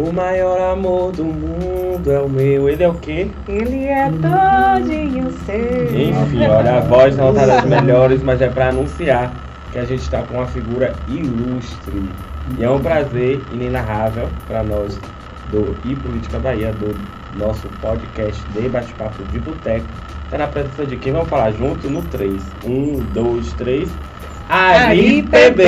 O 0.00 0.10
maior 0.14 0.58
amor 0.58 1.12
do 1.12 1.26
mundo 1.26 2.10
é 2.10 2.18
o 2.18 2.26
meu. 2.26 2.70
Ele 2.70 2.82
é 2.82 2.88
o 2.88 2.94
quê? 2.94 3.30
Ele 3.46 3.84
é 3.84 4.06
todinho 4.08 5.30
seu. 5.44 5.94
Enfim, 5.94 6.46
olha, 6.46 6.78
a 6.78 6.80
voz 6.80 7.14
não 7.18 7.34
tá 7.34 7.44
das 7.44 7.66
melhores, 7.66 8.22
mas 8.22 8.40
é 8.40 8.48
para 8.48 8.70
anunciar 8.70 9.30
que 9.70 9.78
a 9.78 9.84
gente 9.84 10.00
está 10.00 10.22
com 10.22 10.38
uma 10.38 10.46
figura 10.46 10.94
ilustre. 11.06 12.02
E 12.58 12.64
é 12.64 12.70
um 12.70 12.80
prazer 12.80 13.42
inenarrável 13.52 14.26
para 14.48 14.62
nós 14.62 14.98
do 15.50 15.76
E 15.84 15.94
Política 15.94 16.38
Bahia, 16.38 16.72
do 16.72 16.96
nosso 17.38 17.68
podcast 17.82 18.42
de 18.54 18.70
bate-papo 18.70 19.22
de 19.24 19.38
boteco. 19.38 19.84
Tá 20.30 20.38
na 20.38 20.46
presença 20.46 20.86
de 20.86 20.96
quem? 20.96 21.12
Vamos 21.12 21.28
falar 21.28 21.50
junto 21.50 21.90
no 21.90 22.00
3. 22.04 22.42
1, 22.64 23.00
2, 23.12 23.52
3. 23.52 23.90
Ari 24.50 25.22
PB! 25.22 25.62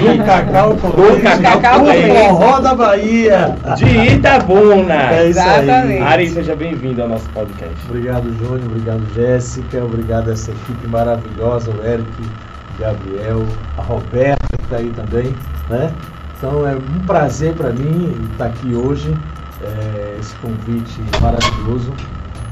Do 0.00 0.24
Cacau 0.24 0.70
Leite, 0.70 1.42
Cacau 1.42 1.84
Leite. 1.84 2.08
Forró 2.08 2.60
da 2.60 2.74
Bahia. 2.74 3.56
de 3.76 4.14
Itabuna! 4.14 4.94
É 4.94 5.28
isso 5.28 5.38
aí. 5.38 5.64
Exatamente. 5.64 6.02
Ari, 6.02 6.30
seja 6.30 6.56
bem-vindo 6.56 7.02
ao 7.02 7.10
nosso 7.10 7.28
podcast. 7.28 7.76
Obrigado, 7.90 8.32
Júnior. 8.38 8.62
Obrigado, 8.64 9.06
Jéssica. 9.14 9.84
Obrigado 9.84 10.30
a 10.30 10.32
essa 10.32 10.50
equipe 10.50 10.88
maravilhosa, 10.88 11.70
o 11.70 11.84
Eric, 11.84 12.08
o 12.22 12.80
Gabriel, 12.80 13.44
a 13.76 13.82
Roberta 13.82 14.46
que 14.56 14.64
está 14.64 14.76
aí 14.78 14.90
também, 14.96 15.36
né? 15.68 15.92
Então 16.38 16.66
é 16.66 16.74
um 16.74 17.06
prazer 17.06 17.52
para 17.52 17.68
mim 17.68 18.16
estar 18.32 18.46
aqui 18.46 18.74
hoje, 18.74 19.14
é, 19.62 20.16
esse 20.18 20.34
convite 20.36 21.02
maravilhoso. 21.20 21.92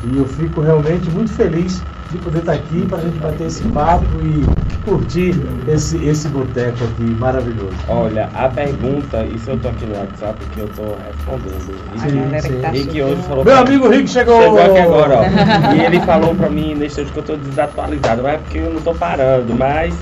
E 0.05 0.19
eu 0.19 0.27
fico 0.27 0.61
realmente 0.61 1.09
muito 1.09 1.33
feliz 1.33 1.83
de 2.11 2.19
poder 2.19 2.41
estar 2.41 2.53
aqui 2.53 2.84
para 2.87 2.98
a 2.98 3.01
gente 3.01 3.19
bater 3.19 3.47
esse 3.47 3.62
papo 3.69 4.05
e 4.23 4.66
curtir 4.87 5.35
esse, 5.67 5.97
esse 6.07 6.29
boteco 6.29 6.85
aqui 6.85 7.03
maravilhoso. 7.03 7.75
Olha, 7.89 8.31
a 8.33 8.49
pergunta, 8.49 9.25
isso 9.25 9.51
eu 9.51 9.59
tô 9.59 9.69
aqui 9.69 9.84
no 9.84 9.98
WhatsApp 9.98 10.39
que 10.55 10.61
eu 10.61 10.69
tô 10.69 10.83
respondendo. 11.05 11.75
E 11.95 11.98
que- 12.01 12.17
galera 12.17 12.43
que 12.48 12.55
tá 12.55 12.75
E 12.75 12.87
que 12.87 13.03
hoje 13.03 13.23
falou 13.23 13.45
Meu 13.45 13.59
amigo 13.59 13.89
Rick 13.89 14.09
chegou! 14.09 14.41
Chegou 14.41 14.62
aqui 14.62 14.78
agora, 14.78 15.19
ó. 15.20 15.75
E 15.75 15.84
ele 15.84 16.01
falou 16.01 16.34
pra 16.34 16.48
mim 16.48 16.75
nesse 16.77 17.01
hoje 17.01 17.11
que 17.11 17.19
eu 17.19 17.23
tô 17.25 17.37
desatualizado. 17.37 18.23
Não 18.23 18.31
é 18.31 18.39
porque 18.39 18.59
eu 18.59 18.73
não 18.73 18.81
tô 18.81 18.95
parando, 18.95 19.53
mas 19.55 19.95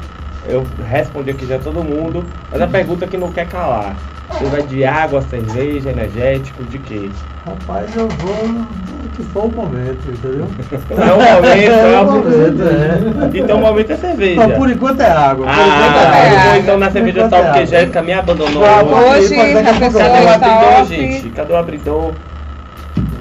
eu 0.46 0.64
respondi 0.86 1.30
aqui 1.30 1.46
já 1.46 1.58
todo 1.58 1.82
mundo. 1.82 2.22
Mas 2.52 2.60
a 2.60 2.66
pergunta 2.66 3.06
que 3.06 3.16
não 3.16 3.32
quer 3.32 3.48
calar. 3.48 3.96
Você 4.30 4.44
vai 4.46 4.62
de 4.62 4.84
água, 4.84 5.22
cerveja, 5.22 5.90
energético, 5.90 6.64
de 6.64 6.78
quê? 6.78 7.10
Rapaz, 7.46 7.94
eu 7.96 8.08
vou 8.08 8.66
que 9.08 9.22
for 9.24 9.44
o 9.44 9.48
momento, 9.48 9.98
entendeu? 10.08 10.46
É 10.90 11.12
o 11.12 11.18
momento, 11.18 11.72
é 11.72 11.94
É 11.94 12.00
o 12.00 12.02
o 12.02 12.06
momento, 12.12 12.62
é. 12.62 13.00
Então 13.38 13.58
o 13.58 13.60
momento 13.60 13.90
é 13.92 13.96
cerveja. 13.96 14.46
Mas 14.46 14.56
por 14.58 14.70
enquanto 14.70 15.00
é 15.00 15.10
água. 15.10 15.46
Por 15.46 15.54
Ah, 15.54 15.66
enquanto 15.66 15.94
tá. 15.94 16.18
é 16.18 16.32
eu 16.32 16.36
água. 16.38 16.50
vou 16.50 16.60
então 16.60 16.78
na 16.78 16.90
cerveja 16.90 17.20
Por 17.22 17.30
só 17.30 17.36
é 17.36 17.42
porque 17.42 17.58
água. 17.58 17.66
Jéssica 17.66 18.02
me 18.02 18.12
abandonou. 18.12 18.64
Ah, 18.64 18.82
hoje. 18.82 19.34
Hoje 19.38 19.68
a 19.68 19.74
pessoa 19.74 20.04
Cadê 20.04 20.24
o 20.24 20.28
abridor, 20.28 20.80
off. 20.80 20.96
gente? 20.96 21.28
Cadê 21.30 21.52
o 21.52 21.56
abridor? 21.56 22.12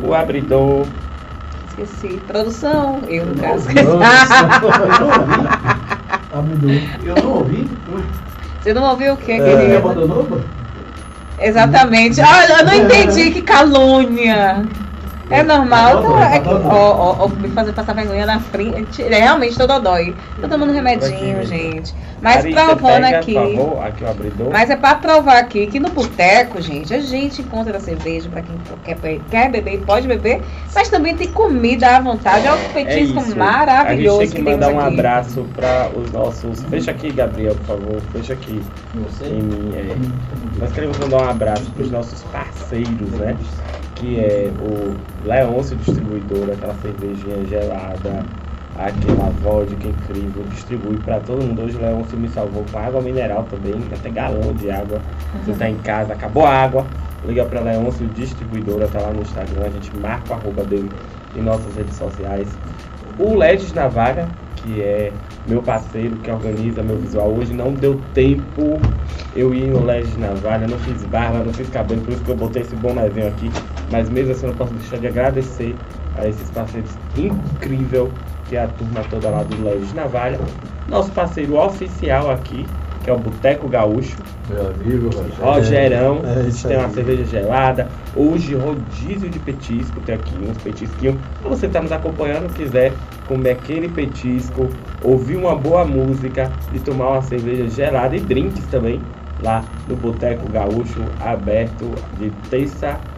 O 0.04 0.14
abridor. 0.14 0.86
Esqueci. 1.70 2.20
Produção, 2.28 3.00
eu 3.08 3.26
no 3.26 3.36
caso. 3.36 3.68
Abridor. 6.34 6.72
Eu 7.04 7.16
não 7.24 7.32
ouvi. 7.32 7.68
Você 8.62 8.74
não 8.74 8.84
ouviu 8.84 9.14
o 9.14 9.18
que, 9.18 9.32
É. 9.32 9.36
Ele 9.38 9.56
me 9.56 9.62
querido? 9.62 9.78
abandonou? 9.78 10.24
pô? 10.26 10.38
Exatamente. 11.40 12.22
Olha, 12.22 12.60
eu 12.60 12.66
não 12.66 12.74
entendi 12.74 13.32
que 13.32 13.42
calúnia. 13.42 14.64
É 15.34 15.44
normal, 15.44 16.02
Tá 16.04 16.08
bom, 16.10 16.14
tá? 16.14 16.26
É 16.36 16.40
tá 16.40 16.40
que, 16.40 16.50
bom. 16.64 16.70
ó, 16.70 16.92
ó, 16.92 17.26
ó, 17.26 17.28
me 17.28 17.50
fazer 17.50 17.74
passar 17.74 17.94
vergonha 17.94 18.26
na 18.26 18.40
frente. 18.40 19.02
É, 19.02 19.20
realmente 19.20 19.58
tô 19.58 19.66
dodói. 19.66 20.16
Tô 20.40 20.48
tomando 20.48 20.72
remedinho, 20.72 21.38
Aqui. 21.38 21.46
gente. 21.48 21.94
Mas 22.22 22.46
provando 22.46 23.04
aqui. 23.06 23.34
Favor, 23.34 23.84
aqui 23.86 24.04
o 24.04 24.10
abridor. 24.10 24.50
Mas 24.52 24.70
é 24.70 24.76
pra 24.76 24.96
provar 24.96 25.38
aqui 25.38 25.68
que 25.68 25.80
no 25.80 25.90
boteco, 25.90 26.62
gente, 26.62 26.94
a 26.94 27.00
gente 27.02 27.42
encontra 27.42 27.76
a 27.78 27.80
cerveja 27.82 28.30
pra 28.30 28.42
quem 28.42 28.56
quer, 28.86 29.20
quer 29.30 29.50
beber 29.52 29.74
e 29.74 29.78
pode 29.80 30.08
beber, 30.08 30.42
mas 30.74 30.88
também 30.88 31.16
tem 31.16 31.28
comida 31.30 31.98
à 31.98 32.00
vontade. 32.00 32.48
Olha 32.48 32.66
o 32.66 32.70
petisco 32.74 33.20
É 33.20 33.36
maravilhoso 33.36 34.22
A 34.22 34.26
gente 34.26 34.36
tem 34.36 34.44
que, 34.44 34.50
temos 34.52 34.66
mandar 34.68 34.74
um 34.74 34.86
aqui. 34.86 34.94
abraço 35.00 35.46
para 35.56 35.90
os 35.98 36.12
nossos. 36.14 36.64
Fecha 36.70 36.92
aqui, 36.92 37.12
Gabriel, 37.12 37.56
por 37.56 37.66
favor. 37.78 38.02
Fecha 38.14 38.34
aqui 38.34 38.62
Você? 38.94 39.26
em 39.26 39.42
mim. 39.42 39.74
é. 39.76 39.96
Nós 40.60 40.72
queremos 40.72 40.98
mandar 41.00 41.18
um 41.18 41.30
abraço 41.30 41.70
para 41.72 41.84
os 41.84 41.92
nossos 41.92 42.22
parceiros, 42.32 43.10
né? 43.20 43.36
Que 44.04 44.20
é 44.20 44.52
o 44.60 44.98
Leôncio 45.26 45.78
Distribuidor, 45.78 46.50
aquela 46.52 46.74
cervejinha 46.82 47.46
gelada, 47.46 48.26
aquela 48.78 49.30
vodka 49.42 49.88
incrível, 49.88 50.44
distribui 50.50 50.98
para 50.98 51.22
todo 51.22 51.42
mundo. 51.42 51.62
Hoje 51.62 51.78
o 51.78 51.80
Leôncio 51.82 52.18
me 52.18 52.28
salvou 52.28 52.66
com 52.70 52.80
água 52.80 53.00
mineral 53.00 53.48
também, 53.50 53.82
até 53.94 54.10
galão 54.10 54.54
de 54.56 54.70
água. 54.70 55.00
Você 55.46 55.58
tá 55.58 55.70
em 55.70 55.78
casa, 55.78 56.12
acabou 56.12 56.46
a 56.46 56.50
água, 56.50 56.86
liga 57.26 57.46
para 57.46 57.62
Leôncio 57.62 58.06
Distribuidora, 58.08 58.90
tá 58.90 59.00
lá 59.00 59.14
no 59.14 59.22
Instagram, 59.22 59.68
a 59.68 59.70
gente 59.70 59.96
marca 59.96 60.34
o 60.34 60.36
arroba 60.36 60.66
dele 60.66 60.92
em 61.34 61.42
nossas 61.42 61.74
redes 61.74 61.96
sociais. 61.96 62.50
O 63.18 63.38
Ledes 63.38 63.72
Navalha, 63.72 64.28
que 64.58 64.82
é 64.82 65.14
meu 65.48 65.62
parceiro 65.62 66.18
que 66.18 66.30
organiza 66.30 66.84
meu 66.84 66.98
visual 66.98 67.34
hoje, 67.34 67.54
não 67.54 67.72
deu 67.72 68.02
tempo 68.14 68.82
eu 69.34 69.54
ir 69.54 69.68
no 69.68 69.86
Ledes 69.86 70.18
Navalha, 70.18 70.68
não 70.68 70.78
fiz 70.80 71.06
barba, 71.06 71.40
não 71.40 71.54
fiz 71.54 71.70
cabelo, 71.70 72.02
por 72.02 72.12
isso 72.12 72.24
que 72.24 72.32
eu 72.32 72.36
botei 72.36 72.64
esse 72.64 72.76
bonezinho 72.76 73.30
aqui. 73.30 73.50
Mas 73.92 74.10
mesmo 74.10 74.32
assim 74.32 74.46
eu 74.46 74.50
não 74.50 74.58
posso 74.58 74.74
deixar 74.74 74.98
de 74.98 75.08
agradecer 75.08 75.76
a 76.18 76.28
esses 76.28 76.50
parceiros 76.52 76.92
incrível 77.18 78.12
que 78.48 78.58
é 78.58 78.64
a 78.64 78.68
turma 78.68 79.02
toda 79.10 79.30
lá 79.30 79.44
do 79.44 79.64
Ledes 79.64 79.94
Navalha. 79.94 80.40
Nosso 80.88 81.12
parceiro 81.12 81.56
oficial 81.58 82.30
aqui, 82.30 82.66
que 83.04 83.10
é 83.10 83.14
o 83.14 83.18
Boteco 83.18 83.68
Gaúcho. 83.68 84.18
Meu 84.50 84.68
amigo, 84.68 85.10
Rogerão, 85.42 86.22
É 86.24 86.40
a 86.40 86.44
gente 86.44 86.68
tem 86.68 86.78
uma 86.78 86.90
cerveja 86.90 87.26
gelada. 87.26 87.88
Hoje, 88.16 88.54
rodízio 88.56 89.30
de 89.30 89.40
petisco, 89.40 90.00
tem 90.02 90.16
aqui 90.16 90.36
uns 90.38 90.58
petisquinhos. 90.58 91.16
Se 91.42 91.48
você 91.48 91.66
está 91.66 91.82
nos 91.82 91.92
acompanhando, 91.92 92.54
quiser 92.54 92.94
comer 93.28 93.52
aquele 93.52 93.88
petisco, 93.88 94.70
ouvir 95.02 95.38
uma 95.38 95.56
boa 95.56 95.86
música 95.86 96.52
e 96.74 96.80
tomar 96.80 97.12
uma 97.12 97.22
cerveja 97.22 97.70
gelada 97.70 98.16
e 98.16 98.20
drinks 98.20 98.66
também, 98.68 99.02
lá 99.42 99.64
no 99.88 99.96
Boteco 99.96 100.52
Gaúcho, 100.52 101.04
aberto 101.22 101.90
de 102.20 102.30
terça 102.50 102.90
a 102.90 103.13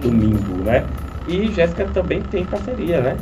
domingo, 0.00 0.62
né? 0.64 0.84
E 1.28 1.50
Jéssica 1.52 1.86
também 1.92 2.22
tem 2.22 2.44
parceria, 2.44 3.00
né? 3.00 3.16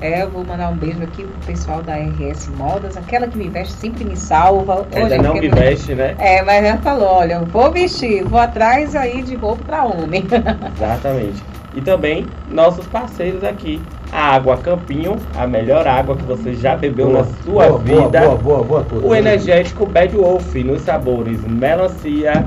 É, 0.00 0.22
eu 0.22 0.30
vou 0.30 0.42
mandar 0.42 0.70
um 0.70 0.76
beijo 0.76 1.02
aqui 1.02 1.24
pro 1.24 1.46
pessoal 1.46 1.82
da 1.82 1.94
RS 1.94 2.48
Modas, 2.56 2.96
aquela 2.96 3.28
que 3.28 3.36
me 3.36 3.48
veste 3.50 3.74
sempre 3.74 4.02
me 4.02 4.16
salva. 4.16 4.86
Ainda 4.94 5.14
Olha, 5.14 5.22
não 5.22 5.34
me 5.34 5.48
veste, 5.48 5.94
né? 5.94 6.14
É, 6.18 6.42
mas 6.42 6.64
ela 6.64 6.78
falou, 6.78 7.06
olha, 7.06 7.40
vou 7.40 7.70
vestir, 7.70 8.24
vou 8.24 8.40
atrás 8.40 8.96
aí 8.96 9.22
de 9.22 9.34
roupa 9.34 9.62
pra 9.66 9.84
homem. 9.84 10.24
Exatamente. 10.74 11.42
E 11.74 11.82
também 11.82 12.26
nossos 12.50 12.86
parceiros 12.86 13.44
aqui. 13.44 13.80
A 14.10 14.34
Água 14.34 14.56
Campinho, 14.56 15.16
a 15.36 15.46
melhor 15.46 15.86
água 15.86 16.16
que 16.16 16.24
você 16.24 16.54
já 16.54 16.74
bebeu 16.76 17.10
na 17.10 17.24
sua 17.44 17.68
boa, 17.68 17.78
vida. 17.78 18.20
Boa, 18.22 18.36
boa, 18.36 18.64
boa, 18.64 18.82
boa, 18.82 19.06
O 19.06 19.14
energético 19.14 19.86
Bad 19.86 20.16
Wolf 20.16 20.52
nos 20.56 20.80
sabores 20.80 21.44
melancia, 21.46 22.44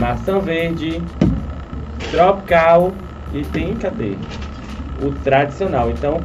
maçã 0.00 0.40
verde, 0.40 1.00
tropical 2.12 2.92
e 3.32 3.42
tem, 3.42 3.74
cadê? 3.74 4.14
O 5.02 5.10
tradicional. 5.24 5.90
Então, 5.90 6.20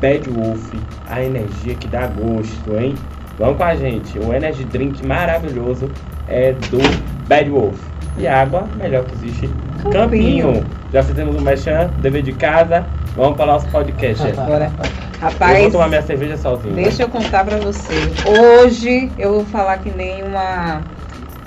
Bad 0.00 0.28
Wolf, 0.30 0.72
a 1.08 1.22
energia 1.22 1.74
que 1.74 1.88
dá 1.88 2.06
gosto, 2.06 2.78
hein? 2.78 2.94
Vamos 3.38 3.56
com 3.56 3.64
a 3.64 3.74
gente. 3.74 4.18
O 4.18 4.32
Energy 4.32 4.64
Drink 4.64 5.04
maravilhoso 5.04 5.90
é 6.28 6.52
do 6.52 6.78
Bad 7.26 7.50
Wolf. 7.50 7.80
E 8.18 8.28
água, 8.28 8.68
melhor 8.76 9.04
que 9.04 9.14
existe. 9.14 9.48
Campinho. 9.90 10.52
Campinho. 10.52 10.66
Já 10.92 11.02
fizemos 11.02 11.34
um 11.34 11.40
mechan, 11.40 11.90
dever 12.00 12.22
de 12.22 12.32
casa. 12.34 12.84
Vamos 13.16 13.36
para 13.36 13.44
o 13.44 13.52
nosso 13.54 13.66
podcast. 13.68 14.26
Eu 14.26 14.40
Agora, 14.40 14.70
vou 14.76 14.86
rapaz, 15.20 15.72
tomar 15.72 15.88
minha 15.88 16.02
cerveja 16.02 16.36
sozinho. 16.36 16.74
deixa 16.74 17.04
eu 17.04 17.08
contar 17.08 17.44
pra 17.44 17.56
você. 17.56 17.94
Hoje 18.26 19.10
eu 19.18 19.32
vou 19.34 19.44
falar 19.46 19.78
que 19.78 19.90
nem 19.90 20.22
uma 20.22 20.82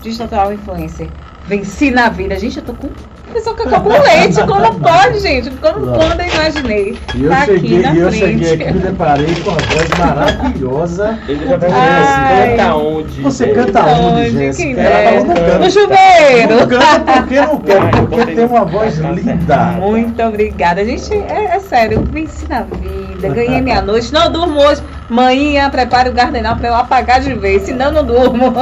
digital 0.02 0.52
influencer. 0.52 1.08
Venci 1.46 1.92
na 1.92 2.10
vida. 2.10 2.38
Gente, 2.40 2.58
eu 2.58 2.64
tô 2.64 2.74
com 2.74 2.90
pessoa 3.36 3.56
cacau 3.56 3.82
com 3.82 3.90
leite. 3.90 4.42
Como 4.48 4.80
pode, 4.80 5.20
gente? 5.20 5.50
Como 5.52 5.86
Não. 5.86 5.94
quando 5.94 6.20
eu 6.22 6.28
imaginei. 6.28 6.98
E 7.14 7.24
eu, 7.24 7.30
tá 7.30 7.38
aqui 7.44 7.52
cheguei, 7.54 7.80
na 7.82 7.94
e 7.94 8.00
eu 8.00 8.10
frente. 8.10 8.26
cheguei 8.46 8.54
aqui 8.54 8.64
e 8.64 8.74
me 8.74 8.80
deparei 8.80 9.36
com 9.36 9.50
uma 9.50 9.60
voz 9.60 9.90
maravilhosa. 10.00 11.20
Ele 11.28 11.48
já 11.48 11.58
vai 11.58 11.70
Ai. 11.72 12.36
ver 12.48 12.58
canta 12.58 12.76
onde. 12.76 13.22
Você 13.22 13.48
canta 13.48 13.84
Onde? 13.86 14.02
onde, 14.02 14.32
Jéssica? 14.32 14.64
Quem 14.64 14.86
Ela 14.86 15.12
não 15.26 15.36
canta. 15.36 15.60
No 15.60 15.72
chuveiro. 15.72 16.56
Não 16.60 16.68
canta 16.68 17.12
porque 17.22 17.42
não 17.42 17.60
quer, 17.60 17.92
porque 18.08 18.26
tem 18.26 18.46
uma 18.46 18.66
voz 18.66 19.00
Tá 19.00 19.12
linda. 19.12 19.58
Muito 19.80 20.22
obrigada. 20.24 20.86
Gente, 20.86 21.14
é, 21.14 21.56
é 21.56 21.60
sério, 21.60 21.98
eu 22.00 22.04
venci 22.04 22.48
na 22.48 22.62
vida, 22.64 23.30
ganhei 23.30 23.62
minha 23.62 23.82
noite. 23.82 24.14
Não 24.14 24.32
durmo 24.32 24.60
hoje. 24.60 24.82
Manhã, 25.10 25.70
prepare 25.70 26.10
o 26.10 26.14
gardenal 26.14 26.56
pra 26.56 26.70
eu 26.70 26.76
apagar 26.76 27.20
de 27.22 27.34
vez, 27.34 27.64
senão 27.64 27.92
não 27.92 28.04
durmo. 28.04 28.54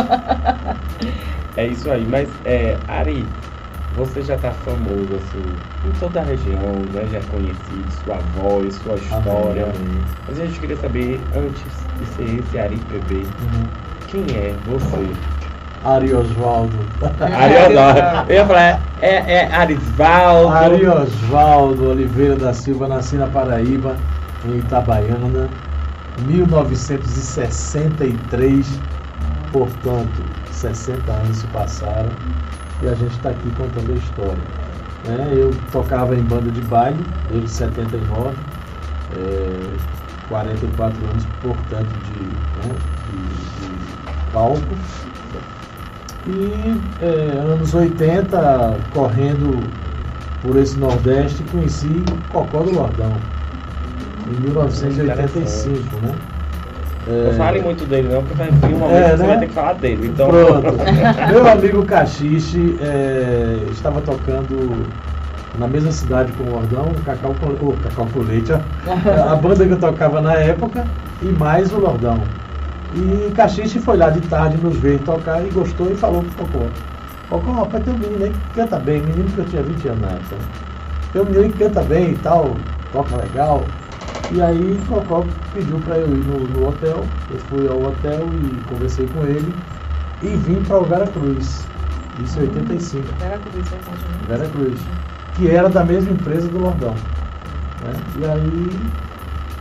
É 1.55 1.67
isso 1.67 1.89
aí, 1.91 2.05
mas 2.09 2.27
é, 2.45 2.75
Ari, 2.87 3.23
você 3.95 4.21
já 4.21 4.37
tá 4.37 4.51
famoso 4.51 5.15
assim 5.15 5.43
em 5.85 5.91
toda 5.99 6.19
a 6.21 6.23
região, 6.23 6.73
né? 6.93 7.05
Já 7.11 7.17
é 7.19 7.21
conhecido, 7.31 7.91
sua 8.03 8.17
voz, 8.41 8.75
sua 8.75 8.95
história. 8.95 9.67
Mas 10.27 10.39
a 10.39 10.45
gente 10.45 10.59
queria 10.59 10.77
saber, 10.77 11.19
antes 11.35 11.63
de 11.99 12.05
ser 12.15 12.39
esse 12.39 12.59
Ari 12.59 12.77
PB, 12.89 13.15
Uhum. 13.15 13.67
quem 14.07 14.23
é 14.35 14.53
você? 14.67 15.07
Ari 15.85 16.13
Osvaldo. 16.13 16.77
Ari 17.19 17.55
Osvaldo. 17.67 17.99
Eu 18.29 18.35
ia 18.35 18.45
falar, 18.45 18.79
é, 19.01 19.33
é 19.33 19.53
Arisvaldo. 19.53 20.53
Ari 20.55 20.87
Osvaldo 20.87 21.89
Oliveira 21.89 22.37
da 22.37 22.53
Silva, 22.53 22.87
nasci 22.87 23.17
na 23.17 23.27
Paraíba, 23.27 23.97
em 24.45 24.59
Itabaiana, 24.59 25.49
1963, 26.25 28.79
portanto, 29.51 30.23
60 30.51 31.11
anos 31.11 31.37
se 31.37 31.47
passaram 31.47 32.09
e 32.81 32.87
a 32.87 32.95
gente 32.95 33.11
está 33.11 33.29
aqui 33.29 33.51
contando 33.51 33.91
a 33.91 33.95
história. 33.95 34.63
Né? 35.05 35.33
Eu 35.35 35.51
tocava 35.71 36.15
em 36.15 36.21
banda 36.23 36.49
de 36.51 36.61
baile 36.61 37.03
desde 37.29 37.49
79, 37.49 38.35
é, 39.15 39.77
44 40.29 40.97
anos, 41.05 41.25
portanto, 41.41 41.87
de, 41.87 42.67
né, 42.67 42.75
de, 43.11 43.67
de 43.67 44.31
palco. 44.31 44.61
E 46.25 46.81
é, 47.01 47.37
anos 47.37 47.73
80, 47.73 48.77
correndo 48.93 49.69
por 50.41 50.55
esse 50.55 50.77
Nordeste, 50.77 51.43
conheci 51.51 52.03
Cocó 52.31 52.59
do 52.59 52.71
Lordão, 52.71 53.13
em 54.27 54.39
1985, 54.41 55.97
né? 56.01 56.15
É... 57.07 57.31
Não 57.31 57.33
fale 57.33 57.61
muito 57.61 57.85
dele 57.85 58.07
não, 58.09 58.23
porque 58.23 58.35
vai 58.35 58.49
vir 58.49 58.75
uma 58.75 58.87
é, 58.87 59.09
né? 59.09 59.17
você 59.17 59.27
vai 59.27 59.39
ter 59.39 59.47
que 59.47 59.53
falar 59.53 59.73
dele. 59.73 60.07
Então... 60.07 60.29
Pronto. 60.29 60.77
Meu 61.31 61.47
amigo 61.47 61.85
Caxixe 61.85 62.77
é, 62.81 63.57
estava 63.71 64.01
tocando 64.01 64.87
na 65.57 65.67
mesma 65.67 65.91
cidade 65.91 66.31
com 66.33 66.43
o 66.45 66.51
Lordão, 66.51 66.85
o 66.87 67.01
Cacau, 67.03 67.35
oh, 67.61 67.73
Cacau 67.83 68.07
com 68.11 68.19
Leite, 68.21 68.53
a 68.53 69.35
banda 69.35 69.65
que 69.65 69.71
eu 69.71 69.79
tocava 69.79 70.21
na 70.21 70.33
época, 70.33 70.85
e 71.21 71.25
mais 71.25 71.71
o 71.71 71.79
Lordão. 71.79 72.19
E 72.95 73.31
Caxixe 73.31 73.79
foi 73.79 73.97
lá 73.97 74.09
de 74.09 74.21
tarde 74.21 74.57
nos 74.57 74.77
ver 74.77 74.99
tocar 74.99 75.43
e 75.43 75.49
gostou 75.49 75.91
e 75.91 75.95
falou 75.95 76.23
pro 76.23 76.45
Cocó. 76.45 76.65
Cocó, 77.29 77.51
rapaz, 77.51 77.83
tem 77.83 77.93
um 77.93 77.97
menino 77.97 78.25
aí 78.25 78.31
que 78.31 78.55
canta 78.55 78.77
bem, 78.79 79.01
menino 79.01 79.29
que 79.29 79.39
eu 79.39 79.45
tinha 79.45 79.63
20 79.63 79.87
anos 79.87 80.01
na 80.01 80.07
época. 80.09 80.35
Tem 81.11 81.21
um 81.21 81.25
menino 81.25 81.51
que 81.51 81.59
canta 81.59 81.81
bem 81.81 82.11
e 82.11 82.15
tal, 82.17 82.55
toca 82.91 83.15
legal. 83.17 83.63
E 84.31 84.41
aí 84.41 84.81
Cocó 84.87 85.25
pediu 85.53 85.79
para 85.79 85.97
eu 85.97 86.07
ir 86.07 86.23
no, 86.23 86.39
no, 86.39 86.67
hotel. 86.69 87.03
Eu 87.29 87.39
fui 87.49 87.67
ao 87.67 87.81
hotel 87.81 88.27
e 88.33 88.69
conversei 88.69 89.07
com 89.07 89.21
ele 89.23 89.53
e 90.21 90.27
vim 90.27 90.63
para 90.63 90.79
o 90.79 90.85
Vera 90.85 91.07
Cruz. 91.07 91.65
Isso 92.23 92.39
em 92.39 92.43
85. 92.43 93.03
Vera 93.19 93.39
Cruz, 93.39 93.73
é 93.73 94.27
Vera 94.27 94.49
Cruz. 94.49 94.79
Que 95.35 95.49
era 95.49 95.69
da 95.69 95.83
mesma 95.83 96.11
empresa 96.11 96.47
do 96.47 96.59
Lordão. 96.59 96.93
Né? 97.83 97.93
E 98.19 98.25
aí, 98.25 98.79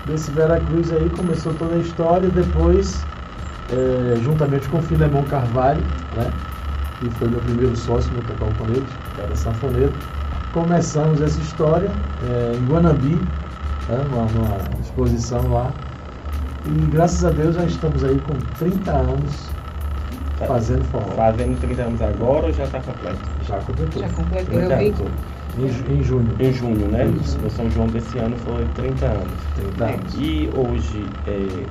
desse 0.07 0.31
Vera 0.31 0.61
Cruz 0.61 0.93
aí 0.93 1.11
começou 1.11 1.53
toda 1.55 1.75
a 1.75 1.79
história. 1.79 2.29
Depois 2.29 3.05
é, 3.73 4.17
juntamente 4.23 4.69
com 4.69 4.81
Filemon 4.83 5.23
Carvalho, 5.25 5.83
né, 6.17 6.31
que 7.01 7.11
foi 7.11 7.29
meu 7.29 7.41
primeiro 7.41 7.75
sócio 7.77 8.13
no 8.13 8.23
Cacau 8.23 8.49
com 8.59 8.65
Leite, 8.65 8.87
que 9.15 9.21
era 9.21 9.35
sanfoneiro. 9.35 9.93
Começamos 10.53 11.21
essa 11.23 11.41
história 11.41 11.91
é, 12.29 12.55
em 12.55 12.67
Guanambi, 12.67 13.15
né, 13.15 13.21
numa, 13.99 14.25
numa, 14.27 14.81
exposição 14.81 15.53
lá. 15.53 15.73
E 16.67 16.71
graças 16.91 17.25
a 17.25 17.31
Deus 17.31 17.55
já 17.57 17.65
estamos 17.65 18.05
aí 18.05 18.21
com 18.21 18.35
30 18.59 18.91
anos 18.91 19.49
fazendo 20.47 20.85
forró. 20.85 21.13
Fazendo 21.17 21.61
30 21.61 21.83
anos 21.83 22.03
agora 22.03 22.47
ou 22.47 22.53
já 22.53 22.65
está 22.65 22.81
completo? 22.81 23.19
Já 23.47 23.59
completou. 23.59 24.03
Já 24.03 24.09
completou, 24.11 24.61
eu 24.61 24.79
vi. 24.79 24.95
Em, 25.59 25.99
em, 25.99 26.03
junho. 26.03 26.35
Em 26.41 26.53
junho, 26.53 26.89
né? 26.89 27.07
Isso. 27.21 27.39
No 27.39 27.51
São 27.51 27.71
João 27.71 27.87
desse 27.89 28.19
ano 28.19 28.37
foi 28.39 28.65
30 28.75 29.05
anos. 29.05 29.33
30 29.57 29.85
anos. 29.85 30.15
E 30.17 30.51
hoje, 30.57 31.05
é, 31.27 31.67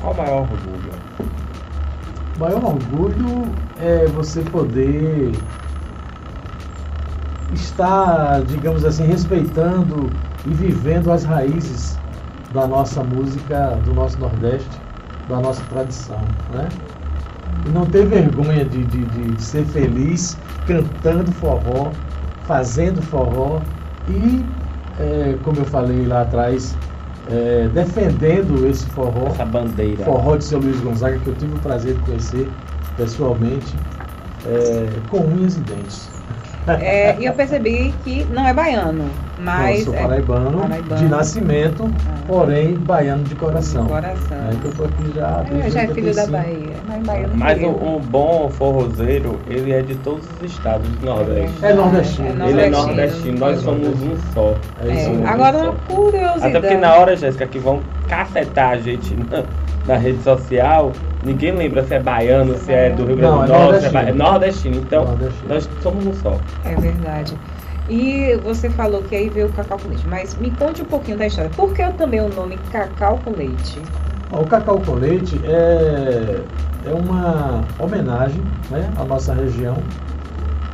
qual 0.00 0.12
o 0.12 0.16
maior 0.16 0.40
orgulho? 0.42 0.92
O 2.36 2.40
maior 2.40 2.64
orgulho 2.64 3.52
é 3.80 4.06
você 4.06 4.40
poder 4.42 5.32
estar, 7.54 8.42
digamos 8.42 8.84
assim, 8.84 9.04
respeitando 9.04 10.08
e 10.46 10.50
vivendo 10.50 11.10
as 11.10 11.24
raízes 11.24 11.98
da 12.52 12.66
nossa 12.66 13.02
música, 13.02 13.78
do 13.84 13.94
nosso 13.94 14.18
Nordeste, 14.18 14.80
da 15.28 15.40
nossa 15.40 15.62
tradição, 15.70 16.20
né? 16.52 16.68
E 17.66 17.70
não 17.70 17.86
ter 17.86 18.06
vergonha 18.06 18.64
de, 18.64 18.84
de, 18.84 19.04
de 19.04 19.42
ser 19.42 19.64
feliz 19.66 20.36
cantando 20.66 21.30
forró, 21.32 21.92
fazendo 22.44 23.00
forró 23.02 23.60
e, 24.08 24.44
é, 24.98 25.36
como 25.44 25.58
eu 25.58 25.64
falei 25.64 26.06
lá 26.06 26.22
atrás, 26.22 26.76
é, 27.30 27.68
defendendo 27.72 28.66
esse 28.66 28.86
forró. 28.86 29.26
Essa 29.28 29.44
bandeira. 29.44 30.04
Forró 30.04 30.36
de 30.36 30.44
seu 30.44 30.58
Luiz 30.58 30.80
Gonzaga, 30.80 31.18
que 31.18 31.28
eu 31.28 31.34
tive 31.34 31.54
o 31.54 31.58
prazer 31.60 31.94
de 31.94 32.00
conhecer 32.00 32.50
pessoalmente, 32.96 33.74
é, 34.46 34.88
com 35.08 35.18
unhas 35.18 35.56
e 35.56 35.60
dentes. 35.60 36.10
É, 36.66 37.16
e 37.18 37.26
eu 37.26 37.32
percebi 37.32 37.92
que 38.04 38.24
não 38.24 38.46
é 38.46 38.54
baiano, 38.54 39.04
mas. 39.38 39.80
Eu 39.80 39.84
sou 39.86 39.94
paraibano, 39.94 40.58
é 40.58 40.62
paraibano. 40.62 40.96
de 40.96 41.08
nascimento, 41.08 41.90
ah. 42.08 42.14
porém 42.26 42.74
baiano 42.74 43.24
de 43.24 43.34
coração. 43.34 43.84
De 43.84 43.88
coração. 43.90 44.38
É 44.48 44.54
que 44.60 44.64
eu 44.66 44.74
tô 44.74 44.84
aqui 44.84 45.12
já. 45.14 45.44
É, 45.50 45.70
já 45.70 45.82
é 45.82 45.86
filho 45.88 46.14
da 46.14 46.26
Bahia. 46.26 46.76
Mas, 46.86 47.02
baiano 47.04 47.34
mas 47.36 47.62
um, 47.62 47.96
um, 47.96 47.98
bom 47.98 48.48
forrozeiro, 48.50 49.40
ele 49.48 49.72
é 49.72 49.82
de 49.82 49.96
todos 49.96 50.24
os 50.40 50.50
estados 50.50 50.88
do 50.88 51.06
Nordeste. 51.06 51.64
É, 51.64 51.72
nordestino. 51.72 52.44
É 52.44 52.48
ele 52.48 52.60
é 52.60 52.70
nordestino, 52.70 53.38
nós 53.38 53.60
somos 53.60 54.00
um 54.00 54.16
só. 54.32 54.54
É, 54.84 54.88
é 54.88 55.26
Agora, 55.26 55.58
uma 55.58 55.74
curiosidade. 55.88 56.46
Até 56.46 56.60
porque 56.60 56.76
na 56.76 56.94
hora, 56.94 57.16
Jéssica, 57.16 57.46
que 57.46 57.58
vão 57.58 57.80
cacetar 58.08 58.70
a 58.70 58.78
gente 58.78 59.14
na, 59.14 59.44
na 59.86 59.96
rede 59.96 60.22
social 60.22 60.92
Ninguém 61.24 61.52
lembra 61.52 61.84
se 61.84 61.94
é 61.94 62.00
baiano, 62.00 62.56
se 62.58 62.72
é 62.72 62.90
do 62.90 63.06
Rio 63.06 63.16
Grande 63.16 63.46
do 63.46 63.52
é 63.52 63.58
Norte, 63.58 63.88
se 63.88 63.96
é, 63.96 64.08
é 64.08 64.12
nordestino. 64.12 64.76
Então, 64.76 65.04
nordestino. 65.04 65.48
nós 65.48 65.68
somos 65.80 66.06
um 66.06 66.14
só. 66.14 66.36
É 66.64 66.74
verdade. 66.74 67.36
E 67.88 68.36
você 68.42 68.68
falou 68.70 69.02
que 69.02 69.14
aí 69.14 69.28
veio 69.28 69.46
o 69.46 69.52
cacau 69.52 69.78
com 69.78 69.88
leite, 69.88 70.06
mas 70.08 70.36
me 70.36 70.50
conte 70.50 70.82
um 70.82 70.86
pouquinho 70.86 71.16
da 71.18 71.26
história. 71.26 71.50
Por 71.50 71.72
que 71.74 71.88
também 71.92 72.20
o 72.20 72.28
nome 72.28 72.58
cacau 72.72 73.20
com 73.24 73.30
leite? 73.30 73.80
O 74.32 74.44
cacau 74.46 74.80
com 74.80 74.94
leite 74.94 75.40
é, 75.44 76.40
é 76.86 76.92
uma 76.92 77.62
homenagem 77.78 78.42
né, 78.70 78.90
à 78.96 79.04
nossa 79.04 79.34
região, 79.34 79.76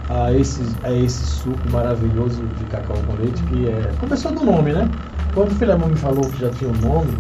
a 0.09 0.33
esse, 0.33 0.63
a 0.83 0.93
esse 0.93 1.27
suco 1.27 1.59
maravilhoso 1.71 2.43
de 2.43 2.65
cacau 2.67 2.97
com 3.07 3.23
leite, 3.23 3.43
que 3.45 3.69
é. 3.69 3.91
Começou 4.01 4.33
do 4.33 4.45
nome, 4.45 4.73
né? 4.73 4.89
Quando 5.35 5.51
o 5.51 5.55
Filemão 5.55 5.89
me 5.89 5.97
falou 5.97 6.23
que 6.23 6.41
já 6.41 6.51
tinha 6.51 6.71
um 6.71 6.89
nome, 6.89 7.13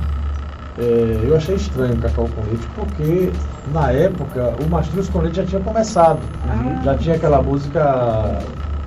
é, 0.80 1.20
eu 1.25 1.36
achei 1.36 1.56
estranho 1.56 1.94
o 1.94 1.98
cacau 1.98 2.28
com 2.28 2.40
leite, 2.42 2.66
porque 2.76 3.32
na 3.72 3.90
época 3.90 4.54
o 4.64 4.70
Mastruz 4.70 5.08
com 5.08 5.20
leite 5.20 5.38
já 5.38 5.44
tinha 5.44 5.60
começado. 5.60 6.20
Ah. 6.48 6.82
Já 6.84 6.96
tinha 6.96 7.17
aquela 7.17 7.43
música 7.43 8.38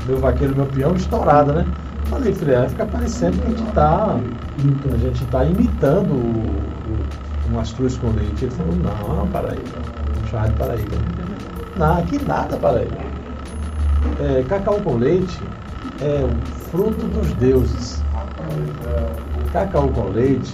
Meu 0.07 0.17
Vaqueiro, 0.17 0.55
Meu 0.55 0.65
Peão 0.67 0.95
estourada, 0.95 1.51
né? 1.51 1.65
Falei, 2.05 2.33
filho, 2.33 2.57
vai 2.57 2.69
ficar 2.69 2.85
parecendo 2.85 3.37
que 3.39 3.45
a 3.45 3.49
gente 3.49 3.67
está 3.67 4.17
a 4.93 4.97
gente 4.97 5.25
tá 5.25 5.43
imitando 5.43 6.11
o, 6.11 6.15
o, 6.15 7.49
o 7.49 7.55
Mastruz 7.55 7.97
com 7.97 8.07
leite. 8.11 8.45
Ele 8.45 8.51
falou, 8.51 8.75
não, 8.75 9.27
Paraíba, 9.27 9.79
não 10.21 10.27
chama 10.29 10.47
de 10.47 10.55
Paraíba. 10.55 10.97
Não, 11.75 11.97
aqui 11.97 12.23
nada 12.25 12.55
Paraíba. 12.57 12.97
É, 14.21 14.43
cacau 14.47 14.79
com 14.81 14.95
leite 14.95 15.39
é 16.01 16.23
o 16.23 16.45
fruto 16.69 17.05
dos 17.07 17.33
deuses. 17.33 18.01
Cacau 19.51 19.89
com 19.89 20.09
leite 20.09 20.53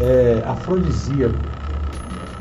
é 0.00 0.42
afrodisíaco. 0.46 1.34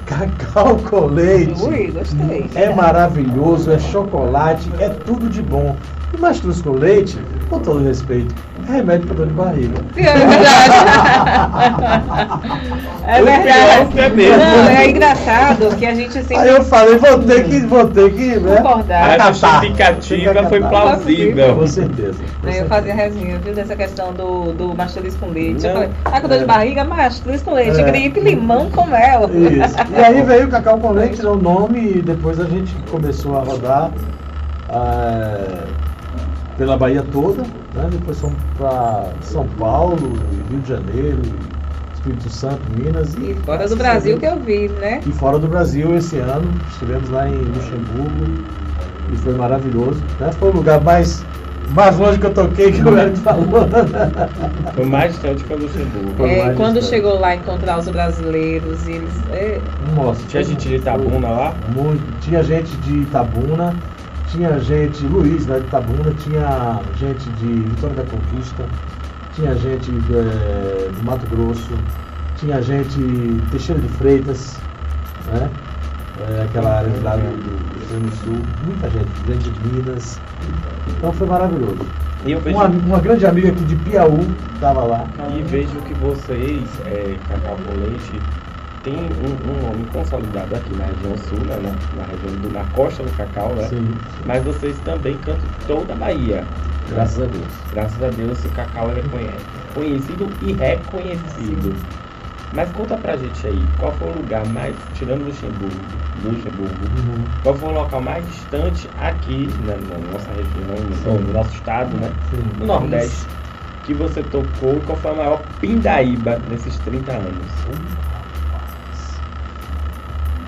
Cacau 0.06 0.78
com 0.78 1.06
leite. 1.08 1.62
Ui, 1.62 1.88
gostei. 1.92 2.50
É 2.56 2.74
maravilhoso, 2.74 3.72
é 3.72 3.78
chocolate, 3.78 4.70
é 4.80 4.90
tudo 4.90 5.30
de 5.30 5.42
bom. 5.42 5.76
E 6.14 6.18
mastruz 6.18 6.62
com 6.62 6.72
leite, 6.72 7.20
com 7.50 7.60
todo 7.60 7.84
respeito, 7.84 8.34
remédio 8.72 9.08
para 9.08 9.16
dor 9.16 9.28
de 9.28 9.34
barriga. 9.34 9.78
É 9.98 10.14
verdade. 10.26 10.74
é 13.08 13.24
verdade. 13.24 14.00
É, 14.00 14.10
mesmo. 14.10 14.38
Não, 14.38 14.70
é 14.70 14.90
engraçado 14.90 15.76
que 15.78 15.86
a 15.86 15.94
gente 15.94 16.14
sempre. 16.14 16.38
Aí 16.38 16.50
eu 16.50 16.64
falei, 16.64 16.98
vou 16.98 17.20
ter 17.20 17.44
que, 17.46 17.60
vou 17.60 17.88
ter 17.88 18.14
que, 18.14 18.40
né? 18.40 18.58
Concordar. 18.58 19.22
A 19.22 19.32
justificativa 19.32 20.44
foi 20.48 20.60
plausível. 20.60 21.56
Com 21.56 21.68
certeza. 21.68 22.24
Com 22.42 22.50
eu 22.50 22.66
fazia 22.68 22.94
resenha, 22.94 23.38
viu, 23.40 23.54
dessa 23.54 23.76
questão 23.76 24.14
do, 24.14 24.54
do 24.54 24.76
mastruz 24.76 25.16
com 25.16 25.30
leite. 25.30 25.64
Não. 25.64 25.70
Eu 25.70 25.76
falei, 25.76 25.90
tá 26.04 26.22
com 26.22 26.28
dor 26.28 26.38
de 26.38 26.44
é. 26.44 26.48
barriga, 26.48 26.84
mastruz 26.84 27.42
com 27.42 27.54
leite, 27.54 27.80
é. 27.80 27.84
gripe, 27.84 28.20
limão 28.20 28.70
com 28.70 28.86
mel. 28.86 29.30
Isso. 29.30 29.76
E 29.96 30.04
aí 30.04 30.22
veio 30.24 30.48
o 30.48 30.50
cacau 30.50 30.78
com 30.80 30.92
leite, 30.92 31.26
o 31.26 31.36
nome, 31.36 31.98
e 31.98 32.02
depois 32.02 32.40
a 32.40 32.46
gente 32.46 32.74
começou 32.90 33.38
a 33.38 33.42
rodar. 33.42 33.92
É 34.70 35.88
pela 36.58 36.76
Bahia 36.76 37.06
toda, 37.12 37.44
né? 37.78 37.90
depois 37.92 38.20
fomos 38.20 38.38
para 38.58 39.12
São 39.22 39.48
Paulo, 39.60 40.14
Rio 40.50 40.60
de 40.62 40.70
Janeiro, 40.70 41.22
Espírito 41.94 42.30
Santo, 42.30 42.62
Minas. 42.76 43.16
E, 43.16 43.32
e 43.32 43.36
fora 43.46 43.68
do 43.68 43.76
Brasil 43.76 44.18
que 44.18 44.26
eu 44.26 44.40
vi, 44.40 44.70
né? 44.70 45.02
E 45.06 45.12
fora 45.12 45.38
do 45.38 45.48
Brasil 45.48 45.96
esse 45.96 46.18
ano, 46.18 46.50
estivemos 46.72 47.10
lá 47.10 47.28
em 47.28 47.36
Luxemburgo 47.36 48.44
e 49.12 49.18
foi 49.18 49.34
maravilhoso. 49.34 50.02
Né? 50.20 50.32
Foi 50.34 50.50
o 50.50 50.54
lugar 50.54 50.82
mais 50.82 51.24
mais 51.72 51.98
longe 51.98 52.18
que 52.18 52.26
eu 52.26 52.34
toquei 52.34 52.72
que 52.72 52.82
o 52.82 52.98
Eric 52.98 53.18
falou. 53.20 53.68
Foi 54.74 54.86
mais 54.86 55.12
distante 55.12 55.44
que 55.44 55.54
o 55.54 55.58
Luxemburgo. 55.58 56.26
É, 56.26 56.54
quando 56.54 56.76
distante. 56.76 56.96
chegou 56.96 57.20
lá 57.20 57.36
encontrar 57.36 57.80
os 57.80 57.90
brasileiros, 57.90 58.88
e 58.88 58.92
eles. 58.92 59.14
é, 59.32 59.60
Nossa, 59.96 60.22
Tinha 60.28 60.44
gente 60.44 60.68
de 60.68 60.76
Itabuna 60.76 61.30
lá? 61.30 61.56
Muito. 61.76 62.20
Tinha 62.22 62.42
gente 62.44 62.76
de 62.78 63.00
Itabuna, 63.00 63.76
tinha 64.32 64.60
gente, 64.60 65.06
Luiz, 65.06 65.46
né, 65.48 65.60
de 65.60 65.66
Itabuna, 65.68 66.14
tinha 66.24 66.80
gente 67.00 67.30
de 67.32 67.48
Vitória 67.70 67.96
da 67.96 68.04
Conquista, 68.04 68.66
tinha 69.34 69.56
gente 69.56 69.92
eh, 70.12 70.90
do 70.96 71.04
Mato 71.06 71.26
Grosso, 71.28 71.72
tinha 72.38 72.62
gente 72.62 72.90
de 72.98 73.42
Teixeira 73.52 73.80
de 73.82 73.88
Freitas, 73.90 74.58
né? 75.28 75.50
eh, 76.20 76.46
aquela 76.50 76.78
área 76.78 76.92
lá 77.04 77.16
do, 77.16 77.22
do, 77.22 77.38
do 77.38 77.80
Rio 77.80 77.88
Grande 77.90 78.06
do 78.10 78.16
Sul, 78.18 78.38
muita 78.66 78.90
gente, 78.90 79.10
gente 79.28 79.50
de 79.50 79.68
Minas. 79.74 80.20
Então 80.98 81.12
foi 81.14 81.28
maravilhoso. 81.28 81.86
Eu 82.26 82.40
vejo, 82.42 82.58
Uma, 82.58 82.66
uma 82.68 83.00
grande 83.00 83.26
amiga 83.26 83.50
aqui 83.50 83.64
de 83.64 83.76
Piauí 83.76 84.28
estava 84.56 84.84
lá. 84.84 85.06
e 85.38 85.42
vejo 85.44 85.76
que 85.88 85.94
vocês, 85.96 86.64
é, 86.86 87.16
Cacau 87.30 87.58
com 87.66 87.80
Leite, 87.80 88.20
tem 88.92 88.96
um, 88.96 89.52
um 89.52 89.68
nome 89.68 89.86
consolidado 89.92 90.56
aqui 90.56 90.74
na 90.76 90.86
região 90.86 91.18
sul, 91.18 91.40
né, 91.46 91.56
na, 91.62 92.02
na 92.02 92.08
região 92.08 92.34
do, 92.42 92.52
na 92.54 92.64
costa 92.66 93.04
do 93.04 93.12
Cacau, 93.18 93.54
né? 93.56 93.68
Sim, 93.68 93.94
Mas 94.26 94.44
vocês 94.44 94.80
também 94.80 95.18
cantam 95.18 95.50
toda 95.68 95.94
a 95.94 95.96
Bahia. 95.96 96.46
graças 96.90 97.22
a 97.22 97.26
Deus. 97.26 97.48
Graças 97.74 98.02
a 98.04 98.10
Deus 98.10 98.46
o 98.46 98.50
Cacau 98.50 98.90
é 98.92 99.02
conhe- 99.10 99.30
conhecido 99.74 100.30
e 100.42 100.54
reconhecido. 100.54 101.76
Mas 102.54 102.72
conta 102.72 102.96
pra 102.98 103.18
gente 103.18 103.46
aí, 103.46 103.62
qual 103.78 103.92
foi 103.94 104.08
o 104.10 104.14
lugar 104.16 104.46
mais, 104.48 104.74
tirando 104.94 105.26
Luxemburgo, 105.26 105.76
Luxemburgo, 106.24 106.76
Uhum. 106.98 107.26
qual 107.44 107.56
foi 107.56 107.70
o 107.70 107.74
local 107.74 108.02
mais 108.02 108.26
distante 108.26 108.90
aqui 109.02 109.50
na, 109.66 109.74
na 109.76 110.12
nossa 110.14 110.30
região, 110.32 111.14
no, 111.14 111.20
no 111.28 111.34
nosso 111.34 111.54
estado, 111.54 111.96
né? 111.98 112.10
Sim. 112.32 112.42
No 112.60 112.66
Nordeste, 112.66 113.28
que 113.84 113.94
você 113.94 114.24
tocou 114.24 114.78
e 114.78 114.80
qual 114.86 114.98
foi 114.98 115.12
a 115.12 115.16
maior 115.16 115.42
pindaíba 115.60 116.40
nesses 116.50 116.78
30 116.80 117.12
anos? 117.12 117.46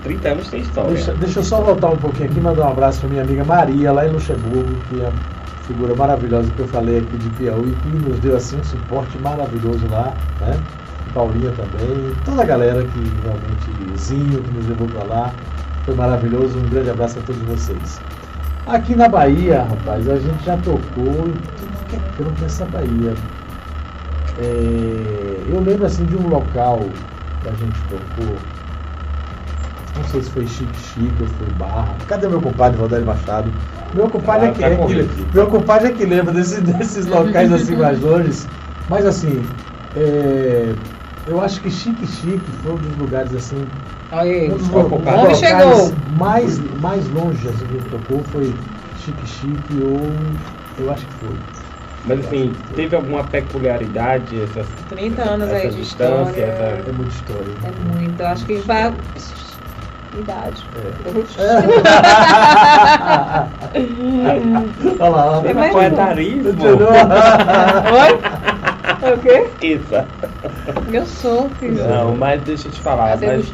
30 0.02 0.28
anos 0.28 0.48
tem 0.48 0.60
história. 0.60 0.90
Deixa, 0.92 1.12
deixa 1.14 1.38
eu 1.40 1.44
só 1.44 1.60
voltar 1.60 1.90
um 1.90 1.96
pouquinho 1.96 2.30
aqui 2.30 2.40
mandar 2.40 2.66
um 2.66 2.70
abraço 2.70 3.00
para 3.00 3.08
minha 3.10 3.22
amiga 3.22 3.44
Maria, 3.44 3.92
lá 3.92 4.06
em 4.06 4.12
Luxemburgo, 4.12 4.74
que 4.88 5.00
é 5.00 5.12
figura 5.66 5.94
maravilhosa 5.94 6.50
que 6.50 6.60
eu 6.60 6.68
falei 6.68 6.98
aqui 6.98 7.16
de 7.16 7.28
Piauí, 7.30 7.76
que 7.82 7.88
nos 7.88 8.18
deu 8.18 8.36
assim 8.36 8.58
um 8.58 8.64
suporte 8.64 9.16
maravilhoso 9.18 9.86
lá, 9.88 10.12
né? 10.40 10.58
Paulinha 11.14 11.52
também, 11.52 12.14
toda 12.24 12.42
a 12.42 12.44
galera 12.44 12.82
que 12.82 13.12
realmente, 13.22 13.98
Zinho, 13.98 14.42
que 14.42 14.50
nos 14.52 14.66
levou 14.68 14.88
para 14.88 15.04
lá, 15.04 15.34
foi 15.84 15.94
maravilhoso. 15.94 16.58
Um 16.58 16.68
grande 16.68 16.90
abraço 16.90 17.18
a 17.18 17.22
todos 17.22 17.40
vocês. 17.42 18.00
Aqui 18.66 18.94
na 18.94 19.08
Bahia, 19.08 19.62
rapaz, 19.62 20.08
a 20.08 20.16
gente 20.16 20.44
já 20.44 20.56
tocou 20.58 20.78
em 21.26 21.32
tudo 21.32 21.86
que 21.88 21.96
é 21.96 22.00
canto 22.16 22.42
nessa 22.42 22.64
Bahia. 22.66 23.14
É, 24.38 25.42
eu 25.48 25.60
lembro 25.60 25.86
assim 25.86 26.04
de 26.04 26.16
um 26.16 26.28
local 26.28 26.80
que 27.42 27.48
a 27.48 27.52
gente 27.52 27.80
tocou, 27.88 28.36
não 29.96 30.04
sei 30.04 30.22
se 30.22 30.30
foi 30.30 30.46
Chique 30.46 30.76
Chique 30.78 31.14
ou 31.20 31.26
foi 31.26 31.46
Barra. 31.58 31.94
Cadê 32.08 32.28
meu 32.28 32.40
compadre 32.40 32.78
Valdir 32.78 33.04
Machado? 33.04 33.50
Meu 33.94 34.08
compadre 34.08 34.46
é 34.46 34.50
Ah, 34.50 34.52
que, 34.52 34.60
tá 34.60 34.68
é 34.68 34.76
que, 34.76 35.26
meu 35.34 35.46
compadre 35.48 35.88
é 35.88 35.92
que 35.92 36.04
lembra 36.04 36.32
desse- 36.32 36.60
desses 36.60 37.06
locais 37.06 37.52
assim 37.52 37.76
mais 37.76 38.00
longe. 38.00 38.46
Mas 38.88 39.04
assim, 39.06 39.44
é, 39.96 40.72
eu 41.26 41.40
acho 41.40 41.60
que 41.60 41.70
Chique 41.70 42.06
Chique 42.06 42.40
foi 42.62 42.72
um 42.72 42.76
dos 42.76 42.96
lugares 42.98 43.34
assim. 43.34 43.64
Olha 44.12 44.22
aí. 44.30 44.50
Um 44.50 44.56
dos 44.56 44.68
locais 44.68 45.38
chegou? 45.38 45.92
Mais, 46.18 46.58
mais 46.80 47.08
longe 47.10 47.48
assim, 47.48 47.66
que 47.66 47.76
a 47.76 47.80
gente 47.80 47.90
tocou 47.90 48.22
foi 48.32 48.54
Chique 49.04 49.26
Chique 49.26 49.82
ou. 49.82 50.00
Eu 50.78 50.90
acho 50.92 51.04
que 51.06 51.12
foi. 51.14 51.36
Mas 52.06 52.20
assim, 52.20 52.52
teve 52.74 52.96
alguma 52.96 53.22
peculiaridade 53.24 54.40
essas 54.42 54.66
30 54.88 55.22
anos 55.22 55.48
aí 55.50 55.66
essa 55.66 55.68
de 55.76 55.82
distância, 55.82 56.30
história. 56.30 56.44
essa- 56.44 56.88
É 56.88 56.92
muita 56.92 57.12
história. 57.12 57.44
É 57.64 57.98
muito. 57.98 58.20
Eu 58.20 58.26
acho 58.28 58.46
que 58.46 58.54
vai. 58.60 58.94
Idade. 60.18 60.64
Olha 64.98 65.10
lá, 65.10 65.42
É 65.44 65.52
mais 65.54 65.72
poetarismo. 65.72 66.50
Oi? 67.92 68.18
O 69.12 69.18
quê? 69.18 69.46
Esqueça. 69.52 70.06
Eu 70.92 71.06
sou, 71.06 71.48
filho. 71.58 71.86
Não, 71.88 72.14
mas 72.16 72.42
deixa 72.42 72.68
eu 72.68 72.72
te 72.72 72.80
falar, 72.80 73.10
Cadê 73.10 73.26
mas 73.28 73.52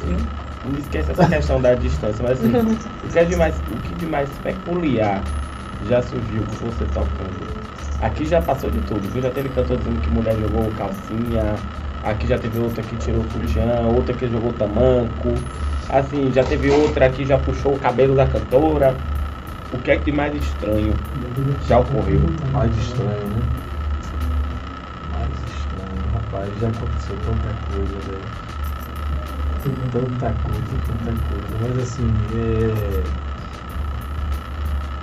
não 0.65 0.79
esquece 0.79 1.11
essa 1.13 1.27
questão 1.29 1.61
da 1.61 1.75
distância, 1.75 2.25
mas 2.27 2.39
assim, 2.39 2.53
o 3.05 3.09
que, 3.09 3.19
é 3.19 3.25
de 3.25 3.37
mais, 3.37 3.55
o 3.57 3.77
que 3.81 3.95
de 3.95 4.07
mais 4.07 4.29
peculiar 4.43 5.23
já 5.89 6.03
surgiu 6.03 6.43
com 6.43 6.67
você 6.67 6.85
tocando? 6.87 7.47
Aqui 8.03 8.25
já 8.27 8.43
passou 8.43 8.69
de 8.71 8.81
tudo, 8.81 9.09
viu? 9.13 9.23
Já 9.23 9.31
teve 9.31 9.49
cantor 9.51 9.77
dizendo 9.79 10.01
que 10.01 10.11
mulher 10.11 10.35
jogou 10.37 10.71
calcinha, 10.77 11.55
aqui 12.05 12.27
já 12.27 12.37
teve 12.39 12.59
outra 12.59 12.83
que 12.83 12.97
tirou 12.97 13.25
sutiã, 13.33 13.81
outra 13.95 14.13
que 14.13 14.27
jogou 14.29 14.53
tamanco, 14.53 15.33
assim, 15.91 16.33
já 16.33 16.45
teve 16.45 16.71
outra 16.71 17.09
que 17.09 17.25
já 17.25 17.39
puxou 17.39 17.75
o 17.75 17.79
cabelo 17.79 18.15
da 18.15 18.27
cantora. 18.27 18.97
O 19.73 19.79
que 19.79 19.91
é 19.91 19.97
que 19.97 20.05
de 20.07 20.13
mais 20.13 20.35
estranho 20.35 20.95
já 21.67 21.79
ocorreu? 21.79 22.21
Mais 22.53 22.75
estranho, 22.79 23.11
né? 23.11 23.43
Mais 25.13 25.33
estranho, 25.57 26.03
rapaz, 26.15 26.49
já 26.61 26.69
aconteceu 26.69 27.17
tanta 27.25 27.49
coisa, 27.71 27.95
velho. 28.07 28.47
Tanta 29.93 30.33
coisa, 30.43 30.77
tanta 30.87 31.13
coisa. 31.29 31.53
Mas 31.61 31.83
assim, 31.83 32.09
é. 32.35 33.03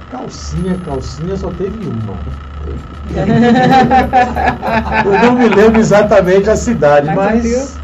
Calcinha, 0.10 0.78
calcinha 0.86 1.36
só 1.36 1.50
teve 1.52 1.86
uma. 1.88 2.18
Eu 5.04 5.12
não 5.24 5.34
me 5.34 5.50
lembro 5.50 5.80
exatamente 5.80 6.50
a 6.50 6.56
cidade, 6.56 7.14
Mas 7.14 7.78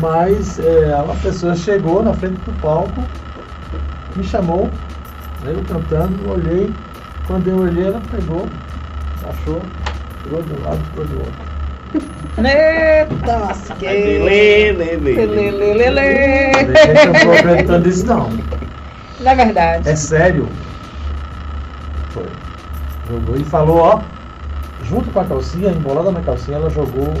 mas. 0.00 0.58
É, 0.58 0.94
uma 1.02 1.14
pessoa 1.16 1.54
chegou 1.54 2.02
na 2.02 2.14
frente 2.14 2.38
do 2.40 2.60
palco, 2.60 3.02
me 4.16 4.24
chamou, 4.24 4.70
eu 5.44 5.62
cantando, 5.68 6.30
olhei. 6.30 6.72
Quando 7.26 7.48
eu 7.48 7.58
olhei, 7.58 7.86
ela 7.86 8.02
pegou, 8.10 8.46
achou, 9.26 9.60
tirou 10.22 10.42
de 10.42 10.52
um 10.52 10.62
lado, 10.62 10.80
tirou 10.92 11.06
do 11.06 11.18
outro. 11.18 11.54
Eita, 12.38 13.36
lasquei. 13.36 14.22
Lê, 14.22 14.72
lê, 14.72 14.96
lê. 14.96 15.26
Lê, 15.26 15.50
lê, 15.50 15.74
lê, 15.74 15.90
lê. 15.90 16.52
Ninguém 16.52 17.12
comprou 17.12 17.34
acreditando 17.34 17.86
nisso, 17.86 18.06
não. 18.06 18.30
Na 19.20 19.34
verdade. 19.34 19.88
É 19.88 19.96
sério. 19.96 20.48
Foi. 22.10 22.26
Jogou 23.08 23.36
e 23.36 23.44
falou, 23.44 23.78
ó, 23.78 24.00
junto 24.84 25.10
com 25.10 25.20
a 25.20 25.24
calcinha, 25.24 25.70
embolada 25.70 26.10
na 26.10 26.20
calcinha, 26.20 26.56
ela 26.56 26.70
jogou 26.70 27.12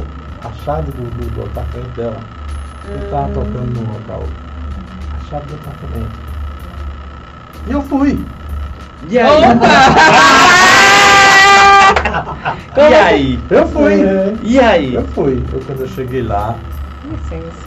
a 0.42 0.50
chave 0.64 0.90
do, 0.92 1.02
do, 1.02 1.30
do 1.30 1.42
apartamento 1.42 1.96
dela. 1.96 2.18
Eu 2.88 3.10
tava 3.10 3.28
tocando 3.28 3.80
no 3.80 3.92
local. 3.92 4.22
A 5.12 5.18
chave 5.30 5.46
do 5.46 5.54
apartamento. 5.54 6.18
E 7.66 7.72
eu 7.72 7.82
fui. 7.82 8.24
E 9.08 9.18
aí? 9.18 9.42
Como 12.74 12.88
E 12.88 12.94
aí? 12.94 13.40
Eu 13.50 13.68
fui. 13.68 13.92
E 14.42 14.58
aí? 14.58 14.94
Eu 14.94 15.04
fui. 15.08 15.42
Eu, 15.52 15.60
quando 15.60 15.80
eu 15.80 15.88
cheguei 15.88 16.22
lá. 16.22 16.56
Licença. 17.10 17.64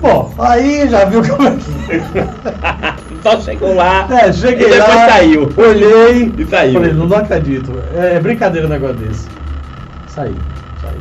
Bom, 0.00 0.34
aí 0.38 0.88
já 0.88 1.04
viu 1.04 1.20
como 1.22 1.46
é 1.46 1.56
que. 1.56 3.20
Só 3.22 3.38
chegou 3.40 3.74
lá. 3.74 4.06
É, 4.10 4.32
cheguei 4.32 4.66
E 4.66 4.70
depois 4.70 4.94
lá. 4.96 5.08
saiu. 5.08 5.52
Olhei. 5.56 6.32
E 6.38 6.46
saiu. 6.46 6.72
Falei, 6.72 6.92
não, 6.94 7.06
não 7.06 7.18
acredito. 7.18 7.72
É, 7.94 8.14
é 8.16 8.20
brincadeira 8.20 8.66
um 8.66 8.70
negócio 8.70 8.96
desse. 8.96 9.28
Saí. 10.06 10.34
Saí. 10.80 11.00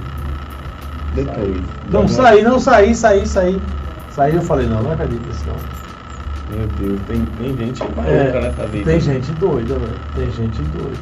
Depois. 1.15 1.61
Não, 1.89 2.07
saí, 2.07 2.43
não 2.43 2.59
saí, 2.59 2.93
saí, 2.95 3.25
saí. 3.27 3.61
Saí, 4.11 4.35
eu 4.35 4.41
falei, 4.41 4.67
não, 4.67 4.81
não 4.83 4.91
acredito 4.91 5.25
nisso 5.27 5.45
não. 5.47 5.55
Meu 6.57 6.67
Deus, 6.79 6.99
tem, 7.07 7.25
tem 7.37 7.55
gente 7.57 7.79
maluca 7.95 8.09
É, 8.09 8.41
nessa 8.41 8.65
vida. 8.67 8.91
tem 8.91 8.99
gente 8.99 9.31
doida, 9.33 9.75
velho. 9.75 9.95
Tem 10.15 10.31
gente 10.31 10.61
doida. 10.63 10.97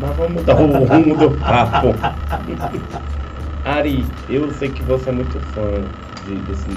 Mas 0.00 0.16
vamos 0.16 0.32
mudar 0.34 0.54
o 0.60 0.84
rumo 0.84 1.16
do 1.16 1.30
papo. 1.38 1.94
Ari, 3.64 4.04
eu 4.30 4.50
sei 4.52 4.68
que 4.70 4.82
você 4.82 5.10
é 5.10 5.12
muito 5.12 5.38
fã 5.52 5.82
de, 6.26 6.36
desse, 6.42 6.68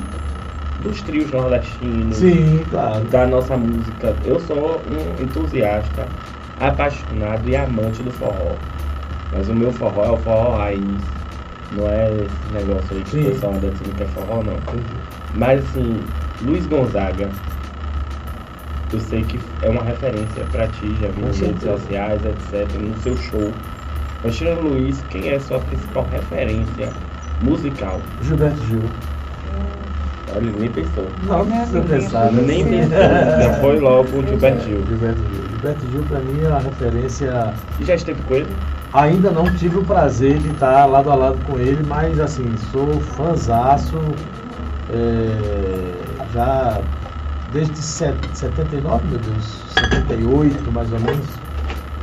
dos 0.81 1.01
trios 1.03 1.31
nordestinos, 1.31 2.17
Sim, 2.17 2.63
claro. 2.69 3.03
da 3.05 3.27
nossa 3.27 3.55
música. 3.55 4.15
Eu 4.25 4.39
sou 4.39 4.81
um 4.89 5.23
entusiasta, 5.23 6.07
apaixonado 6.59 7.47
e 7.47 7.55
amante 7.55 8.01
do 8.03 8.11
forró. 8.11 8.55
Mas 9.31 9.47
o 9.49 9.53
meu 9.53 9.71
forró 9.71 10.05
é 10.05 10.11
o 10.11 10.17
forró 10.17 10.57
raiz. 10.57 10.81
Não 11.73 11.87
é 11.87 12.11
esse 12.11 12.53
negócio 12.53 12.87
aí 12.97 13.01
que 13.03 13.09
Sim. 13.11 13.21
o 13.27 13.31
pessoal 13.31 13.53
anda 13.53 13.69
dizendo 13.69 13.95
que 13.95 14.03
é 14.03 14.07
forró, 14.07 14.43
não. 14.43 14.55
Mas 15.35 15.63
assim, 15.63 16.01
Luiz 16.41 16.65
Gonzaga, 16.67 17.29
eu 18.91 18.99
sei 18.99 19.23
que 19.23 19.39
é 19.61 19.69
uma 19.69 19.83
referência 19.83 20.43
pra 20.51 20.67
ti, 20.67 20.95
já 21.01 21.07
vi 21.07 21.21
nas 21.21 21.39
redes 21.39 21.63
sociais, 21.63 22.21
etc, 22.25 22.67
no 22.77 22.97
seu 22.97 23.15
show. 23.15 23.51
Mas 24.23 24.35
tirando 24.35 24.61
Luiz, 24.67 25.01
quem 25.09 25.29
é 25.29 25.35
a 25.35 25.39
sua 25.39 25.59
principal 25.59 26.05
referência 26.11 26.89
musical? 27.41 28.01
Gilberto 28.21 28.61
Gil. 28.65 28.81
Olha, 30.33 30.51
nem 30.59 30.69
pensou. 30.69 31.07
Não, 31.23 31.39
não 31.43 31.57
precisa 31.57 31.81
pensar. 31.81 32.31
né? 32.31 32.41
Nem 32.45 32.65
pensou. 32.65 32.97
Já 32.97 33.53
foi 33.61 33.79
logo 33.79 34.17
o 34.19 34.27
Gilberto 34.27 34.63
Gil. 34.65 34.85
Gilberto 34.87 35.19
Gil. 35.19 35.49
Gilberto 35.49 35.91
Gil, 35.91 36.03
pra 36.03 36.19
mim, 36.19 36.43
é 36.43 36.47
uma 36.49 36.59
referência. 36.59 37.53
E 37.79 37.85
já 37.85 37.95
esteve 37.95 38.21
com 38.23 38.35
ele? 38.35 38.47
Ainda 38.93 39.31
não 39.31 39.45
tive 39.55 39.77
o 39.77 39.83
prazer 39.85 40.37
de 40.39 40.49
estar 40.49 40.85
lado 40.85 41.09
a 41.09 41.15
lado 41.15 41.37
com 41.45 41.57
ele, 41.57 41.81
mas 41.87 42.19
assim, 42.19 42.53
sou 42.71 42.99
fãzaço. 42.99 43.97
é, 44.93 45.93
já 46.33 46.79
desde 47.53 47.77
set- 47.77 48.17
79, 48.33 49.07
meu 49.07 49.19
Deus, 49.19 49.63
78 49.73 50.71
mais 50.71 50.91
ou 50.91 50.99
menos, 50.99 51.25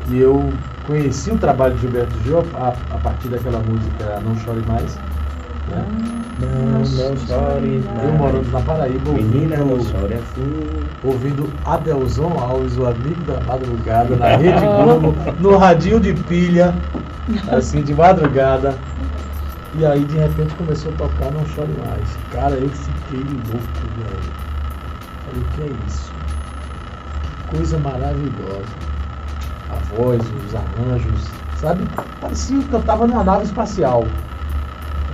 que 0.06 0.18
eu 0.18 0.50
conheci 0.86 1.30
o 1.30 1.36
trabalho 1.38 1.74
de 1.74 1.82
Gilberto 1.82 2.14
Gil 2.24 2.38
a, 2.54 2.68
a 2.68 2.98
partir 2.98 3.28
daquela 3.28 3.58
música 3.58 4.20
Não 4.24 4.34
Chore 4.36 4.62
Mais. 4.66 4.98
né? 5.70 5.84
Não, 6.40 6.78
não 6.78 7.16
chore 7.26 7.82
Eu 8.04 8.12
morando 8.12 8.50
na 8.52 8.60
Paraíba, 8.60 9.10
Menina, 9.10 9.56
não 9.56 9.70
ouvindo, 9.70 9.90
chore 9.90 10.14
assim. 10.14 10.86
ouvindo 11.02 11.52
Adelson 11.64 12.32
Alves, 12.38 12.76
o 12.76 12.86
amigo 12.86 13.20
da 13.24 13.40
madrugada, 13.40 14.14
na 14.14 14.36
Rede 14.36 14.60
Globo, 14.60 15.14
no 15.40 15.56
radinho 15.56 15.98
de 15.98 16.14
pilha, 16.14 16.72
assim, 17.50 17.82
de 17.82 17.92
madrugada. 17.92 18.78
E 19.74 19.84
aí, 19.84 20.04
de 20.04 20.16
repente, 20.16 20.54
começou 20.54 20.92
a 20.92 20.96
tocar 20.96 21.30
Não 21.32 21.44
Chore 21.46 21.74
Mais. 21.84 22.18
Cara, 22.32 22.54
eu 22.54 22.68
fiquei 22.68 23.20
louco, 23.20 23.68
velho. 23.98 24.32
Falei, 25.26 25.42
o 25.42 25.44
que 25.54 25.62
é 25.62 25.86
isso? 25.86 26.12
Que 27.50 27.56
coisa 27.56 27.78
maravilhosa. 27.78 28.88
A 29.70 29.94
voz, 29.94 30.22
os 30.46 30.54
arranjos, 30.54 31.28
sabe? 31.56 31.84
Parecia 32.20 32.62
que 32.62 32.72
eu 32.72 32.82
tava 32.82 33.06
numa 33.06 33.22
nave 33.24 33.44
espacial. 33.44 34.06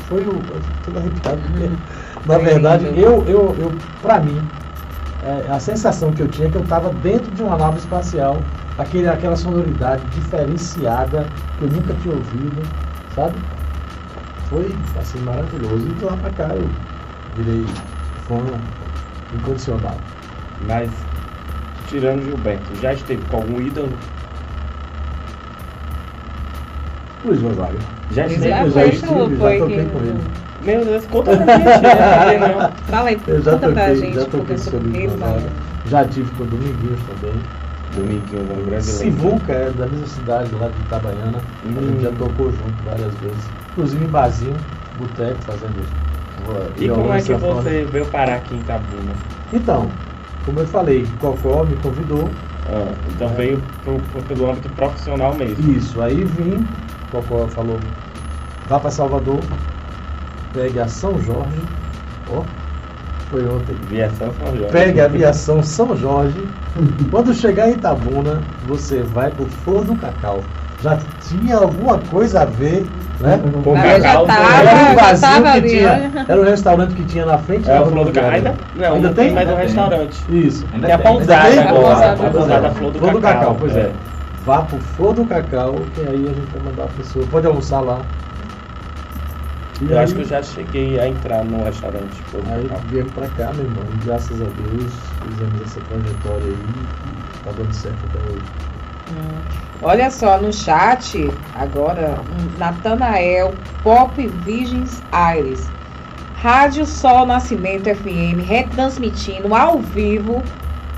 Foi 0.08 0.20
o. 0.22 0.40
todo 0.84 0.98
arrepiado, 0.98 1.40
na 2.26 2.38
verdade, 2.38 2.86
eu, 2.96 3.24
eu, 3.26 3.54
eu, 3.58 3.72
pra 4.00 4.20
mim, 4.20 4.40
é, 5.22 5.50
a 5.50 5.58
sensação 5.58 6.12
que 6.12 6.20
eu 6.20 6.28
tinha 6.28 6.48
é 6.48 6.50
que 6.50 6.56
eu 6.56 6.62
estava 6.62 6.90
dentro 6.90 7.30
de 7.32 7.42
uma 7.42 7.56
nave 7.56 7.78
espacial, 7.78 8.38
aquele, 8.78 9.08
aquela 9.08 9.36
sonoridade 9.36 10.02
diferenciada 10.06 11.26
que 11.58 11.64
eu 11.64 11.70
nunca 11.70 11.94
tinha 11.94 12.14
ouvido, 12.14 12.62
sabe? 13.14 13.34
Foi 14.48 14.74
assim 14.98 15.18
maravilhoso. 15.20 15.86
E 15.86 15.94
de 15.94 16.04
lá 16.04 16.16
pra 16.16 16.30
cá 16.30 16.54
eu 16.54 16.68
virei 17.36 17.64
fã 18.28 18.38
incondicional. 19.34 19.96
Mas, 20.66 20.90
tirando 21.88 22.24
Gilberto, 22.24 22.74
já 22.80 22.92
esteve 22.92 23.22
com 23.30 23.36
algum 23.36 23.60
ídolo? 23.60 23.92
Luiz 27.24 27.40
Gonzaga. 27.40 27.93
Já 28.10 28.28
foi, 28.28 28.38
já 28.38 28.56
falou, 28.56 28.88
estive, 28.88 29.36
foi 29.36 29.52
já 29.58 29.58
toquei 29.64 29.84
que- 29.84 29.90
com 29.90 29.98
ele. 29.98 30.20
Meu 30.64 30.84
Deus, 30.84 31.04
conta 31.06 31.36
pra 31.36 31.56
gente. 31.58 31.66
né? 31.82 32.38
não. 32.38 32.72
Fala 32.86 33.08
aí, 33.10 33.20
Eu 33.26 33.42
já 33.42 33.52
conta 33.52 33.68
pra 33.72 33.80
toquei, 33.82 33.96
gente 33.96 34.14
já 34.14 34.24
toquei 34.24 34.44
com 34.46 34.54
o 34.54 34.58
sobre 34.58 34.98
ele. 34.98 35.16
Maria. 35.16 35.48
Já 35.86 36.04
tive 36.06 36.30
com 36.32 36.42
o 36.44 36.46
Dominguinhos 36.46 37.00
também. 37.02 37.34
Dominguinhos, 37.94 38.58
um 38.58 38.64
grande 38.66 38.84
Sivuca 38.84 39.52
é 39.52 39.70
da 39.70 39.86
mesma 39.86 40.06
cidade, 40.06 40.50
lá 40.58 40.68
de 40.68 40.80
Itabaiana. 40.86 41.38
A 41.38 41.68
Hum. 41.68 41.88
gente 41.90 42.02
já 42.02 42.10
tocou 42.12 42.50
junto 42.50 42.82
várias 42.84 43.14
vezes. 43.20 43.50
Inclusive 43.72 44.04
em 44.04 44.08
barzinho, 44.08 44.56
boteco, 44.98 45.42
fazendo 45.42 45.80
uh, 46.48 46.72
E 46.78 46.88
como 46.88 47.12
é 47.12 47.20
que 47.20 47.32
você 47.34 47.86
veio 47.90 48.06
parar 48.06 48.34
aqui 48.36 48.54
em 48.54 48.58
Itabuna? 48.60 49.12
Então, 49.52 49.90
como 50.46 50.60
eu 50.60 50.66
falei, 50.66 51.06
Cocó 51.20 51.64
me 51.64 51.76
convidou. 51.76 52.28
Ah, 52.66 52.92
então 53.14 53.28
É. 53.28 53.34
veio 53.34 53.62
pro, 53.84 54.00
pro- 54.12 54.22
pelo 54.22 54.50
âmbito 54.50 54.70
profissional 54.70 55.34
mesmo. 55.34 55.70
Isso, 55.76 56.00
aí 56.00 56.24
vim, 56.24 56.66
Cocó 57.22 57.46
falou, 57.48 57.78
vá 58.68 58.80
para 58.80 58.90
Salvador, 58.90 59.38
pegue 60.52 60.80
a 60.80 60.88
São 60.88 61.12
Jorge. 61.20 61.60
Ó, 62.32 62.42
foi 63.30 63.46
ontem. 63.46 63.76
Viação 63.88 64.32
São 64.38 64.56
Jorge. 64.56 64.72
Pegue 64.72 65.00
a 65.00 65.04
aviação 65.04 65.62
São 65.62 65.96
Jorge. 65.96 66.46
Quando 67.10 67.32
chegar 67.34 67.68
em 67.68 67.72
Itabuna, 67.74 68.42
você 68.66 69.02
vai 69.02 69.30
pro 69.30 69.46
Flor 69.46 69.84
do 69.84 69.94
Cacau. 69.96 70.40
Já 70.82 70.98
tinha 71.28 71.56
alguma 71.56 71.96
coisa 72.10 72.42
a 72.42 72.44
ver, 72.44 72.84
né? 73.20 73.40
Com 73.62 73.74
já 73.74 74.00
Cacau, 74.00 74.26
tava, 74.26 74.54
Era 74.54 75.14
um 75.14 75.20
tava 75.20 75.42
que 75.42 75.48
ali, 75.58 75.68
tinha. 75.70 75.92
olha. 75.92 76.26
Era 76.28 76.40
um 76.40 76.44
restaurante 76.44 76.94
que 76.94 77.04
tinha 77.04 77.24
na 77.24 77.38
frente 77.38 77.70
É 77.70 77.74
da 77.74 77.82
o 77.82 77.86
Flor 77.90 78.04
do 78.04 78.12
Cacau. 78.12 78.30
rodoviária. 78.30 78.50
Ainda, 78.50 78.54
não, 78.88 78.94
Ainda 78.96 79.08
não 79.08 79.14
tem, 79.14 79.24
tem? 79.26 79.34
mais 79.34 79.48
um 79.48 79.50
Ainda 79.52 79.62
restaurante. 79.62 80.24
Isso. 80.28 80.66
Ainda 80.74 80.86
Tem 80.86 80.94
a 80.94 80.98
pousada 80.98 81.42
Ainda 81.48 81.62
agora. 81.70 82.12
A 82.12 82.16
pousada. 82.30 82.70
Flor 82.72 82.90
do 82.92 82.98
Flor 82.98 83.12
do 83.12 83.20
Cacau. 83.20 83.38
Cacau, 83.40 83.56
pois 83.58 83.76
é. 83.76 83.92
Vá 84.44 84.62
pro 84.62 84.78
Flor 84.78 85.14
do 85.14 85.24
Cacau, 85.26 85.74
que 85.94 86.00
aí 86.02 86.24
a 86.28 86.34
gente 86.34 86.50
vai 86.52 86.62
mandar 86.62 86.84
a 86.84 86.88
pessoa. 86.88 87.26
Pode 87.30 87.46
almoçar 87.46 87.80
lá. 87.80 88.00
E 89.80 89.90
Eu 89.90 89.98
aí, 89.98 90.04
acho 90.04 90.14
que 90.14 90.20
eu 90.20 90.26
já 90.26 90.42
cheguei 90.42 91.00
a 91.00 91.08
entrar 91.08 91.44
no 91.44 91.64
restaurante 91.64 92.14
Flor 92.30 92.42
do 92.42 92.52
Aí 92.52 92.64
Cacau. 92.68 92.82
viemos 92.88 93.12
pra 93.12 93.28
cá, 93.28 93.52
meu 93.54 93.64
irmão. 93.64 93.84
E 93.92 94.04
graças 94.04 94.40
a 94.40 94.44
Deus, 94.44 94.92
fizemos 95.28 95.62
essa 95.62 95.80
trajetória 95.80 96.44
aí. 96.46 96.56
e 97.40 97.44
Tá 97.44 97.50
dando 97.56 97.72
certo 97.72 97.98
até 98.10 98.18
hoje. 98.32 98.42
Hum. 99.10 99.40
Olha 99.82 100.10
só, 100.10 100.38
no 100.40 100.52
chat, 100.52 101.30
agora, 101.54 102.20
um 102.38 102.58
Natanael 102.58 103.52
Pop 103.82 104.26
Virgens 104.44 105.02
Aires. 105.12 105.68
Rádio 106.40 106.84
Sol 106.86 107.26
Nascimento 107.26 107.84
FM, 107.94 108.46
retransmitindo 108.46 109.54
ao 109.54 109.78
vivo 109.78 110.42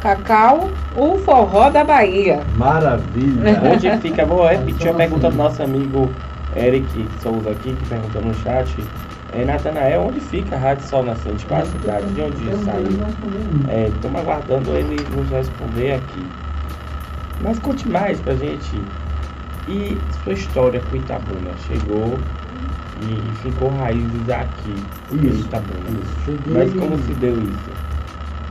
Cacau, 0.06 0.70
o 0.94 1.18
forró 1.18 1.68
da 1.68 1.82
Bahia. 1.82 2.40
Maravilha! 2.56 3.60
Onde 3.74 3.90
fica? 3.98 4.24
Vou 4.24 4.46
repetir 4.46 4.88
a 4.88 4.94
pergunta 4.94 5.28
do 5.28 5.36
nosso 5.36 5.60
amigo 5.60 6.08
Eric 6.54 6.86
Souza 7.20 7.50
aqui, 7.50 7.74
que 7.74 7.88
perguntou 7.88 8.22
no 8.22 8.32
chat. 8.34 8.72
É, 9.32 9.44
Natanael, 9.44 10.02
onde 10.02 10.20
fica 10.20 10.54
a 10.54 10.58
Rádio 10.60 10.86
Sol 10.86 11.02
Nascente? 11.02 11.44
Qual 11.46 11.58
é 11.58 11.62
a 11.64 11.66
cidade? 11.66 12.06
De 12.12 12.22
onde 12.22 12.64
saiu? 12.64 13.88
Estamos 13.88 14.20
aguardando 14.20 14.76
ele 14.76 14.96
nos 15.10 15.28
responder 15.28 15.94
aqui. 15.94 16.24
Mas 17.40 17.58
conte 17.58 17.88
mais 17.88 18.20
pra 18.20 18.34
gente. 18.34 18.80
E 19.66 19.98
sua 20.22 20.34
história 20.34 20.80
com 20.88 20.96
Itabuna? 20.96 21.50
Chegou 21.66 22.16
e 23.02 23.36
ficou 23.42 23.76
raízes 23.76 24.30
aqui 24.30 24.74
em 25.10 25.26
Isso, 25.26 25.40
Itabuna. 25.40 25.80
Isso. 25.90 26.38
Mas 26.46 26.72
como 26.74 26.96
se 26.98 27.12
deu 27.14 27.34
isso? 27.34 27.95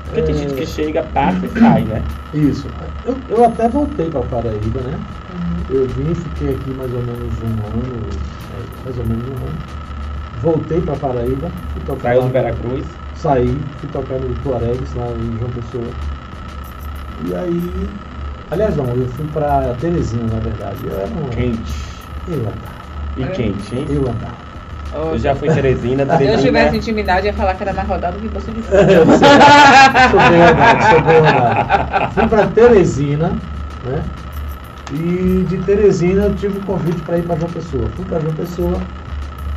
Porque 0.05 0.21
tem 0.21 0.35
gente 0.35 0.53
que 0.53 0.65
chega, 0.65 1.03
passa 1.03 1.45
e 1.45 1.59
sai, 1.59 1.83
né? 1.83 2.01
Isso. 2.33 2.67
Eu, 3.05 3.17
eu 3.29 3.45
até 3.45 3.67
voltei 3.67 4.09
para 4.09 4.21
Paraíba, 4.21 4.81
né? 4.81 4.99
Eu 5.69 5.87
vim, 5.87 6.13
fiquei 6.13 6.55
aqui 6.55 6.69
mais 6.71 6.93
ou 6.93 7.01
menos 7.01 7.33
um 7.41 7.67
ano, 7.67 8.09
é, 8.53 8.85
mais 8.85 8.97
ou 8.97 9.05
menos 9.05 9.27
um 9.27 9.33
ano. 9.33 9.57
Voltei 10.41 10.81
para 10.81 10.95
Paraíba, 10.95 11.49
fui 11.73 11.81
tocar 11.85 12.09
Saiu 12.09 12.21
lá 12.21 12.27
Veracruz. 12.27 12.85
Saí, 13.15 13.57
fui 13.79 13.89
tocar 13.89 14.19
no 14.19 14.35
Tuaregs, 14.43 14.93
lá 14.95 15.07
em 15.07 15.37
João 15.39 15.51
Pessoa. 15.51 15.91
E 17.25 17.35
aí. 17.35 17.89
Aliás, 18.51 18.75
não, 18.75 18.85
eu 18.85 19.07
fui 19.07 19.25
para 19.33 19.73
Teresina, 19.79 20.27
na 20.31 20.39
verdade. 20.39 20.77
Eu 20.83 20.99
era 20.99 21.07
um. 21.07 21.29
Quente. 21.29 21.73
Eu 22.27 22.39
andava. 22.41 22.75
E 23.17 23.23
quente, 23.35 23.75
hein? 23.75 23.87
Eu 23.89 24.01
andava. 24.01 24.44
Eu 24.95 25.19
já 25.19 25.35
fui 25.35 25.49
em 25.49 25.53
Teresina, 25.53 26.05
Se 26.05 26.11
eu 26.11 26.17
Teresina. 26.17 26.41
tivesse 26.43 26.77
intimidade, 26.77 27.27
ia 27.27 27.33
falar 27.33 27.53
que 27.55 27.63
era 27.63 27.73
na 27.73 27.81
rodada 27.83 28.17
do 28.17 28.29
Bolsa 28.29 28.51
de 28.51 28.61
Fogo. 28.63 28.77
Eu 28.77 29.05
sei. 29.05 29.17
Sou 30.09 30.29
bem 30.29 30.41
andado, 30.41 30.83
sou 30.89 31.01
bem. 31.01 32.11
Fui 32.13 32.27
para 32.27 32.47
Teresina, 32.47 33.27
né? 33.83 34.03
E 34.93 35.45
de 35.49 35.57
Teresina 35.63 36.23
eu 36.25 36.35
tive 36.35 36.59
o 36.59 36.61
convite 36.61 37.01
para 37.01 37.17
ir 37.17 37.23
para 37.23 37.35
João 37.37 37.51
Pessoa. 37.51 37.89
Fui 37.95 38.05
para 38.05 38.19
João 38.19 38.33
Pessoa. 38.35 38.77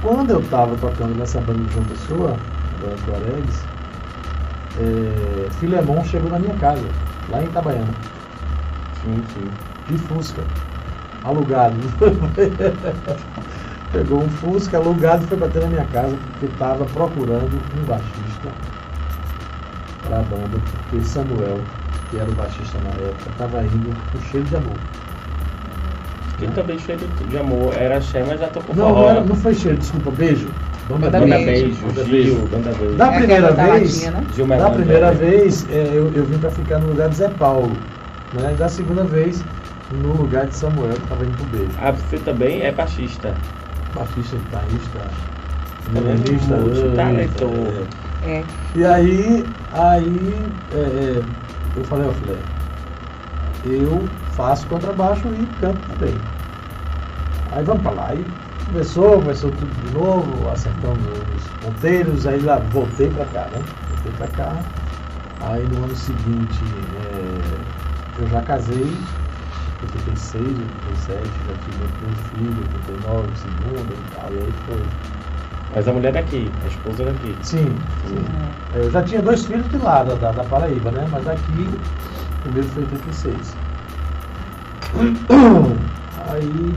Quando 0.03 0.31
eu 0.31 0.40
estava 0.40 0.77
tocando 0.77 1.14
nessa 1.16 1.40
banda 1.40 1.59
de 1.64 1.72
João 1.72 1.85
Pessoa, 1.85 2.37
da 2.81 2.88
Tuaregs, 3.05 3.62
é, 4.81 5.51
Filemon 5.59 6.03
chegou 6.05 6.31
na 6.31 6.38
minha 6.38 6.55
casa, 6.55 6.85
lá 7.31 7.40
em 7.42 7.44
Itabaiana, 7.46 7.88
Sim, 9.03 9.22
sim. 9.35 9.48
de 9.88 9.98
Fusca, 9.98 10.42
alugado. 11.24 11.74
Pegou 13.92 14.22
um 14.22 14.29
Fusca 14.29 14.77
alugado 14.77 15.24
e 15.24 15.27
foi 15.27 15.38
bater 15.38 15.62
na 15.62 15.68
minha 15.68 15.85
casa 15.87 16.14
porque 16.33 16.46
estava 16.46 16.85
procurando 16.87 17.51
um 17.81 17.85
baixista 17.87 18.48
para 20.07 20.18
a 20.18 20.22
banda, 20.22 20.59
porque 20.90 21.05
Samuel, 21.05 21.59
que 22.11 22.18
era 22.18 22.29
o 22.29 22.35
baixista 22.35 22.79
na 22.85 22.90
época, 22.90 23.31
estava 23.31 23.62
indo 23.62 23.94
com 24.12 24.20
cheiro 24.31 24.46
de 24.46 24.57
amor. 24.57 24.77
E 26.40 26.46
também 26.48 26.79
cheio 26.79 26.98
de 27.29 27.37
amor. 27.37 27.74
Era 27.77 28.01
Xé, 28.01 28.22
mas 28.24 28.38
já 28.38 28.46
tocou 28.48 28.74
Não, 28.77 28.88
forró. 28.88 29.01
não, 29.01 29.09
era- 29.11 29.20
não 29.24 29.35
foi 29.35 29.55
cheiro, 29.55 29.77
desculpa, 29.79 30.11
beijo. 30.12 30.48
Banda 30.88 31.11
Banda 31.11 31.27
Beijo. 31.37 31.44
Beijo, 31.44 31.81
Banda 31.87 32.05
Gil, 32.05 32.11
Beijo. 32.12 32.46
Banda 32.46 32.72
Beijo. 32.79 32.94
Da 32.96 33.07
É 33.12 33.18
primeira 33.18 33.48
aquela 33.48 33.66
da 33.68 33.72
vez, 33.74 33.94
latinha, 34.05 34.11
né? 34.46 34.57
Da 34.59 34.70
primeira 34.70 35.12
vez 35.12 35.66
é, 35.70 35.90
eu, 35.92 36.12
eu 36.14 36.24
vim 36.24 36.38
para 36.38 36.51
ficar 36.51 36.79
no 36.79 36.88
lugar 36.88 37.09
de 37.11 37.16
Zé 37.16 37.29
Paulo. 37.29 37.72
Né? 38.33 38.53
E 38.53 38.57
da 38.57 38.68
segunda 38.68 39.05
vez, 39.05 39.44
no 39.90 40.12
lugar 40.14 40.46
de 40.46 40.55
Samuel, 40.55 40.92
que 40.94 41.03
estava 41.03 41.24
indo 41.24 41.37
pro 41.37 41.46
beijo. 41.59 41.72
Ah, 41.83 41.90
você 41.90 42.16
também 42.18 42.62
é 42.62 42.72
baixista. 42.72 43.35
Baixista, 43.99 44.37
guitarrista, 44.37 45.01
violonista, 45.91 46.57
multitalentoso. 46.57 47.87
é. 48.25 48.29
É. 48.29 48.45
E 48.75 48.85
aí, 48.85 49.47
aí 49.73 50.35
é, 50.73 50.77
é, 50.77 51.23
eu 51.77 51.85
falei, 51.85 52.09
ó 52.09 52.13
filé, 52.13 52.37
eu 53.65 54.09
faço 54.33 54.67
contrabaixo 54.67 55.27
e 55.29 55.47
canto 55.61 55.81
também. 55.89 56.15
Aí 57.53 57.65
vamos 57.65 57.83
pra 57.83 57.93
lá. 57.93 58.07
Aí 58.09 58.25
começou, 58.67 59.21
começou 59.21 59.51
tudo 59.51 59.87
de 59.87 59.95
novo, 59.95 60.51
acertamos 60.51 60.99
os 61.37 61.65
ponteiros, 61.65 62.27
aí 62.27 62.41
lá 62.41 62.59
voltei 62.71 63.09
pra 63.11 63.25
cá, 63.27 63.49
né? 63.53 63.63
voltei 63.91 64.13
para 64.19 64.29
cá. 64.29 64.57
Aí 65.41 65.67
no 65.69 65.85
ano 65.85 65.97
seguinte 65.97 66.65
é, 67.13 68.23
eu 68.23 68.29
já 68.29 68.43
casei, 68.43 68.93
86, 69.83 70.45
87, 70.45 71.23
já 71.47 71.55
tive 71.64 71.85
primeiro 71.93 72.21
filho, 72.35 72.62
89, 72.87 73.29
segundo 73.37 73.95
aí 74.23 74.53
foi. 74.67 74.83
Mas 75.75 75.87
a 75.87 75.93
mulher 75.93 76.12
daqui, 76.12 76.51
a 76.64 76.67
esposa 76.67 77.05
daqui. 77.05 77.37
Sim, 77.43 77.77
sim. 78.07 78.25
É, 78.75 78.79
Eu 78.79 78.91
já 78.91 79.03
tinha 79.03 79.23
dois 79.23 79.45
filhos 79.45 79.69
de 79.71 79.77
lá, 79.79 80.03
da, 80.03 80.14
da, 80.14 80.33
da 80.33 80.45
Paraíba, 80.45 80.91
né? 80.91 81.07
Mas 81.11 81.29
aqui, 81.29 81.69
o 81.69 82.43
primeiro 82.43 82.69
foi 82.69 82.83
em 82.83 82.87
86. 82.87 83.57
Aí, 86.31 86.75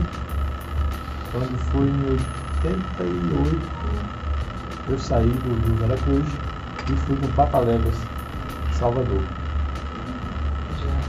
quando 1.32 1.58
foi 1.72 1.86
em 1.86 2.10
88, 2.10 3.58
eu 4.88 4.98
saí 4.98 5.26
do 5.26 5.66
Rio 5.66 5.76
Veracruz 5.76 6.26
e 6.90 6.96
fui 7.06 7.16
para 7.16 7.46
Papaléguas, 7.46 7.96
Salvador, 8.72 9.22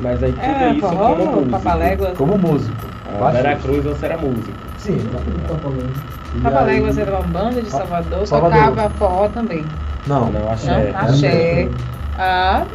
Mas 0.02 0.24
aí 0.24 0.32
tudo 0.34 0.44
É, 0.44 0.72
isso 0.72 0.82
forró, 0.82 1.16
como 1.16 1.32
músico. 1.42 2.16
Como 2.16 2.38
músico. 2.38 2.76
Ah. 3.22 3.30
Veracruz 3.32 3.84
você 3.84 4.06
era 4.06 4.18
músico. 4.18 4.58
Sim. 4.78 4.98
Papaléguas 6.42 6.98
era 6.98 7.12
uma 7.12 7.22
banda 7.28 7.62
de 7.62 7.70
Salvador, 7.70 8.26
Salvador. 8.28 8.60
tocava 8.70 8.90
forró 8.92 9.28
também. 9.30 9.64
Não, 10.08 10.32
Não, 10.32 10.52
axé. 10.52 10.92
Não? 10.92 11.00
Axé. 11.00 11.70
Ah, 12.18 12.66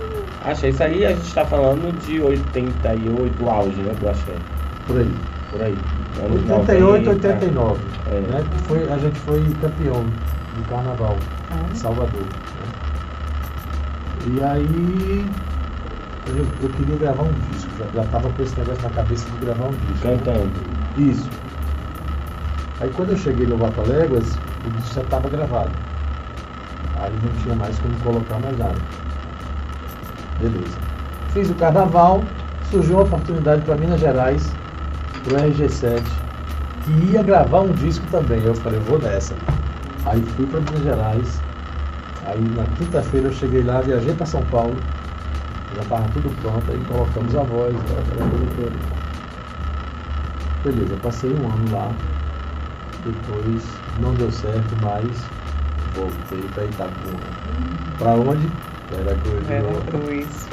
Axé, 0.46 0.68
isso 0.68 0.82
aí 0.82 1.04
a 1.04 1.10
gente 1.10 1.34
tá 1.34 1.44
falando 1.44 1.92
de 2.06 2.20
88, 2.22 3.44
o 3.44 3.50
auge, 3.50 3.76
né, 3.82 3.92
do 4.00 4.08
axé. 4.08 4.32
por 4.86 4.96
aí. 4.98 5.14
Por 5.50 5.62
aí. 5.62 5.76
Anos 6.24 6.50
88, 6.50 7.04
90. 7.06 7.10
89. 7.10 7.80
É. 8.06 8.20
Né? 8.20 8.44
que 8.50 8.58
Foi, 8.62 8.88
a 8.92 8.98
gente 8.98 9.18
foi 9.20 9.42
campeão 9.60 10.04
do 10.04 10.68
carnaval 10.70 11.16
em 11.70 11.74
Salvador. 11.74 12.20
né? 12.22 12.68
E 14.26 14.42
aí 14.44 15.26
eu, 16.36 16.46
eu 16.62 16.68
queria 16.70 16.96
gravar 16.96 17.22
um 17.22 17.32
disco, 17.50 17.70
já, 17.78 18.02
já 18.02 18.08
tava 18.10 18.30
com 18.30 18.42
esse 18.42 18.58
negócio 18.58 18.82
na 18.82 18.90
cabeça 18.90 19.30
de 19.30 19.46
gravar 19.46 19.66
um 19.66 19.70
disco. 19.70 20.02
Cantando. 20.02 20.50
Isso. 20.96 21.28
Aí 22.80 22.90
quando 22.94 23.10
eu 23.10 23.16
cheguei 23.16 23.46
no 23.46 23.56
Vapaléguas, 23.56 24.38
o 24.66 24.70
disco 24.70 24.94
já 24.94 25.02
estava 25.02 25.28
gravado. 25.28 25.70
Aí 27.00 27.12
não 27.22 27.42
tinha 27.42 27.54
mais 27.54 27.78
como 27.78 27.94
colocar 28.00 28.38
mais 28.38 28.56
nada. 28.58 28.78
Beleza. 30.40 30.78
Fiz 31.32 31.50
o 31.50 31.54
carnaval, 31.54 32.22
surgiu 32.70 32.96
uma 32.96 33.04
oportunidade 33.04 33.62
para 33.62 33.76
Minas 33.76 34.00
Gerais, 34.00 34.52
pro 35.24 35.36
RG7, 35.36 36.02
que 36.84 37.12
ia 37.12 37.22
gravar 37.22 37.60
um 37.60 37.72
disco 37.72 38.04
também. 38.10 38.42
Eu 38.44 38.54
falei, 38.54 38.78
vou 38.80 38.98
nessa. 38.98 39.34
Aí 40.06 40.22
fui 40.36 40.46
para 40.46 40.60
Minas 40.60 40.82
Gerais. 40.82 41.40
Aí 42.26 42.40
na 42.40 42.64
quinta-feira 42.76 43.28
eu 43.28 43.32
cheguei 43.32 43.62
lá, 43.62 43.80
viajei 43.80 44.14
para 44.14 44.26
São 44.26 44.42
Paulo. 44.46 44.76
Já 45.76 45.82
estava 45.82 46.08
tudo 46.12 46.30
pronto, 46.42 46.64
aí 46.70 46.82
colocamos 46.88 47.36
a 47.36 47.42
voz, 47.42 47.74
aquela 47.76 48.30
coisa 48.30 48.46
toda. 48.56 48.72
Beleza, 50.64 50.96
passei 51.02 51.30
um 51.30 51.46
ano 51.46 51.72
lá. 51.72 51.92
Depois 53.04 53.62
não 54.00 54.14
deu 54.14 54.30
certo 54.30 54.74
mais. 54.82 55.24
Voltei 55.94 56.42
para 56.54 56.64
Itapuna. 56.64 57.18
Para 57.98 58.12
onde? 58.12 58.48
Veracruz. 58.90 59.46
Veracruz. 59.46 60.48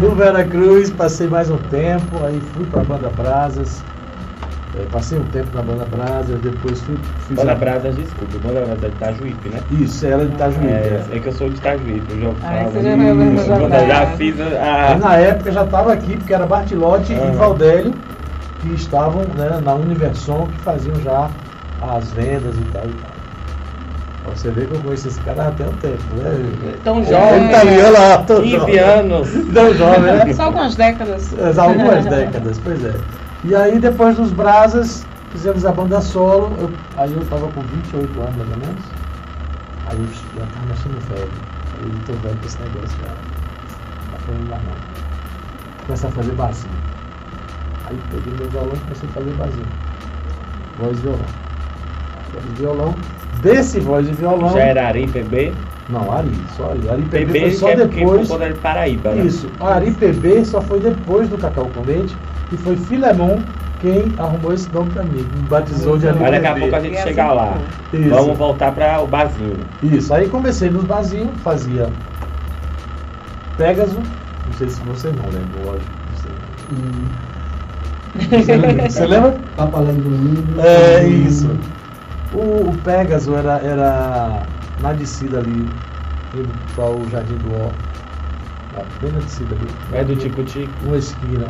No 0.00 0.14
Veracruz, 0.14 0.90
passei 0.90 1.28
mais 1.28 1.50
um 1.50 1.58
tempo, 1.58 2.24
aí 2.24 2.40
fui 2.54 2.64
para 2.66 2.82
Banda 2.84 3.10
Brasas. 3.10 3.82
É, 4.74 4.86
passei 4.90 5.18
um 5.18 5.24
tempo 5.24 5.48
na 5.54 5.60
Banda 5.62 5.84
Brasas, 5.84 6.40
depois 6.40 6.80
fui, 6.80 6.96
fiz 7.28 7.36
Banda 7.36 7.52
a- 7.52 7.54
Brasas, 7.54 7.94
desculpa, 7.94 8.38
Banda 8.42 8.60
Brasas 8.62 8.84
é 8.84 8.88
de 8.88 8.94
Itajuípe, 8.94 9.48
né? 9.50 9.60
Isso, 9.70 10.06
era 10.06 10.24
de 10.24 10.32
Itajuípe. 10.32 10.66
É, 10.66 11.04
é. 11.12 11.16
é 11.16 11.20
que 11.20 11.28
eu 11.28 11.32
sou 11.32 11.50
de 11.50 11.56
Itajuípe, 11.56 12.06
eu 12.10 12.20
já 12.20 12.26
ouvi 12.28 12.40
Ah, 12.42 12.64
você 12.72 12.82
já 13.46 13.58
Banda 13.58 13.86
já 13.86 14.06
fiz 14.16 14.40
Aí, 14.40 14.56
a... 14.56 14.96
na 14.98 15.16
época 15.16 15.52
já 15.52 15.64
estava 15.64 15.92
aqui, 15.92 16.16
porque 16.16 16.32
era 16.32 16.46
Bartilotti 16.46 17.12
e 17.12 17.36
Valdélio, 17.36 17.92
que 18.62 18.72
estavam 18.72 19.22
né, 19.36 19.60
na 19.62 19.74
Universom, 19.74 20.46
que 20.46 20.58
faziam 20.62 20.94
já 21.04 21.28
as 21.82 22.10
vendas 22.12 22.54
e 22.56 22.64
tal 22.72 22.84
e 22.86 22.92
tal. 22.94 23.12
Você 24.34 24.50
vê 24.50 24.64
que 24.66 24.74
eu 24.74 24.80
conheço 24.80 25.08
esse 25.08 25.20
cara 25.20 25.48
até 25.48 25.64
um 25.64 25.72
tempo, 25.72 26.02
né? 26.16 26.74
Tão 26.84 26.98
Ele 26.98 27.06
jovem, 27.10 27.48
tá 27.48 27.60
ali, 27.60 27.76
olha 27.78 27.90
lá, 27.90 28.18
tão 28.18 28.36
15 28.40 28.50
jovem. 28.56 28.78
anos. 28.78 29.28
Tão 29.52 29.74
jovem, 29.74 30.00
né? 30.14 30.32
Só 30.32 30.44
algumas 30.44 30.74
décadas. 30.76 31.34
É, 31.38 31.60
algumas 31.60 32.06
décadas, 32.06 32.60
pois 32.64 32.84
é. 32.84 32.94
E 33.44 33.54
aí 33.54 33.78
depois 33.78 34.16
dos 34.16 34.30
Brasas, 34.30 35.04
fizemos 35.32 35.64
a 35.64 35.72
banda 35.72 36.00
solo, 36.00 36.52
eu- 36.60 36.70
aí 36.96 37.12
eu 37.12 37.24
tava 37.26 37.48
com 37.48 37.60
28 37.62 38.20
anos 38.20 38.36
mais 38.36 38.50
ou 38.50 38.56
menos. 38.58 38.84
Aí 39.88 39.98
eu 39.98 40.06
já 40.40 40.46
tava 40.46 40.66
mexendo 40.66 41.08
velho. 41.08 41.30
Aí 41.74 41.90
eu 41.90 42.06
tô 42.06 42.12
velho 42.22 42.36
com 42.38 42.46
esse 42.46 42.58
negócio. 42.60 42.96
Não 43.00 44.12
tá 44.12 44.18
falando 44.26 44.48
mais 44.50 44.62
não. 44.62 45.86
Começar 45.86 46.08
a 46.08 46.10
fazer 46.12 46.32
barzinho. 46.32 46.74
Aí 47.88 47.98
peguei 48.10 48.32
meu 48.38 48.48
violão 48.48 48.72
e 48.74 48.78
comecei 48.78 49.08
a 49.08 49.12
fazer 49.12 49.30
barzinho. 49.32 49.66
Voz 50.78 50.98
e 50.98 51.00
violão. 51.02 51.26
Voz 52.32 52.44
e 52.44 52.60
violão. 52.60 52.94
Desse 53.42 53.80
voz 53.80 54.08
e 54.08 54.12
violão. 54.12 54.52
Já 54.52 54.60
era 54.60 54.86
Ari 54.86 55.06
PB. 55.08 55.52
Não, 55.88 56.12
Ari, 56.12 56.30
só 56.56 56.70
Ari. 56.70 56.88
Ari 56.88 57.02
PB, 57.02 57.26
PB 57.26 57.40
foi 57.40 57.50
só 57.50 57.68
é 57.70 57.76
depois. 57.76 58.28
Paraíba, 58.62 59.10
né? 59.10 59.24
Isso, 59.24 59.48
Ari 59.60 59.90
PB 59.90 60.44
só 60.44 60.60
foi 60.62 60.78
depois 60.78 61.28
do 61.28 61.36
Cacau 61.36 61.68
com 61.74 61.80
Leite 61.82 62.16
e 62.52 62.56
foi 62.56 62.76
Filemon 62.76 63.40
quem 63.80 64.14
arrumou 64.16 64.52
esse 64.52 64.72
nome 64.72 64.90
pra 64.90 65.02
mim, 65.02 65.26
me 65.34 65.48
batizou 65.48 65.98
de 65.98 66.08
Ari 66.08 66.18
Mas 66.20 66.30
daqui 66.30 66.46
a 66.46 66.54
pouco 66.54 66.76
a 66.76 66.80
gente 66.80 67.02
chega 67.02 67.32
lá. 67.32 67.58
Isso. 67.92 68.10
Vamos 68.10 68.38
voltar 68.38 68.70
para 68.70 69.00
o 69.00 69.08
barzinho. 69.08 69.58
Isso, 69.82 70.14
aí 70.14 70.28
comecei 70.28 70.70
nos 70.70 70.84
barzinhos, 70.84 71.30
fazia 71.42 71.90
Pégaso, 73.56 73.96
não 73.96 74.52
sei 74.56 74.68
se 74.68 74.80
você 74.82 75.08
não 75.08 75.24
lembra, 75.24 75.64
lógico. 75.64 75.90
Você, 78.14 78.88
você 78.88 79.06
lembra? 79.06 79.36
Papalém 79.56 79.96
domingo. 79.96 80.60
É 80.60 81.04
isso. 81.06 81.50
O, 82.32 82.70
o 82.70 82.78
Pégaso 82.84 83.34
era, 83.34 83.58
era 83.58 84.46
na 84.80 84.92
descida 84.92 85.38
ali, 85.38 85.68
indo 86.34 86.48
para 86.74 86.84
o 86.84 87.10
Jardim 87.10 87.34
do 87.34 87.54
Ó, 87.54 88.82
bem 89.00 89.12
na 89.12 89.18
descida 89.18 89.54
ali. 89.54 89.68
É 89.92 90.04
do 90.04 90.16
Tico 90.16 90.42
Tico. 90.44 90.72
uma 90.86 90.96
esquina, 90.96 91.46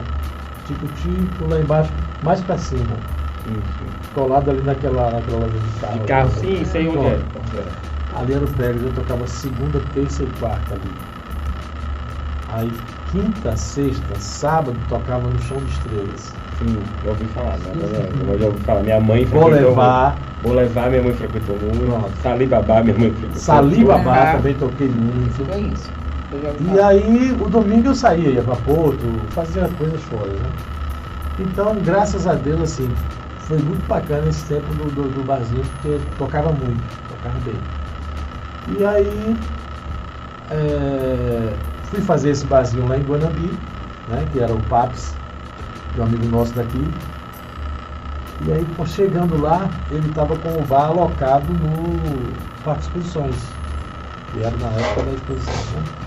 tico-tico, 0.73 1.49
lá 1.49 1.59
embaixo, 1.59 1.91
mais 2.23 2.41
pra 2.43 2.59
cima, 2.59 2.97
colado 4.15 4.51
ali 4.51 4.63
naquela, 4.63 5.11
naquela 5.11 5.39
loja 5.39 5.59
de 5.59 5.81
carro. 5.81 5.99
De 5.99 6.07
carro, 6.07 6.31
sim, 6.31 6.65
sei 6.65 6.89
onde 6.89 7.07
é. 7.07 7.19
Ali 8.15 8.35
era 8.35 8.45
o 8.45 8.49
Pegas, 8.49 8.83
eu 8.83 8.93
tocava 8.93 9.27
segunda, 9.27 9.81
terça 9.95 10.23
e 10.23 10.27
quarta 10.39 10.75
ali. 10.75 10.91
Aí 12.53 12.73
quinta, 13.11 13.57
sexta, 13.57 14.15
sábado 14.19 14.77
tocava 14.89 15.27
no 15.29 15.41
Chão 15.43 15.57
de 15.59 15.71
Estrelas. 15.71 16.35
Sim, 16.59 16.79
eu 17.05 17.11
ouvi 17.11 17.25
falar, 17.27 17.57
né? 17.59 17.73
Eu 18.29 18.39
já 18.39 18.47
ouvi 18.47 18.61
falar. 18.61 18.83
Minha 18.83 19.01
mãe 19.01 19.25
Vou 19.25 19.43
frequentou 19.45 19.71
levar. 19.71 20.11
muito. 20.11 20.43
Vou 20.43 20.55
levar, 20.55 20.91
minha 20.91 21.03
mãe 21.03 21.13
frequentou 21.15 21.57
muito. 21.59 21.87
Pronto. 21.87 22.11
Salibabá, 22.23 22.83
minha 22.83 22.99
mãe 22.99 23.11
frequentou. 23.11 23.41
Salibabá 23.41 24.33
também 24.33 24.55
toquei 24.55 24.89
muito. 24.89 25.47
Foi 25.47 25.61
isso. 25.61 25.91
E 26.73 26.81
aí, 26.81 27.37
o 27.41 27.49
domingo 27.49 27.89
eu 27.89 27.95
saía, 27.95 28.31
ia 28.31 28.43
pra 28.43 28.57
Porto, 28.57 29.05
fazia 29.31 29.69
coisas 29.79 30.01
fora, 30.05 30.29
né? 30.29 30.51
Então, 31.39 31.77
graças 31.85 32.27
a 32.27 32.35
Deus, 32.35 32.61
assim, 32.63 32.91
foi 33.41 33.59
muito 33.59 33.87
bacana 33.87 34.29
esse 34.29 34.45
tempo 34.47 34.73
do, 34.75 34.91
do, 34.95 35.15
do 35.15 35.25
barzinho, 35.25 35.63
porque 35.65 36.01
tocava 36.17 36.51
muito, 36.51 36.83
tocava 37.09 37.39
bem. 37.41 37.59
E 38.79 38.85
aí, 38.85 39.37
é, 40.51 41.55
fui 41.85 42.01
fazer 42.01 42.31
esse 42.31 42.47
barzinho 42.47 42.89
lá 42.89 42.97
em 42.97 43.03
Guanambi, 43.03 43.51
né? 44.09 44.27
Que 44.33 44.41
era 44.41 44.53
o 44.53 44.61
Paps, 44.65 45.15
de 45.95 46.01
um 46.01 46.05
amigo 46.05 46.27
nosso 46.27 46.55
daqui. 46.55 46.89
E 48.47 48.53
aí, 48.53 48.67
chegando 48.87 49.41
lá, 49.41 49.69
ele 49.91 50.09
estava 50.09 50.37
com 50.37 50.49
o 50.57 50.63
bar 50.67 50.87
alocado 50.87 51.53
no 51.53 52.33
Parque 52.65 52.83
Exposições, 52.83 53.37
que 54.33 54.41
era 54.41 54.57
na 54.57 54.69
época 54.69 55.03
da 55.03 55.13
exposição, 55.13 55.81
né? 55.81 56.02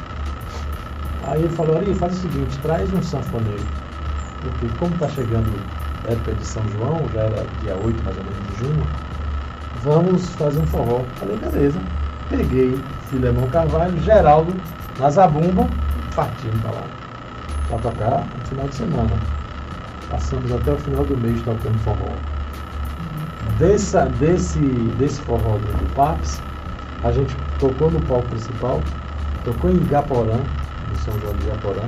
Aí 1.27 1.41
ele 1.41 1.49
falou, 1.49 1.77
Ari, 1.77 1.93
faz 1.93 2.13
o 2.13 2.21
seguinte, 2.21 2.57
traz 2.61 2.91
um 2.93 3.01
sanfoneiro. 3.01 3.63
Porque 4.41 4.67
como 4.77 4.93
está 4.93 5.07
chegando 5.09 5.51
a 6.07 6.11
época 6.11 6.33
de 6.33 6.45
São 6.45 6.63
João, 6.69 7.01
já 7.13 7.21
era 7.21 7.45
dia 7.61 7.75
8 7.75 8.03
mais 8.03 8.17
ou 8.17 8.23
menos 8.23 8.47
de 8.47 8.59
junho, 8.59 8.87
vamos 9.83 10.29
fazer 10.35 10.59
um 10.59 10.67
forró. 10.67 11.01
Falei, 11.15 11.37
beleza. 11.37 11.79
Peguei 12.29 12.79
Filemão 13.09 13.47
Carvalho, 13.49 13.99
Geraldo, 14.01 14.53
na 14.99 15.09
Zabumba, 15.09 15.67
partindo 16.15 16.61
para 16.61 16.71
lá. 16.71 16.83
Para 17.69 17.77
tocar 17.79 18.27
no 18.37 18.45
final 18.45 18.67
de 18.67 18.75
semana. 18.75 19.11
Passamos 20.09 20.51
até 20.51 20.71
o 20.71 20.77
final 20.77 21.03
do 21.05 21.17
mês 21.17 21.41
tocando 21.41 21.77
forró. 21.79 22.11
Desse, 23.57 23.97
desse 24.99 25.21
forró 25.21 25.57
do, 25.57 25.95
Paps, 25.95 26.41
a 27.03 27.11
gente 27.11 27.35
tocou 27.59 27.89
no 27.89 28.01
palco 28.01 28.27
principal, 28.27 28.81
tocou 29.43 29.71
em 29.71 29.75
Igaporã, 29.75 30.37
no 30.37 30.64
São 31.05 31.19
João 31.19 31.33
de 31.35 31.45
Igaporã, 31.45 31.81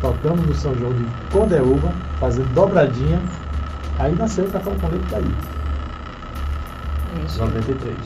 tocamos 0.00 0.46
no 0.46 0.54
São 0.54 0.74
João 0.74 0.92
de 0.92 1.06
Condeúba, 1.30 1.92
fazendo 2.20 2.52
dobradinha, 2.54 3.20
aí 3.98 4.14
nasceu 4.14 4.44
o 4.44 4.50
Cacau 4.50 4.74
com 4.80 4.88
Leite 4.88 5.06
daí, 5.10 5.34
Isso. 7.24 7.38
93. 7.40 7.96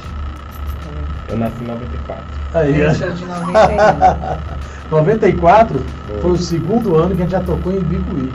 Eu 1.29 1.38
nasci 1.38 1.62
em 1.62 1.66
94. 1.66 2.25
Aí, 2.55 2.81
Eu 2.81 2.94
sou 2.94 3.11
de 3.11 3.25
91. 3.25 4.90
94 4.90 5.83
foi 6.22 6.31
o 6.31 6.37
segundo 6.37 6.96
ano 6.96 7.09
que 7.16 7.22
a 7.22 7.25
gente 7.25 7.33
já 7.33 7.40
tocou 7.40 7.72
em 7.72 7.79
Ibicuí. 7.79 8.33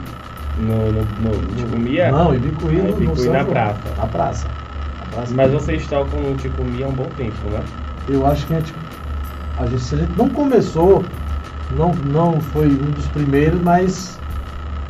No, 0.58 0.92
no, 0.92 1.00
no 1.02 1.56
Ticumia? 1.56 2.12
Não, 2.12 2.34
Ibicuí, 2.34 2.80
Ah, 2.80 2.82
no, 2.82 2.88
Ibicuí 2.90 3.26
no 3.26 3.32
na 3.32 3.44
praça. 3.44 3.78
Na 3.96 4.06
praça. 4.06 4.48
Na 5.00 5.06
praça. 5.16 5.34
Mas 5.34 5.50
vocês 5.52 5.86
tocam 5.86 6.20
no 6.20 6.36
Ticumia 6.36 6.84
há 6.84 6.88
um 6.88 6.92
bom 6.92 7.08
tempo, 7.16 7.48
né? 7.50 7.62
Eu 8.08 8.26
acho 8.26 8.46
que 8.46 8.54
a 8.54 8.58
gente, 8.58 8.74
a 9.58 9.66
gente, 9.66 9.82
se 9.82 9.94
a 9.94 9.98
gente 9.98 10.12
não 10.18 10.28
começou, 10.28 11.02
não, 11.76 11.94
não 11.94 12.40
foi 12.40 12.66
um 12.66 12.90
dos 12.90 13.06
primeiros, 13.08 13.60
mas 13.62 14.18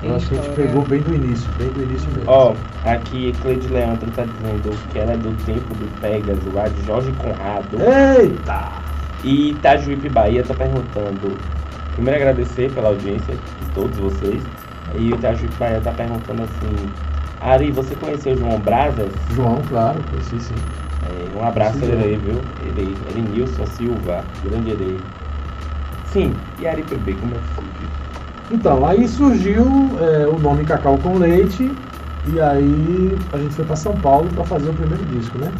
eu 0.02 0.16
acho 0.16 0.28
que 0.28 0.34
a 0.34 0.36
gente 0.38 0.48
história. 0.48 0.70
pegou 0.70 0.84
bem 0.86 1.00
do 1.00 1.14
início, 1.14 1.48
bem 1.58 1.68
do 1.68 1.82
início 1.82 2.08
mesmo. 2.10 2.24
Ó, 2.26 2.54
aqui 2.84 3.32
Cleide 3.40 3.68
Leandro 3.68 4.10
tá 4.10 4.24
dizendo 4.24 4.90
que 4.90 4.98
ela 4.98 5.12
é 5.12 5.16
do 5.16 5.44
tempo 5.44 5.74
do 5.74 6.00
Pegasus, 6.00 6.52
lá 6.52 6.68
de 6.68 6.84
Jorge 6.84 7.12
Conrado. 7.12 7.78
Eita! 7.80 8.72
E 9.22 9.50
Itajuípe 9.50 10.08
Bahia 10.08 10.42
tá 10.42 10.54
perguntando. 10.54 11.38
Primeiro 11.94 12.20
agradecer 12.20 12.72
pela 12.72 12.88
audiência 12.88 13.34
de 13.34 13.70
todos 13.74 13.96
vocês. 13.96 14.42
E 14.98 15.12
o 15.12 15.14
Itajuípe 15.14 15.54
Bahia 15.56 15.80
tá 15.80 15.92
perguntando 15.92 16.42
assim. 16.42 16.90
Ari, 17.40 17.70
você 17.70 17.94
conheceu 17.96 18.36
João 18.36 18.58
Brazas? 18.58 19.12
João, 19.34 19.60
claro, 19.68 20.00
conheci 20.10 20.40
sim. 20.40 20.54
É, 21.04 21.38
um 21.38 21.46
abraço 21.46 21.78
ele, 21.84 22.16
viu? 22.16 22.40
Ele, 22.66 22.96
Elenilson 23.10 23.66
Silva, 23.66 24.24
grande 24.44 24.70
Erei. 24.70 24.98
Sim, 26.12 26.34
e 26.60 26.66
Ari 26.66 26.82
PB, 26.82 27.14
como 27.14 27.34
é? 27.34 27.38
Então, 28.50 28.86
aí 28.86 29.08
surgiu 29.08 29.64
é, 29.98 30.26
o 30.26 30.38
nome 30.38 30.64
Cacau 30.64 30.98
com 30.98 31.16
Leite, 31.16 31.72
e 32.26 32.40
aí 32.40 33.18
a 33.32 33.38
gente 33.38 33.54
foi 33.54 33.64
para 33.64 33.76
São 33.76 33.96
Paulo 33.96 34.28
para 34.34 34.44
fazer 34.44 34.68
o 34.68 34.74
primeiro 34.74 35.02
disco, 35.06 35.38
né? 35.38 35.50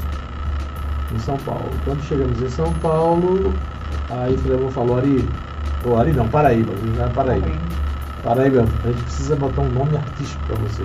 Em 1.15 1.19
São 1.19 1.37
Paulo. 1.38 1.71
Quando 1.85 2.03
chegamos 2.03 2.41
em 2.43 2.49
São 2.51 2.71
Paulo, 2.75 3.53
aí 4.11 4.35
o 4.35 4.38
Filevão 4.38 4.71
falou, 4.71 4.99
Ari, 4.99 5.27
ou 5.85 5.99
Ari 5.99 6.12
não, 6.12 6.29
Paraíba, 6.29 6.73
a 6.73 6.87
gente 6.87 6.99
vai 6.99 7.09
Paraíba. 7.11 7.49
Paraíba, 8.23 8.67
a 8.85 8.88
gente 8.88 9.03
precisa 9.05 9.37
botar 9.37 9.62
um 9.62 9.71
nome 9.71 9.97
artístico 9.97 10.45
para 10.47 10.57
você. 10.57 10.85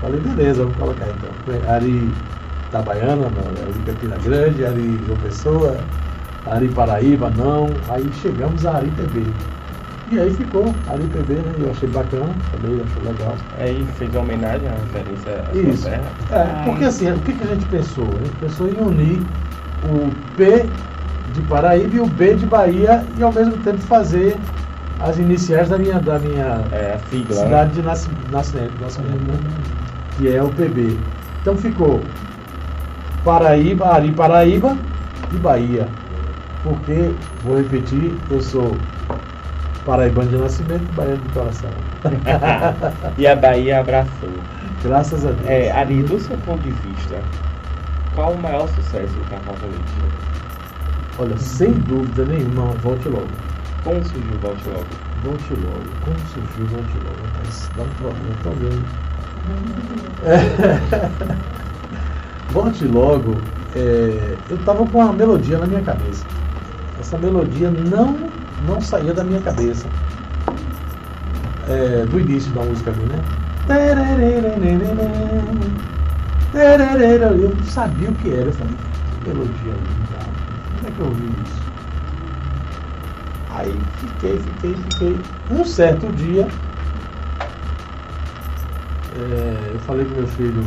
Falei, 0.00 0.20
beleza, 0.20 0.62
vamos 0.62 0.78
colocar 0.78 1.06
então. 1.06 1.74
Ari 1.74 2.10
Itabaiana, 2.68 3.16
não, 3.16 3.28
Ari 3.28 3.78
Campina 3.84 4.16
Grande, 4.18 4.64
Ari 4.64 5.00
João 5.04 5.18
Pessoa, 5.18 5.76
Ari 6.46 6.68
Paraíba, 6.68 7.30
não. 7.36 7.68
Aí 7.88 8.08
chegamos 8.22 8.64
a 8.66 8.76
Ari 8.76 8.90
PB. 8.96 9.26
E 10.12 10.18
aí 10.18 10.30
ficou 10.34 10.74
Ari 10.90 11.04
PB, 11.04 11.34
né? 11.34 11.52
Eu 11.60 11.70
achei 11.70 11.88
bacana, 11.88 12.30
também 12.52 12.80
achei 12.80 13.02
legal. 13.12 13.34
Aí 13.58 13.86
fez 13.96 14.10
uma 14.12 14.22
homenagem 14.22 14.66
à 14.68 14.72
referência 14.72 15.44
à 15.52 15.56
Isso. 15.56 15.84
terra. 15.84 16.02
É, 16.32 16.64
porque 16.64 16.84
assim, 16.84 17.10
o 17.12 17.18
que, 17.20 17.32
que 17.32 17.44
a 17.44 17.54
gente 17.54 17.66
pensou? 17.66 18.04
A 18.08 18.24
gente 18.24 18.36
pensou 18.40 18.68
em 18.68 18.76
unir 18.80 19.22
o 19.84 20.10
P 20.36 20.66
de 21.34 21.40
Paraíba 21.42 21.94
e 21.96 22.00
o 22.00 22.06
B 22.06 22.34
de 22.34 22.46
Bahia 22.46 23.04
e 23.16 23.22
ao 23.22 23.32
mesmo 23.32 23.56
tempo 23.58 23.78
fazer 23.78 24.36
as 24.98 25.16
iniciais 25.16 25.68
da 25.68 25.78
minha, 25.78 26.00
da 26.00 26.18
minha 26.18 26.64
É, 26.72 26.98
né? 27.12 27.24
cidade 27.30 27.70
de 27.74 27.82
nasci- 27.82 28.10
nascimento, 28.32 28.72
nascimento, 28.80 29.12
né? 29.30 29.38
que 30.18 30.34
é 30.34 30.42
o 30.42 30.48
PB. 30.48 30.98
Então 31.40 31.56
ficou 31.56 32.00
Paraíba, 33.24 33.86
Ari 33.94 34.10
Paraíba 34.12 34.76
e 35.32 35.36
Bahia. 35.36 35.86
Porque, 36.62 37.14
vou 37.42 37.56
repetir, 37.56 38.12
eu 38.30 38.40
sou 38.40 38.76
paraibano 39.84 40.28
de 40.28 40.36
nascimento 40.36 40.82
e 40.82 40.94
baiano 40.94 41.22
de 41.22 41.28
coração. 41.30 41.70
e 43.16 43.26
a 43.26 43.34
Bahia 43.34 43.80
abraçou. 43.80 44.30
Graças 44.82 45.24
a 45.26 45.30
Deus. 45.32 45.48
É, 45.48 45.70
Ari, 45.72 46.02
do 46.02 46.18
seu 46.18 46.36
ponto 46.38 46.62
de 46.62 46.70
vista, 46.70 47.20
qual 48.14 48.32
o 48.32 48.42
maior 48.42 48.68
sucesso 48.68 49.12
do 49.14 49.24
com 49.30 49.66
Leite? 49.66 49.94
Olha, 51.18 51.36
sem 51.38 51.72
dúvida 51.72 52.24
nenhuma, 52.24 52.72
volte 52.82 53.08
logo. 53.08 53.28
Como 53.84 54.04
surgiu 54.04 54.38
Volte 54.42 54.68
Logo? 54.68 54.86
Volte 55.24 55.54
logo. 55.54 55.84
Como 56.04 56.18
surgiu 56.28 56.66
volte 56.66 56.96
logo? 56.98 57.28
Mas 57.38 57.70
dá 57.76 57.82
um 57.82 57.88
problema 57.88 58.36
tão 58.42 58.54
grande. 58.54 58.84
É. 60.24 61.40
Volte 62.52 62.84
logo. 62.84 63.36
é, 63.76 64.36
eu 64.50 64.58
tava 64.64 64.84
com 64.84 64.98
uma 64.98 65.12
melodia 65.12 65.58
na 65.58 65.66
minha 65.66 65.82
cabeça. 65.82 66.24
Essa 67.00 67.16
melodia 67.16 67.70
não, 67.70 68.16
não 68.66 68.80
saía 68.80 69.14
da 69.14 69.24
minha 69.24 69.40
cabeça. 69.40 69.88
É, 71.68 72.04
do 72.04 72.20
início 72.20 72.52
da 72.52 72.62
música 72.62 72.90
ali, 72.90 73.04
né? 73.06 73.18
Eu 77.40 77.50
não 77.56 77.64
sabia 77.64 78.10
o 78.10 78.14
que 78.16 78.30
era. 78.30 78.46
Eu 78.46 78.52
falei, 78.52 78.74
que 79.24 79.28
melodia 79.28 79.72
linda. 79.72 80.18
Como 80.76 80.88
é 80.88 80.90
que 80.90 81.00
eu 81.00 81.06
ouvi 81.06 81.32
isso? 81.44 81.60
Aí 83.50 83.80
fiquei, 83.98 84.38
fiquei, 84.38 84.74
fiquei. 84.74 85.16
Um 85.50 85.64
certo 85.64 86.12
dia, 86.14 86.46
é, 89.16 89.70
eu 89.72 89.80
falei 89.80 90.04
pro 90.04 90.16
meu 90.16 90.26
filho, 90.28 90.64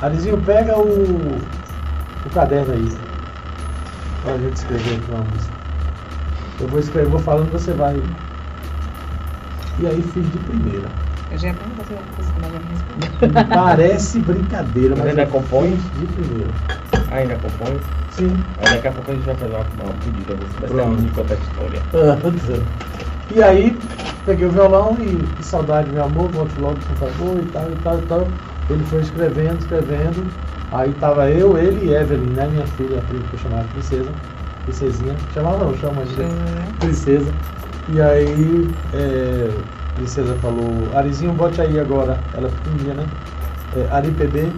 Arizinho, 0.00 0.40
pega 0.42 0.76
o, 0.76 1.38
o 2.26 2.30
caderno 2.34 2.72
aí. 2.74 3.11
Pra 4.22 4.38
gente 4.38 4.56
escrever 4.56 4.96
aqui 4.96 5.10
uma 5.10 5.24
música. 5.24 5.54
Eu 6.60 6.68
vou 6.68 6.78
escrever, 6.80 7.08
vou 7.08 7.20
falando, 7.20 7.50
você 7.50 7.72
vai. 7.72 8.00
E 9.80 9.86
aí 9.86 10.02
fiz 10.02 10.30
de 10.30 10.38
primeira. 10.38 10.88
Eu 11.30 11.38
já 11.38 11.48
ia 11.48 11.54
perguntar 11.54 11.84
se 11.84 11.92
eu 11.92 11.98
conseguir 12.16 12.40
mais 12.40 12.52
me 12.52 12.60
responder. 12.70 13.54
Parece 13.54 14.18
brincadeira, 14.20 14.94
mas 14.98 15.06
Ainda 15.06 15.26
compõe? 15.26 15.70
fiz 15.76 16.00
de 16.00 16.06
primeira. 16.06 16.50
Ainda 17.10 17.36
compõe? 17.36 17.80
Sim. 18.10 18.36
Aí 18.58 18.74
daqui 18.74 18.88
a 18.88 18.92
pouco 18.92 19.10
a 19.10 19.14
gente 19.14 19.24
vai 19.24 19.34
fazer 19.34 19.54
uma, 19.54 19.84
uma 19.84 19.94
pedida, 19.94 20.36
você 20.36 20.72
vai 20.72 20.96
de 20.96 21.10
contar 21.10 21.34
a 21.34 21.38
história. 21.38 21.82
E 23.34 23.42
aí, 23.42 23.78
peguei 24.26 24.46
o 24.46 24.50
violão 24.50 24.96
e 25.00 25.16
que 25.36 25.44
saudade, 25.44 25.90
meu 25.90 26.04
amor, 26.04 26.28
volte 26.30 26.60
logo, 26.60 26.76
por 26.76 27.08
favor, 27.08 27.38
e 27.38 27.46
tal, 27.46 27.70
e 27.70 27.76
tal, 27.76 27.98
e 27.98 28.02
tal. 28.02 28.28
Ele 28.68 28.84
foi 28.84 29.00
escrevendo, 29.00 29.58
escrevendo. 29.58 30.26
Aí 30.72 30.92
tava 30.94 31.28
eu, 31.30 31.56
ele 31.58 31.86
e 31.86 31.94
Evelyn, 31.94 32.30
né? 32.34 32.48
Minha 32.48 32.66
filha, 32.66 32.98
a 32.98 33.02
prima 33.02 33.24
que 33.28 33.34
eu 33.34 33.40
chamava 33.40 33.62
de 33.64 33.68
princesa. 33.70 34.10
Princesinha. 34.64 35.16
Chamava 35.34 35.58
não, 35.64 35.76
chama 35.76 36.04
de 36.04 36.14
princesa. 36.78 37.30
E 37.88 38.00
aí, 38.00 38.68
é, 38.94 39.50
a 39.90 39.94
princesa 39.96 40.34
falou, 40.36 40.88
Arizinho, 40.94 41.32
bote 41.32 41.60
aí 41.60 41.78
agora. 41.78 42.18
Ela 42.34 42.48
é 42.48 42.50
pequenininha, 42.50 42.94
né? 42.94 43.06
É, 43.76 43.88
Ari 43.90 44.12
PB, 44.12 44.52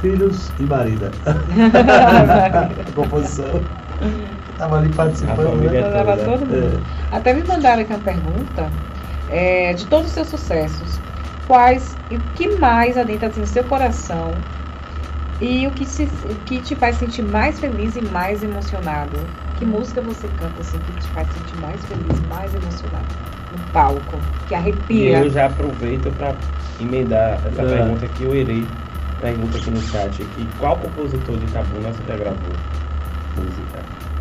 filhos 0.00 0.50
e 0.58 0.62
marida. 0.62 1.10
a 1.26 2.92
composição. 2.94 3.60
Tava 4.56 4.78
ali 4.78 4.90
A 4.90 4.94
participando, 4.94 5.56
né? 5.70 5.80
Mandava 5.82 6.16
toda. 6.16 6.38
todo 6.38 6.46
mundo. 6.46 6.82
Até 7.10 7.34
me 7.34 7.42
mandaram 7.44 7.82
aqui 7.82 7.92
uma 7.92 8.00
pergunta. 8.00 8.70
é, 9.28 9.72
de 9.74 9.86
todos 9.86 10.06
os 10.08 10.12
seus 10.12 10.28
sucessos, 10.28 11.00
quais 11.46 11.96
e 12.10 12.16
o 12.16 12.20
que 12.34 12.48
mais 12.58 12.96
adentra 12.96 13.28
assim, 13.28 13.40
no 13.40 13.46
seu 13.46 13.64
coração 13.64 14.44
e 15.40 15.66
o 15.66 15.70
que, 15.70 15.84
se, 15.84 16.04
o 16.04 16.34
que 16.46 16.60
te 16.60 16.74
faz 16.74 16.96
sentir 16.96 17.22
mais 17.22 17.58
feliz 17.60 17.96
e 17.96 18.02
mais 18.02 18.42
emocionado? 18.42 19.16
Que 19.58 19.64
música 19.64 20.00
você 20.00 20.28
canta 20.38 20.60
assim 20.60 20.78
que 20.78 20.92
te 21.00 21.08
faz 21.08 21.28
sentir 21.32 21.56
mais 21.60 21.84
feliz 21.84 22.18
e 22.18 22.26
mais 22.28 22.54
emocionado 22.54 23.06
no 23.52 23.58
palco? 23.72 24.18
Que 24.48 24.54
E 24.54 24.56
arrepia? 24.56 25.18
eu 25.18 25.30
já 25.30 25.46
aproveito 25.46 26.12
para 26.16 26.34
emendar 26.80 27.40
essa 27.46 27.62
É. 27.62 27.76
pergunta 27.78 28.06
que 28.08 28.24
o 28.24 28.34
Erei 28.34 28.66
pergunta 29.20 29.58
aqui 29.58 29.70
no 29.70 29.80
chat, 29.82 30.16
que 30.16 30.48
qual 30.60 30.76
compositor 30.76 31.36
de 31.36 31.44
Itabuna 31.46 31.88
você 31.92 32.02
já 32.06 32.16
gravou 32.16 32.52
música? 33.36 33.78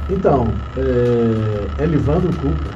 Então, 0.10 0.48
é, 0.78 1.84
Elivandro 1.84 2.30
Cuca, 2.38 2.72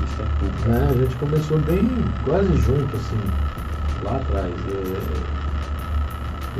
Lista 0.00 0.24
pública. 0.38 0.68
né? 0.68 0.88
A 0.90 0.94
gente 0.94 1.14
começou 1.16 1.58
bem 1.60 1.88
quase 2.24 2.54
junto, 2.56 2.96
assim, 2.96 3.18
lá 4.04 4.16
atrás. 4.16 4.52
É, 4.70 5.27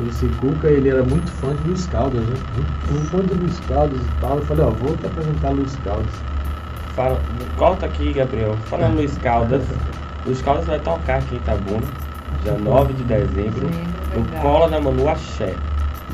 esse 0.07 0.27
Cuca, 0.39 0.67
ele 0.67 0.89
era 0.89 1.03
muito 1.03 1.29
fã 1.31 1.55
de 1.55 1.67
Luiz 1.67 1.85
Caldas, 1.87 2.21
né? 2.21 2.35
Muito, 2.89 3.09
fã 3.09 3.19
de 3.19 3.33
Luiz 3.33 3.59
Caldas 3.67 3.99
e 3.99 4.21
tal. 4.21 4.37
Eu 4.37 4.45
falei, 4.45 4.65
ó, 4.65 4.69
vou 4.69 4.95
te 4.97 5.05
apresentar 5.05 5.49
Luiz 5.51 5.75
Caldas. 5.83 6.13
Fala, 6.95 7.19
corta 7.57 7.85
aqui, 7.85 8.13
Gabriel. 8.13 8.55
Fala 8.65 8.87
Luiz 8.87 9.17
Caldas. 9.19 9.63
Luiz 10.25 10.41
Caldas 10.41 10.65
vai 10.65 10.79
tocar 10.79 11.17
aqui 11.17 11.35
em 11.35 11.37
Itabuna, 11.37 11.87
dia 12.43 12.53
9 12.53 12.93
de 12.93 13.03
dezembro, 13.03 13.67
Sim, 13.67 13.87
no. 14.15 14.41
Cola 14.41 14.69
da 14.69 14.79
Manu 14.79 15.07
Axé. 15.09 15.55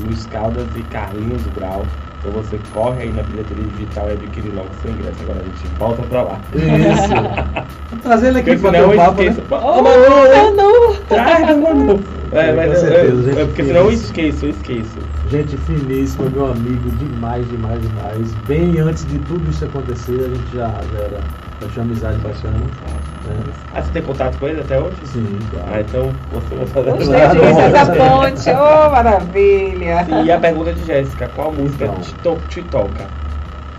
Luiz 0.00 0.26
Caldas 0.26 0.66
e 0.76 0.82
Carlinhos 0.84 1.42
Grau. 1.56 1.84
Então 2.18 2.42
você 2.42 2.58
corre 2.72 3.02
aí 3.02 3.12
na 3.12 3.22
bilheteria 3.22 3.64
digital 3.64 4.08
e 4.08 4.12
adquire 4.12 4.48
logo 4.50 4.68
seu 4.82 4.90
ingresso. 4.90 5.22
Agora 5.22 5.40
a 5.40 5.44
gente 5.44 5.66
volta 5.78 6.02
pra 6.02 6.22
lá. 6.22 6.40
Isso. 6.54 7.66
Vou 7.90 8.00
trazer 8.00 8.28
ele 8.28 8.40
aqui 8.40 8.56
Porque 8.56 8.70
ter 8.76 8.82
eu 8.82 8.90
um 8.90 8.96
papo, 8.96 9.22
né? 9.22 9.36
Oh, 9.50 9.54
Ô, 9.54 9.82
Manu, 9.82 10.56
não, 10.56 10.90
não. 10.90 10.96
Traz 11.08 11.56
Manu. 11.56 12.15
É, 12.32 12.52
mas 12.52 12.66
com 12.66 12.72
eu, 12.72 12.80
certeza, 12.80 13.12
eu- 13.12 13.22
gente 13.24 13.38
é 13.40 13.44
porque 13.46 13.64
senão 13.64 13.80
eu 13.82 13.90
esqueço, 13.92 14.44
eu 14.46 14.50
esqueço. 14.50 14.98
Gente 15.30 15.56
finíssima, 15.58 16.28
meu 16.30 16.46
amigo, 16.50 16.90
demais, 16.90 17.48
demais, 17.48 17.80
demais. 17.80 18.34
Bem 18.46 18.78
antes 18.78 19.04
de 19.06 19.18
tudo 19.20 19.48
isso 19.50 19.64
acontecer, 19.64 20.20
a 20.24 20.28
gente 20.28 20.54
já, 20.56 20.68
já 20.92 20.98
era. 20.98 21.20
Já 21.60 21.68
tinha 21.68 21.84
amizade 21.86 22.18
bacana. 22.18 22.58
né? 22.58 23.36
Ah, 23.74 23.80
você 23.82 23.90
tem 23.92 24.02
contato 24.02 24.38
com 24.38 24.46
ele 24.46 24.60
até 24.60 24.78
hoje? 24.78 24.96
Sim, 25.04 25.26
Ah, 25.54 25.64
claro. 25.64 25.80
então 25.80 26.10
você 26.32 26.54
vai 26.54 26.66
fazer 26.66 27.04
Claro. 27.06 27.40
disso, 27.40 27.60
essa 27.60 27.86
ponte. 27.92 28.50
Ô, 28.50 28.90
maravilha. 28.90 30.06
E 30.24 30.30
a 30.30 30.38
pergunta 30.38 30.72
de 30.74 30.84
Jéssica, 30.84 31.30
qual 31.34 31.52
música 31.52 31.86
Então. 31.86 32.00
te, 32.00 32.14
to- 32.16 32.38
te 32.50 32.62
toca? 32.64 33.06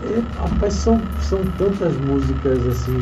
E, 0.03 0.23
rapaz, 0.39 0.73
são, 0.73 0.99
são 1.21 1.39
tantas 1.57 1.93
músicas 1.97 2.65
assim. 2.67 2.97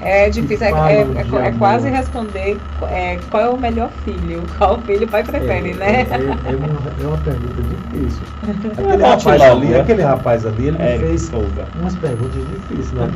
É 0.00 0.30
difícil, 0.30 0.66
é, 0.66 0.70
é- 0.70 1.00
é- 1.00 1.46
é 1.48 1.52
quase 1.58 1.88
responder 1.90 2.56
é, 2.82 3.18
qual 3.30 3.42
é 3.42 3.48
o 3.48 3.56
melhor 3.58 3.90
filho, 4.04 4.42
qual 4.56 4.78
filho 4.82 5.04
o 5.06 5.08
pai 5.08 5.24
prefere, 5.24 5.70
é, 5.72 5.74
né? 5.74 6.06
É, 6.08 6.14
é 6.14 6.56
uma, 6.56 6.78
é 7.02 7.06
uma 7.06 7.18
pergunta 7.18 7.62
difícil. 7.92 8.22
Aquele 8.78 9.02
É 9.02 9.06
rapaz 9.06 9.42
ali, 9.42 9.66
né? 9.66 9.80
aquele 9.80 10.02
rapaz 10.02 10.46
ali, 10.46 10.68
ele 10.68 10.78
me 10.78 10.98
fez 10.98 11.22
Souza. 11.22 11.66
umas 11.80 11.96
perguntas 11.96 12.42
difíceis 12.68 12.92
na. 12.94 13.08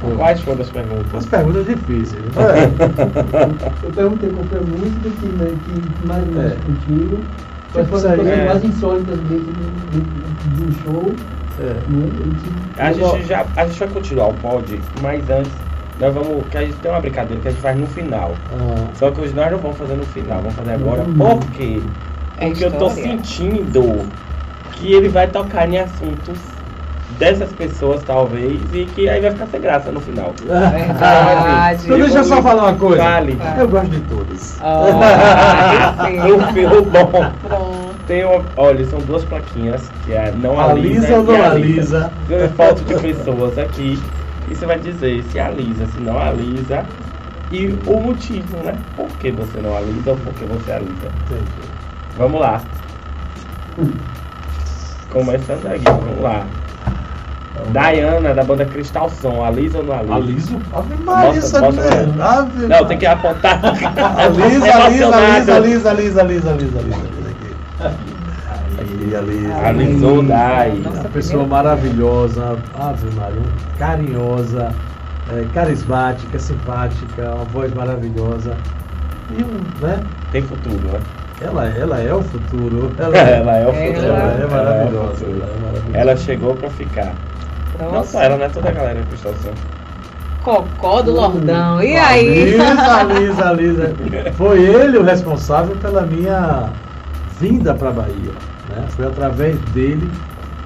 Foi? 0.00 0.16
Quais 0.16 0.40
foram 0.40 0.60
as 0.62 0.70
perguntas? 0.70 1.12
Umas 1.12 1.26
perguntas 1.26 1.66
difíceis. 1.66 2.22
Eu 3.82 3.90
perguntei 3.90 4.30
qual 4.30 4.44
foi 4.46 4.58
a 4.58 4.62
música 4.62 5.10
que, 5.20 5.26
né, 5.26 5.52
que 5.66 6.06
mais 6.06 6.26
mexe 6.28 6.56
contigo. 6.56 7.18
Tipo 7.72 7.72
Quais 7.72 7.88
foram 7.88 8.10
as 8.10 8.16
coisas 8.16 8.46
mais 8.46 8.64
insólitas 8.64 9.18
dentro 9.20 9.52
do, 9.52 10.00
do, 10.00 10.66
do 10.66 10.82
show. 10.82 11.14
É. 11.60 12.82
A 12.82 12.92
gente 12.92 13.26
já 13.26 13.44
a 13.56 13.66
gente 13.66 13.78
vai 13.78 13.88
continuar 13.88 14.28
o 14.28 14.34
pod, 14.34 14.80
mas 15.02 15.28
antes 15.28 15.52
nós 16.00 16.14
vamos. 16.14 16.44
Que 16.50 16.56
a 16.58 16.60
gente 16.62 16.76
tem 16.76 16.90
uma 16.90 17.00
brincadeira 17.00 17.40
que 17.42 17.48
a 17.48 17.50
gente 17.50 17.60
faz 17.60 17.78
no 17.78 17.86
final. 17.86 18.32
Ah, 18.52 18.88
Só 18.94 19.10
que 19.10 19.20
hoje 19.20 19.34
nós 19.34 19.50
não 19.52 19.58
vamos 19.58 19.76
fazer 19.76 19.94
no 19.94 20.06
final, 20.06 20.38
vamos 20.38 20.54
fazer 20.54 20.72
agora. 20.72 21.02
Uhum. 21.02 21.14
Por 21.14 21.50
quê? 21.50 21.82
É 22.38 22.46
Porque 22.46 22.64
eu 22.64 22.72
tô 22.72 22.88
sentindo 22.88 24.08
que 24.72 24.92
ele 24.92 25.10
vai 25.10 25.26
tocar 25.26 25.68
em 25.68 25.78
assuntos 25.78 26.38
dessas 27.18 27.52
pessoas, 27.52 28.02
talvez, 28.02 28.58
e 28.72 28.86
que 28.86 29.06
aí 29.08 29.20
vai 29.20 29.30
ficar 29.32 29.46
sem 29.48 29.60
graça 29.60 29.92
no 29.92 30.00
final. 30.00 30.32
Verdade. 30.42 31.84
Então 31.84 31.98
deixa 31.98 32.18
eu 32.18 32.24
só 32.24 32.40
falar 32.40 32.62
uma 32.70 32.74
coisa. 32.78 33.02
Fale. 33.02 33.38
Eu 33.58 33.68
gosto 33.68 33.90
de 33.90 34.00
todas. 34.00 34.58
Ah, 34.62 36.08
Um 36.08 36.40
filme 36.54 36.80
bom. 36.82 37.32
Pronto. 37.46 37.89
Tem 38.10 38.24
uma, 38.24 38.44
olha, 38.56 38.84
são 38.86 38.98
duas 38.98 39.24
plaquinhas, 39.24 39.88
que 40.04 40.12
é 40.12 40.32
não 40.32 40.58
alisa, 40.58 41.14
Alisa 41.14 41.18
ou 41.18 41.22
não 41.22 41.44
alisa? 41.44 42.12
Foto 42.56 42.82
de 42.82 42.94
pessoas 42.96 43.56
aqui 43.56 44.02
e 44.50 44.54
você 44.56 44.66
vai 44.66 44.80
dizer 44.80 45.22
se 45.30 45.38
alisa, 45.38 45.86
se 45.86 46.00
não 46.00 46.18
alisa 46.18 46.84
e 47.52 47.68
o 47.86 48.00
motivo, 48.00 48.56
né? 48.64 48.76
Por 48.96 49.06
que 49.18 49.30
você 49.30 49.60
não 49.60 49.76
alisa 49.76 50.10
ou 50.10 50.16
por 50.16 50.34
que 50.34 50.44
você 50.44 50.72
alisa. 50.72 50.90
Entendi. 50.90 51.68
Vamos 52.18 52.40
lá. 52.40 52.60
Começando 55.10 55.66
aqui, 55.68 55.84
vamos 55.84 56.20
lá. 56.20 56.44
Dayana, 57.70 58.34
da 58.34 58.42
banda 58.42 58.64
Cristal 58.64 59.08
Som, 59.08 59.44
alisa 59.44 59.78
ou 59.78 59.84
não 59.84 59.94
alisa? 59.94 60.14
Aliso? 60.14 60.60
Ave 60.72 60.96
Maria, 61.04 61.38
é- 61.38 62.16
pra 62.16 62.38
Ave 62.38 62.66
Não, 62.66 62.84
tem 62.86 62.98
que 62.98 63.06
apontar. 63.06 63.60
Alisa, 64.18 64.74
alisa, 64.74 65.16
alisa, 65.16 65.54
alisa, 65.54 65.90
alisa, 65.90 66.20
alisa, 66.22 66.50
alisa, 66.50 67.19
alisa. 67.84 67.96
Aqui, 68.80 69.14
alisa. 69.16 69.54
Alisou, 69.66 70.22
Day. 70.22 70.80
Nossa, 70.84 71.00
Uma 71.00 71.08
pessoa 71.10 71.46
maravilhosa, 71.46 72.58
Ave 72.78 73.14
Maria, 73.16 73.42
carinhosa, 73.78 74.72
é, 75.32 75.44
carismática, 75.54 76.38
simpática, 76.38 77.34
uma 77.34 77.44
voz 77.46 77.72
maravilhosa. 77.74 78.56
E 79.36 79.42
um, 79.42 79.60
né? 79.86 80.02
Tem 80.32 80.42
futuro, 80.42 80.80
né? 80.92 81.00
Ela, 81.40 81.68
ela 81.68 82.00
é 82.00 82.12
o 82.14 82.22
futuro. 82.22 82.92
Ela, 82.98 83.16
Ela 83.16 83.56
é 83.56 83.66
o 83.66 83.72
futuro. 83.72 84.06
ela 84.06 84.18
é 84.18 84.40
Ela 84.42 84.48
maravilhosa. 84.50 85.14
futuro. 85.14 85.36
Ela 85.36 85.44
é 85.52 85.60
maravilhosa. 85.60 85.98
Ela 85.98 86.16
chegou 86.16 86.54
pra 86.56 86.70
ficar. 86.70 87.12
Não 87.78 87.92
Nossa. 87.92 88.12
só 88.12 88.22
ela, 88.22 88.36
né? 88.36 88.50
Toda 88.52 88.68
a 88.68 88.72
galera 88.72 89.00
Cristal 89.08 89.32
Som. 89.42 89.52
Cocó 90.44 91.00
do 91.02 91.12
Lordão. 91.12 91.82
E 91.82 91.96
aí? 91.96 92.60
Alisa, 92.60 92.94
alisa, 92.96 93.48
alisa. 93.48 93.94
Foi 94.36 94.58
ele 94.60 94.98
o 94.98 95.02
responsável 95.02 95.76
pela 95.76 96.02
minha 96.02 96.68
vinda 97.40 97.74
para 97.74 97.90
Bahia. 97.90 98.32
Né? 98.68 98.86
Foi 98.90 99.06
através 99.06 99.58
dele 99.72 100.08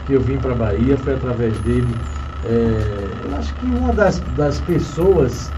que 0.07 0.15
eu 0.15 0.21
vim 0.21 0.37
para 0.39 0.55
Bahia, 0.55 0.97
foi 0.99 1.15
através 1.15 1.57
dele. 1.61 1.89
é, 2.45 3.09
eu 3.25 3.37
acho 3.39 3.55
que 3.55 3.67
uma 3.67 3.93
das, 3.93 4.19
das 4.37 4.61
pessoas 4.61 5.51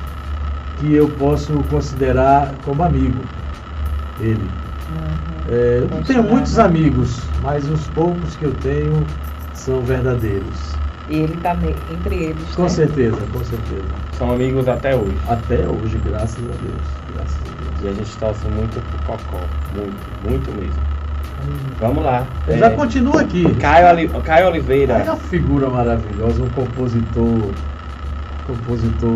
que 0.78 0.94
eu 0.94 1.08
posso 1.18 1.52
considerar 1.70 2.52
como 2.64 2.82
amigo. 2.82 3.18
Ele. 4.20 4.48
É, 5.48 5.80
eu 5.82 5.88
não 5.88 6.02
tenho 6.02 6.22
muitos 6.22 6.58
amigos, 6.58 7.20
mas 7.42 7.68
os 7.68 7.86
poucos 7.88 8.36
que 8.36 8.44
eu 8.44 8.54
tenho 8.62 9.04
são 9.54 9.80
verdadeiros. 9.82 10.74
E 11.08 11.18
ele 11.18 11.36
tá 11.36 11.54
ne- 11.54 11.74
entre 11.92 12.14
eles. 12.16 12.54
Com 12.54 12.62
né? 12.64 12.68
certeza, 12.68 13.16
com 13.32 13.44
certeza. 13.44 13.84
São 14.18 14.32
amigos 14.32 14.66
até 14.68 14.94
hoje. 14.96 15.16
Até 15.28 15.66
hoje, 15.68 16.00
graças 16.04 16.38
a 16.44 16.48
Deus. 16.62 16.86
Graças 17.14 17.36
a 17.36 17.44
Deus. 17.44 17.84
E 17.84 17.88
a 17.88 17.92
gente 17.92 18.16
torce 18.18 18.46
muito 18.48 18.80
pro 18.90 18.98
Cocó. 19.06 19.44
Muito, 19.74 20.28
muito 20.28 20.50
mesmo. 20.60 20.95
Vamos 21.80 22.02
lá. 22.04 22.26
É, 22.48 22.56
já 22.58 22.70
continua 22.70 23.20
aqui. 23.20 23.44
Caio, 23.56 23.86
Ali- 23.88 24.08
Caio 24.24 24.44
É 24.46 24.48
Oliveira. 24.48 24.94
uma 25.04 25.16
figura 25.16 25.68
maravilhosa, 25.68 26.42
um 26.42 26.48
compositor, 26.50 27.50
compositor 28.46 29.10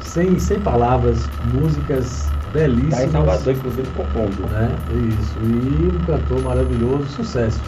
sem, 0.00 0.38
sem 0.38 0.60
palavras, 0.60 1.28
músicas 1.54 2.30
Tá 2.52 2.60
em 2.60 2.68
belíssimas. 2.68 3.10
Salvador, 3.12 3.54
inclusive, 3.54 3.88
compondo. 3.96 4.46
Né? 4.50 4.70
Isso. 5.18 5.34
E 5.42 5.96
um 5.96 6.04
cantor 6.04 6.42
maravilhoso, 6.42 7.04
sucesso. 7.06 7.60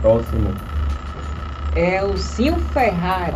Próximo. 0.00 0.50
É 1.76 2.02
o 2.02 2.16
Sil 2.16 2.56
Ferrari. 2.72 3.32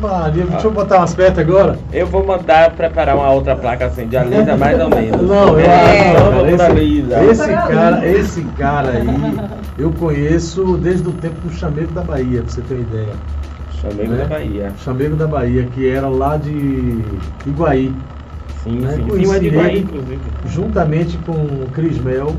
Maria, 0.00 0.44
deixa 0.44 0.66
eu 0.66 0.72
botar 0.72 0.98
umas 0.98 1.14
perto 1.14 1.40
agora. 1.40 1.78
Eu 1.92 2.06
vou 2.06 2.26
mandar 2.26 2.70
preparar 2.72 3.14
uma 3.16 3.30
outra 3.30 3.54
placa 3.54 3.86
assim, 3.86 4.08
de 4.08 4.16
Alisa 4.16 4.56
mais 4.56 4.80
ou 4.80 4.90
menos. 4.90 5.22
Não, 5.28 5.50
eu 5.58 5.60
É. 5.60 6.10
acho 6.16 6.78
esse, 6.78 7.30
esse 7.30 7.46
cara, 7.52 8.08
esse 8.08 8.42
cara 8.58 8.90
aí, 8.90 9.38
eu 9.78 9.92
conheço 9.92 10.76
desde 10.78 11.08
o 11.08 11.12
tempo 11.12 11.36
do 11.46 11.52
Chamego 11.54 11.92
da 11.92 12.02
Bahia, 12.02 12.42
pra 12.42 12.50
você 12.50 12.60
ter 12.62 12.74
uma 12.74 12.82
ideia. 12.82 13.12
Chamego 13.80 14.12
Né? 14.12 14.18
da 14.18 14.24
Bahia. 14.24 14.72
Chamego 14.84 15.16
da 15.16 15.26
Bahia, 15.28 15.68
que 15.72 15.88
era 15.88 16.08
lá 16.08 16.36
de 16.36 17.04
Iguaí. 17.46 17.94
Sim, 18.64 18.80
Né? 18.80 18.94
sim. 18.96 19.04
De 19.04 19.46
ele. 19.46 19.78
inclusive. 19.78 20.18
juntamente 20.46 21.16
com 21.18 21.32
o 21.32 21.68
Cris 21.72 21.98
Mel. 21.98 22.34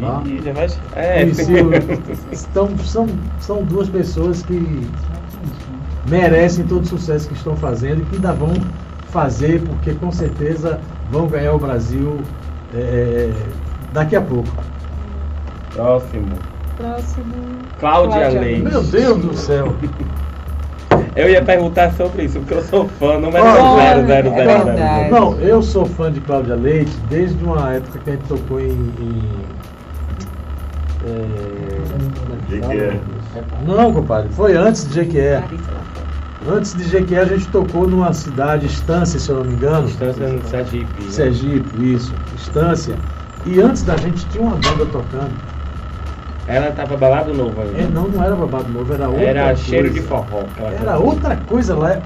Tá? 0.00 0.22
E, 0.26 0.30
e 0.46 0.52
vai. 0.52 0.66
É, 0.94 1.20
Conheci 1.20 1.52
o- 1.54 1.70
então, 2.32 2.78
são, 2.78 3.06
são 3.40 3.62
duas 3.62 3.88
pessoas 3.88 4.42
que 4.42 4.86
merecem 6.08 6.66
todo 6.66 6.82
o 6.82 6.86
sucesso 6.86 7.28
que 7.28 7.34
estão 7.34 7.56
fazendo 7.56 8.02
e 8.02 8.04
que 8.06 8.16
ainda 8.16 8.32
vão 8.32 8.52
fazer, 9.10 9.62
porque 9.62 9.92
com 9.94 10.12
certeza 10.12 10.80
vão 11.10 11.26
ganhar 11.26 11.54
o 11.54 11.58
Brasil 11.58 12.20
é, 12.74 13.32
daqui 13.92 14.16
a 14.16 14.20
pouco. 14.20 14.48
Próximo. 15.72 16.26
Próximo. 16.76 17.32
Cláudia 17.78 18.18
Cláudia 18.20 18.40
Leite. 18.40 18.62
Meu 18.62 18.82
Deus 18.82 19.18
do 19.18 19.36
céu! 19.36 19.74
Eu 21.16 21.30
ia 21.30 21.42
perguntar 21.42 21.92
sobre 21.94 22.24
isso, 22.24 22.38
porque 22.40 22.52
eu 22.54 22.62
sou 22.62 22.86
fã 23.00 23.18
número 23.18 23.42
Olha, 23.42 24.04
0, 24.04 24.06
0, 24.06 24.28
é 24.28 24.32
0, 24.32 24.64
verdade. 24.64 25.10
Não, 25.10 25.40
eu 25.40 25.62
sou 25.62 25.86
fã 25.86 26.12
de 26.12 26.20
Cláudia 26.20 26.54
Leite 26.54 26.92
desde 27.08 27.42
uma 27.42 27.72
época 27.72 27.98
que 28.00 28.10
a 28.10 28.12
gente 28.12 28.24
tocou 28.28 28.60
em. 28.60 28.68
em 28.70 29.22
é, 32.50 32.76
é? 32.76 33.00
Não, 33.66 33.92
compadre, 33.92 34.28
foi 34.32 34.56
antes 34.56 34.88
de 34.88 34.94
Jequié. 34.94 35.42
Antes 36.48 36.74
de 36.74 36.84
Jequié 36.84 37.20
a 37.20 37.24
gente 37.24 37.48
tocou 37.48 37.88
numa 37.88 38.12
cidade, 38.12 38.66
Estância, 38.66 39.18
se 39.18 39.28
eu 39.30 39.36
não 39.36 39.44
me 39.44 39.54
engano. 39.54 39.86
Distância 39.86 40.28
no 40.28 40.48
Sergipe. 40.48 41.02
né? 41.02 41.10
Sergipe, 41.10 41.92
isso, 41.94 42.14
Estância. 42.36 42.96
E 43.44 43.60
antes 43.60 43.82
da 43.82 43.96
gente 43.96 44.26
tinha 44.26 44.42
uma 44.42 44.56
banda 44.56 44.86
tocando. 44.86 45.55
Ela 46.48 46.70
tava 46.70 46.96
balado 46.96 47.34
novo 47.34 47.60
ainda. 47.60 47.76
É, 47.82 47.88
não, 47.92 48.06
não 48.06 48.22
era 48.22 48.36
babado 48.36 48.68
novo, 48.72 48.94
era 48.94 49.08
outra 49.08 49.24
Era 49.24 49.44
coisa. 49.46 49.62
cheiro 49.64 49.90
de 49.90 50.00
forró. 50.00 50.42
Era 50.80 50.96
outra 50.96 51.36
coisa 51.48 51.74
lá. 51.74 51.98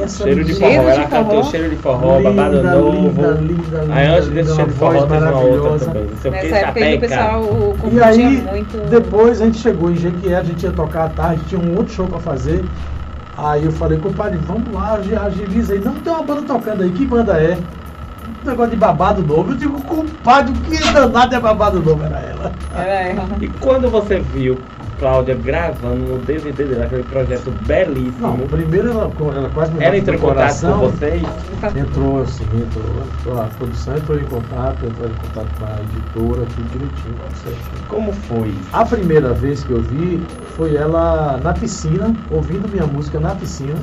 Essa 0.00 0.24
Cheiro 0.24 0.42
de 0.44 0.54
forró. 0.54 0.70
Cheiro 0.70 0.84
de 0.84 0.90
Ela 0.90 1.04
cantou 1.08 1.30
forró. 1.36 1.50
cheiro 1.50 1.68
de 1.70 1.76
forró, 1.76 2.16
Linda, 2.16 2.30
babado 2.30 2.62
novo. 2.62 2.90
linda, 2.90 3.30
linda, 3.32 3.78
Aí 3.90 4.06
linda, 4.06 4.16
antes 4.16 4.28
desse 4.30 4.50
linda, 4.50 4.54
cheiro 4.54 4.70
de 4.70 4.76
forró 4.78 4.92
voz 4.92 5.02
teve 5.02 5.14
uma 5.14 5.30
outra 5.30 5.40
maravilhosa. 5.42 5.84
também. 5.86 6.04
Não 6.04 6.16
sei 6.16 6.30
o 6.30 6.34
que, 6.34 6.42
Nessa 6.42 6.56
época 6.56 6.84
aí 6.84 6.96
o 6.96 7.00
pessoal 7.00 7.44
E 7.92 8.02
aí, 8.02 8.42
muito. 8.50 8.88
depois 8.90 9.42
a 9.42 9.44
gente 9.44 9.58
chegou 9.58 9.90
em 9.90 9.96
Jequié, 9.96 10.36
a 10.36 10.42
gente 10.42 10.62
ia 10.64 10.72
tocar 10.72 11.04
à 11.04 11.08
tarde, 11.10 11.42
tinha 11.48 11.60
um 11.60 11.76
outro 11.76 11.92
show 11.92 12.06
pra 12.06 12.18
fazer. 12.18 12.64
Aí 13.36 13.64
eu 13.64 13.72
falei, 13.72 13.98
compadre, 13.98 14.38
vamos 14.46 14.72
lá, 14.72 14.94
agi- 14.94 15.14
agiliza 15.16 15.74
aí. 15.74 15.80
Não 15.80 15.92
tem 15.94 16.12
uma 16.12 16.22
banda 16.22 16.42
tocando 16.42 16.82
aí, 16.82 16.90
que 16.90 17.04
banda 17.04 17.34
é? 17.34 17.58
Um 18.44 18.50
negócio 18.50 18.70
de 18.70 18.76
babado 18.76 19.22
novo. 19.22 19.52
Eu 19.52 19.56
digo, 19.56 19.80
compadre, 19.82 20.52
o 20.52 20.56
que 20.62 20.92
danado 20.92 21.34
é 21.34 21.40
babado 21.40 21.80
novo? 21.80 22.02
Era 22.04 22.18
ela. 22.20 22.52
Era 22.74 22.92
ela. 23.10 23.28
E 23.40 23.48
quando 23.48 23.90
você 23.90 24.20
viu 24.20 24.58
Cláudia 25.02 25.34
gravando 25.34 25.96
no 25.96 26.18
DVD 26.20 26.64
dela, 26.64 26.84
aquele 26.84 27.02
projeto 27.02 27.50
belíssimo. 27.66 28.20
Não, 28.20 28.46
primeiro 28.46 28.90
ela, 28.90 29.10
ela 29.34 29.50
quase 29.50 29.72
me 29.72 29.82
ela 29.82 29.96
entrou 29.96 30.14
em 30.14 30.20
contato 30.20 30.60
com 30.60 30.78
vocês? 30.78 31.22
Entrou 31.76 32.22
assim, 32.22 32.44
entrou. 32.54 33.40
A 33.42 33.46
produção 33.46 33.96
entrou 33.96 34.16
em 34.16 34.24
contato, 34.24 34.86
entrou 34.86 35.08
em 35.10 35.14
contato 35.14 35.48
com 35.58 35.64
a 35.64 35.80
editora, 35.80 36.46
tudo 36.54 36.70
direitinho, 36.70 37.16
certinho. 37.34 37.86
Como 37.88 38.12
foi? 38.12 38.54
A 38.72 38.84
primeira 38.84 39.32
vez 39.32 39.64
que 39.64 39.72
eu 39.72 39.82
vi 39.82 40.22
foi 40.56 40.76
ela 40.76 41.36
na 41.42 41.52
piscina, 41.52 42.14
ouvindo 42.30 42.68
minha 42.68 42.86
música 42.86 43.18
na 43.18 43.34
piscina, 43.34 43.74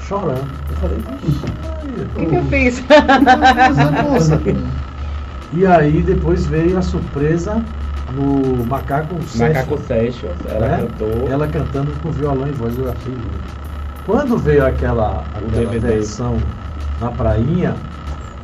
chorando. 0.00 0.46
Eu 0.68 0.76
falei, 0.76 0.98
"Vixe, 1.22 1.46
O 2.02 2.18
que, 2.18 2.26
que 2.26 2.34
eu 2.36 2.44
fiz? 2.44 2.84
essa 2.90 4.02
moça." 4.02 4.40
E 5.52 5.66
aí 5.66 6.02
depois 6.02 6.46
veio 6.46 6.76
a 6.76 6.82
surpresa 6.82 7.62
no 8.12 8.64
Macaco 8.66 9.14
Macaco 9.36 9.78
Session, 9.78 10.28
Sessions, 10.28 10.38
ela 10.48 10.68
né? 10.68 10.78
cantou. 10.78 11.28
Ela 11.28 11.48
cantando 11.48 11.92
com 12.02 12.10
violão 12.10 12.48
e 12.48 12.52
voz, 12.52 12.76
eu 12.76 12.90
achei 12.90 13.12
lindo. 13.12 13.64
Quando 14.06 14.36
veio 14.36 14.66
aquela, 14.66 15.24
aquela 15.34 15.70
DVD. 15.70 15.78
versão 15.78 16.36
na 17.00 17.10
prainha, 17.10 17.74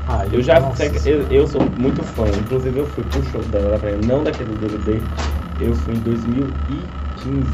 aí, 0.09 0.28
Eu 0.32 0.42
já 0.42 0.59
eu, 1.05 1.26
eu 1.30 1.46
sou 1.46 1.62
muito 1.78 2.03
fã, 2.03 2.26
inclusive 2.28 2.78
eu 2.78 2.86
fui 2.86 3.05
pro 3.05 3.22
show 3.24 3.42
dela, 3.44 3.78
não 4.07 4.24
daquele 4.24 4.55
DVD, 4.57 5.01
eu 5.61 5.74
fui 5.74 5.94
em 5.94 6.01
2015 6.01 7.44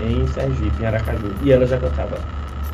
em 0.00 0.26
Sergipe, 0.28 0.82
em 0.82 0.86
Aracaju, 0.86 1.30
e 1.42 1.52
ela 1.52 1.66
já 1.66 1.78
cantava, 1.78 2.18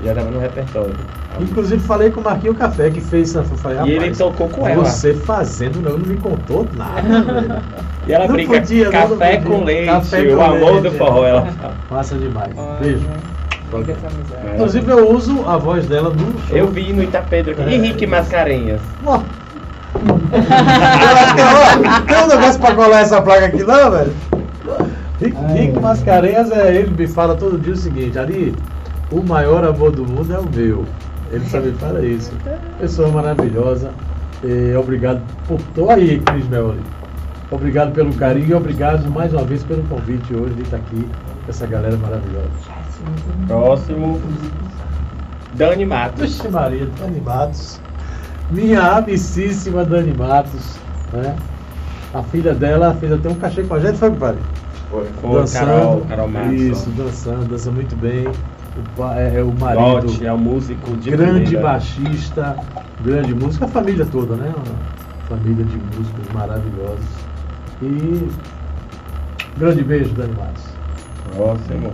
já 0.04 0.14
tava 0.14 0.30
no 0.30 0.38
repertório. 0.38 0.94
Inclusive 1.40 1.80
falei 1.82 2.10
com 2.10 2.20
o 2.20 2.24
Marquinho 2.24 2.54
Café 2.54 2.90
que 2.90 3.00
fez 3.00 3.30
essa. 3.34 3.38
Eu 3.52 3.58
falei, 3.58 3.78
E 3.78 3.90
ele 3.90 3.98
"Rapaz, 3.98 4.18
tocou 4.18 4.48
com 4.48 4.66
ela. 4.68 4.84
Você 4.84 5.14
fazendo, 5.14 5.80
não, 5.80 5.98
não 5.98 6.06
me 6.06 6.16
contou 6.16 6.66
nada. 6.76 7.02
velho." 7.22 7.62
E 8.06 8.12
ela 8.12 8.26
Não 8.26 8.34
brinca 8.34 8.60
podia, 8.60 8.84
não, 8.84 8.92
café 8.92 9.34
não 9.38 9.42
com 9.42 9.48
podia. 9.60 9.64
leite, 9.66 9.86
Café 9.86 10.20
o 10.22 10.36
com 10.36 10.42
amor 10.44 10.70
leite, 10.72 10.80
do 10.82 10.88
é. 10.88 10.90
forró, 10.92 11.24
ela 11.26 11.46
fala. 11.46 11.74
Massa 11.90 12.14
demais. 12.16 12.50
Beijo. 12.80 13.06
Inclusive 14.54 14.90
eu 14.90 15.10
uso 15.14 15.44
a 15.46 15.58
voz 15.58 15.86
dela 15.86 16.08
no 16.10 16.40
show. 16.48 16.56
Eu 16.56 16.68
vi 16.68 16.90
no 16.92 17.02
Itapedro 17.02 17.52
aqui. 17.52 17.62
É. 17.62 17.74
Henrique 17.74 18.06
Mascarenhas. 18.06 18.80
Tem 22.06 22.16
um 22.24 22.26
negócio 22.26 22.60
pra 22.60 22.74
colar 22.74 23.00
essa 23.00 23.20
placa 23.20 23.46
aqui 23.46 23.62
não, 23.62 23.90
velho? 23.90 24.12
Rick, 25.20 25.36
Rick 25.52 25.80
Mascarenhas, 25.80 26.50
é, 26.52 26.76
ele 26.76 26.90
me 26.96 27.06
fala 27.08 27.34
todo 27.34 27.58
dia 27.58 27.72
o 27.72 27.76
seguinte, 27.76 28.18
Ari, 28.18 28.54
o 29.10 29.22
maior 29.22 29.64
amor 29.64 29.92
do 29.92 30.04
mundo 30.04 30.32
é 30.32 30.38
o 30.38 30.48
meu. 30.48 30.84
Ele 31.30 31.44
só 31.46 31.60
me 31.60 31.72
fala 31.72 32.04
isso. 32.04 32.32
Pessoa 32.78 33.08
maravilhosa. 33.08 33.90
E 34.42 34.74
obrigado 34.76 35.20
por. 35.46 35.60
Tô 35.74 35.90
aí, 35.90 36.20
Cris 36.20 36.48
Melody. 36.48 36.80
Obrigado 37.50 37.92
pelo 37.92 38.12
carinho 38.14 38.48
e 38.50 38.54
obrigado 38.54 39.10
mais 39.10 39.32
uma 39.32 39.42
vez 39.44 39.64
pelo 39.64 39.82
convite 39.84 40.34
hoje 40.34 40.54
de 40.54 40.62
estar 40.62 40.76
aqui 40.76 41.02
com 41.44 41.50
essa 41.50 41.66
galera 41.66 41.96
maravilhosa. 41.96 42.48
Próximo. 43.46 44.20
Dani 45.54 45.86
Matos. 45.86 46.20
Vixe 46.20 46.48
Maria, 46.48 46.86
Dani 46.98 47.20
Matos. 47.20 47.80
Minha 48.50 48.82
amicíssima 48.96 49.84
Dani 49.84 50.14
Matos. 50.14 50.76
Né? 51.12 51.34
A 52.12 52.22
filha 52.22 52.54
dela 52.54 52.94
fez 52.94 53.12
até 53.12 53.28
um 53.28 53.34
cachê 53.34 53.62
com 53.62 53.74
a 53.74 53.80
gente, 53.80 53.98
foi, 53.98 54.10
compadre? 54.10 54.40
Foi, 54.90 55.46
Carol, 55.52 56.02
Carol 56.02 56.28
Matos. 56.28 56.52
Isso, 56.52 56.90
dançando, 56.90 57.46
dança 57.46 57.70
muito 57.70 57.96
bem. 57.96 58.26
O, 58.96 59.04
é, 59.04 59.42
o 59.42 59.52
marido, 59.52 60.06
Dote, 60.06 60.26
é 60.26 60.32
um 60.32 60.38
músico 60.38 60.96
de 60.96 61.10
grande 61.10 61.42
primeira. 61.42 61.60
baixista, 61.62 62.56
grande 63.04 63.34
músico, 63.34 63.64
a 63.64 63.68
família 63.68 64.06
toda, 64.06 64.36
né? 64.36 64.52
Uma 64.56 65.36
família 65.38 65.64
de 65.64 65.76
músicos 65.96 66.28
maravilhosos. 66.32 67.06
E 67.82 68.28
grande 69.56 69.82
beijo, 69.84 70.14
Dani 70.14 70.34
Matos. 70.34 70.64
Próximo. 71.36 71.92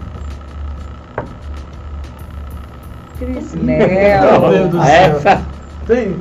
Cris 3.18 3.54
Meu 3.56 3.64
Mel. 3.64 4.50
Deus 4.50 4.70
do 4.70 4.82
céu. 4.82 4.86
Essa. 5.16 5.42
Tem 5.86 6.16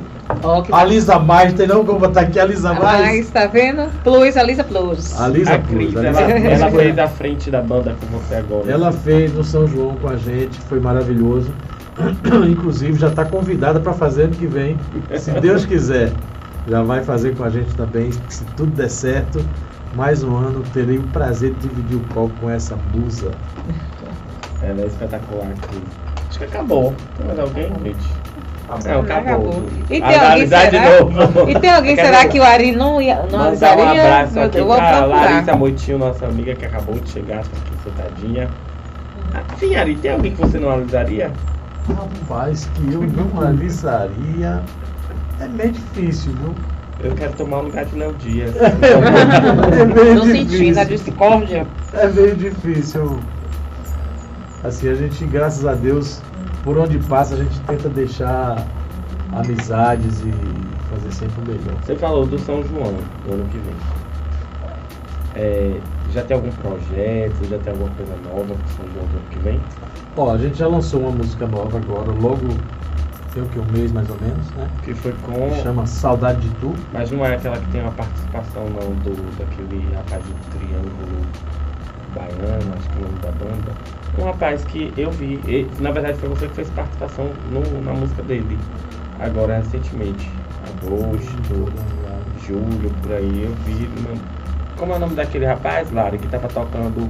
Que 0.64 0.72
a 0.72 0.84
Lisa 0.84 1.18
Mais, 1.18 1.52
tem 1.52 1.66
não 1.66 1.84
como 1.84 1.98
botar 1.98 2.22
aqui 2.22 2.40
a 2.40 2.44
Lisa 2.46 2.72
Mais? 2.72 3.00
mais, 3.00 3.30
tá 3.30 3.46
vendo? 3.46 3.90
Plus, 4.02 4.36
a 4.36 4.42
Lisa 4.42 4.64
Plus. 4.64 5.20
A 5.20 5.28
Lisa 5.28 5.54
A 5.54 5.58
Cris, 5.58 5.90
Cruz, 5.92 5.96
a 5.96 6.08
ela, 6.08 6.70
foi- 6.70 6.82
fez 6.84 6.98
a 6.98 7.08
frente 7.08 7.50
da 7.50 7.60
banda 7.60 7.94
com 8.00 8.18
você 8.18 8.36
agora. 8.36 8.70
Ela 8.70 8.90
fez 8.92 9.32
no 9.34 9.44
São 9.44 9.66
João 9.66 9.96
com 9.96 10.08
a 10.08 10.16
gente, 10.16 10.58
foi 10.62 10.80
maravilhoso. 10.80 11.50
Inclusive 12.48 12.98
já 12.98 13.08
está 13.08 13.24
convidada 13.24 13.78
para 13.80 13.92
fazer 13.92 14.24
ano 14.24 14.32
que 14.32 14.46
vem, 14.46 14.76
se 15.18 15.30
Deus 15.32 15.64
quiser. 15.66 16.10
Já 16.66 16.82
vai 16.82 17.04
fazer 17.04 17.36
com 17.36 17.44
a 17.44 17.50
gente 17.50 17.74
também, 17.74 18.10
se 18.28 18.44
tudo 18.56 18.72
der 18.74 18.88
certo. 18.88 19.44
Mais 19.94 20.24
um 20.24 20.34
ano 20.36 20.64
terei 20.72 20.98
o 20.98 21.02
prazer 21.04 21.52
de 21.54 21.68
dividir 21.68 21.96
o 21.98 22.00
palco 22.14 22.32
com 22.40 22.50
essa 22.50 22.76
musa. 22.94 23.30
Ela 24.62 24.80
é 24.80 24.86
espetacular 24.86 25.46
aqui. 25.48 25.82
Acho 26.28 26.38
que 26.38 26.44
acabou. 26.46 26.94
Tem 27.16 27.26
mais 27.26 27.38
alguém, 27.38 27.70
gente? 27.84 28.08
Não, 28.68 29.00
acabou. 29.00 29.62
E 29.90 30.00
tem 30.00 30.02
alguém, 30.02 30.16
Analisar 30.16 30.64
de 30.64 30.70
será? 30.78 31.00
novo. 31.00 31.50
E 31.50 31.60
tem 31.60 31.70
alguém, 31.70 31.96
será 31.96 32.16
dizer, 32.18 32.28
que 32.30 32.40
o 32.40 32.42
Ari 32.44 32.72
não 32.72 33.00
ia, 33.02 33.16
não 33.30 33.38
Mandar 33.38 33.76
um 33.78 33.88
abraço 33.88 34.34
Meu 34.34 34.42
aqui 34.44 34.52
Deus, 34.52 34.56
eu 34.56 34.66
vou 34.66 34.76
pra 34.76 34.96
procurar. 34.98 35.06
Larissa 35.30 35.56
Moitinho, 35.56 35.98
nossa 35.98 36.26
amiga 36.26 36.54
que 36.54 36.64
acabou 36.64 36.94
de 36.98 37.10
chegar, 37.10 37.42
tá 37.44 37.50
aqui 37.56 37.84
sentadinha. 37.84 38.48
Sim, 39.58 39.76
Ari, 39.76 39.96
tem 39.96 40.12
alguém 40.12 40.32
que 40.32 40.40
você 40.40 40.58
não 40.58 40.70
analisaria? 40.70 41.30
Rapaz, 41.88 42.68
que 42.74 42.92
eu 42.94 43.02
não 43.02 43.40
avisaria. 43.42 44.62
É 45.40 45.46
meio 45.48 45.72
difícil, 45.72 46.32
viu? 46.40 46.54
Eu 47.02 47.14
quero 47.14 47.32
tomar 47.34 47.58
o 47.58 47.62
lugar 47.64 47.84
de 47.84 47.96
Léo 47.98 48.14
Dias. 48.14 48.54
É 49.78 49.84
meio 49.84 50.22
sentindo 50.24 50.78
a 50.78 50.84
difícil. 50.84 51.12
discórdia. 51.12 51.66
É 51.92 52.06
meio 52.08 52.34
difícil. 52.36 53.18
Assim, 54.62 54.88
a 54.88 54.94
gente, 54.94 55.24
graças 55.26 55.66
a 55.66 55.74
Deus, 55.74 56.22
por 56.64 56.78
onde 56.78 56.98
passa, 57.00 57.34
a 57.34 57.36
gente 57.36 57.60
tenta 57.60 57.88
deixar 57.90 58.66
amizades 59.32 60.20
e 60.22 60.32
fazer 60.90 61.12
sempre 61.12 61.42
o 61.42 61.46
melhor. 61.46 61.80
Você 61.84 61.94
falou 61.94 62.26
do 62.26 62.38
São 62.38 62.62
João 62.64 62.94
no 63.26 63.34
ano 63.34 63.44
que 63.50 63.58
vem. 63.58 63.74
É, 65.36 65.78
já 66.12 66.22
tem 66.22 66.36
algum 66.36 66.50
projeto, 66.50 67.48
já 67.50 67.58
tem 67.58 67.72
alguma 67.72 67.90
coisa 67.90 68.16
nova 68.24 68.54
pro 68.54 68.68
São 68.76 68.86
João 68.94 69.06
do 69.06 69.16
ano 69.18 69.28
que 69.30 69.38
vem? 69.40 69.60
Ó, 70.16 70.32
a 70.32 70.38
gente 70.38 70.56
já 70.56 70.66
lançou 70.66 71.00
uma 71.00 71.10
música 71.10 71.46
nova 71.46 71.76
agora, 71.76 72.10
logo 72.10 72.48
tem 73.34 73.42
o 73.42 73.46
que? 73.46 73.58
Um 73.58 73.66
mês 73.72 73.90
mais 73.90 74.08
ou 74.08 74.16
menos, 74.20 74.48
né? 74.52 74.70
Que 74.84 74.94
foi 74.94 75.12
com. 75.22 75.52
Chama 75.60 75.84
Saudade 75.86 76.40
de 76.40 76.54
Tu. 76.60 76.72
Mas 76.92 77.10
não 77.10 77.26
é 77.26 77.34
aquela 77.34 77.58
que 77.58 77.66
tem 77.72 77.80
uma 77.82 77.90
participação 77.90 78.62
não 78.66 78.94
do 79.02 79.36
daquele 79.36 79.92
rapaz 79.92 80.22
do 80.22 80.50
Triângulo 80.52 81.26
Baiano, 82.14 82.74
acho 82.76 82.88
que 82.90 82.98
o 82.98 83.02
nome 83.02 83.18
da 83.20 83.30
banda. 83.32 83.72
Um 84.18 84.24
rapaz 84.24 84.64
que 84.64 84.92
eu 84.96 85.10
vi, 85.10 85.40
e, 85.46 85.68
na 85.80 85.90
verdade 85.90 86.18
foi 86.18 86.28
você 86.28 86.46
que 86.48 86.54
fez 86.54 86.70
participação 86.70 87.30
no- 87.50 87.82
na 87.82 87.92
música 87.92 88.22
dele, 88.22 88.58
agora 89.20 89.56
recentemente. 89.58 90.30
Agosto, 90.82 91.72
julho, 92.46 92.90
por 93.02 93.12
aí, 93.12 93.44
eu 93.44 93.54
vi. 93.64 93.88
Como 94.76 94.92
é 94.92 94.96
o 94.96 94.98
nome 94.98 95.14
daquele 95.14 95.46
rapaz, 95.46 95.90
Lara, 95.92 96.16
que 96.16 96.26
tava 96.28 96.48
tocando 96.48 97.08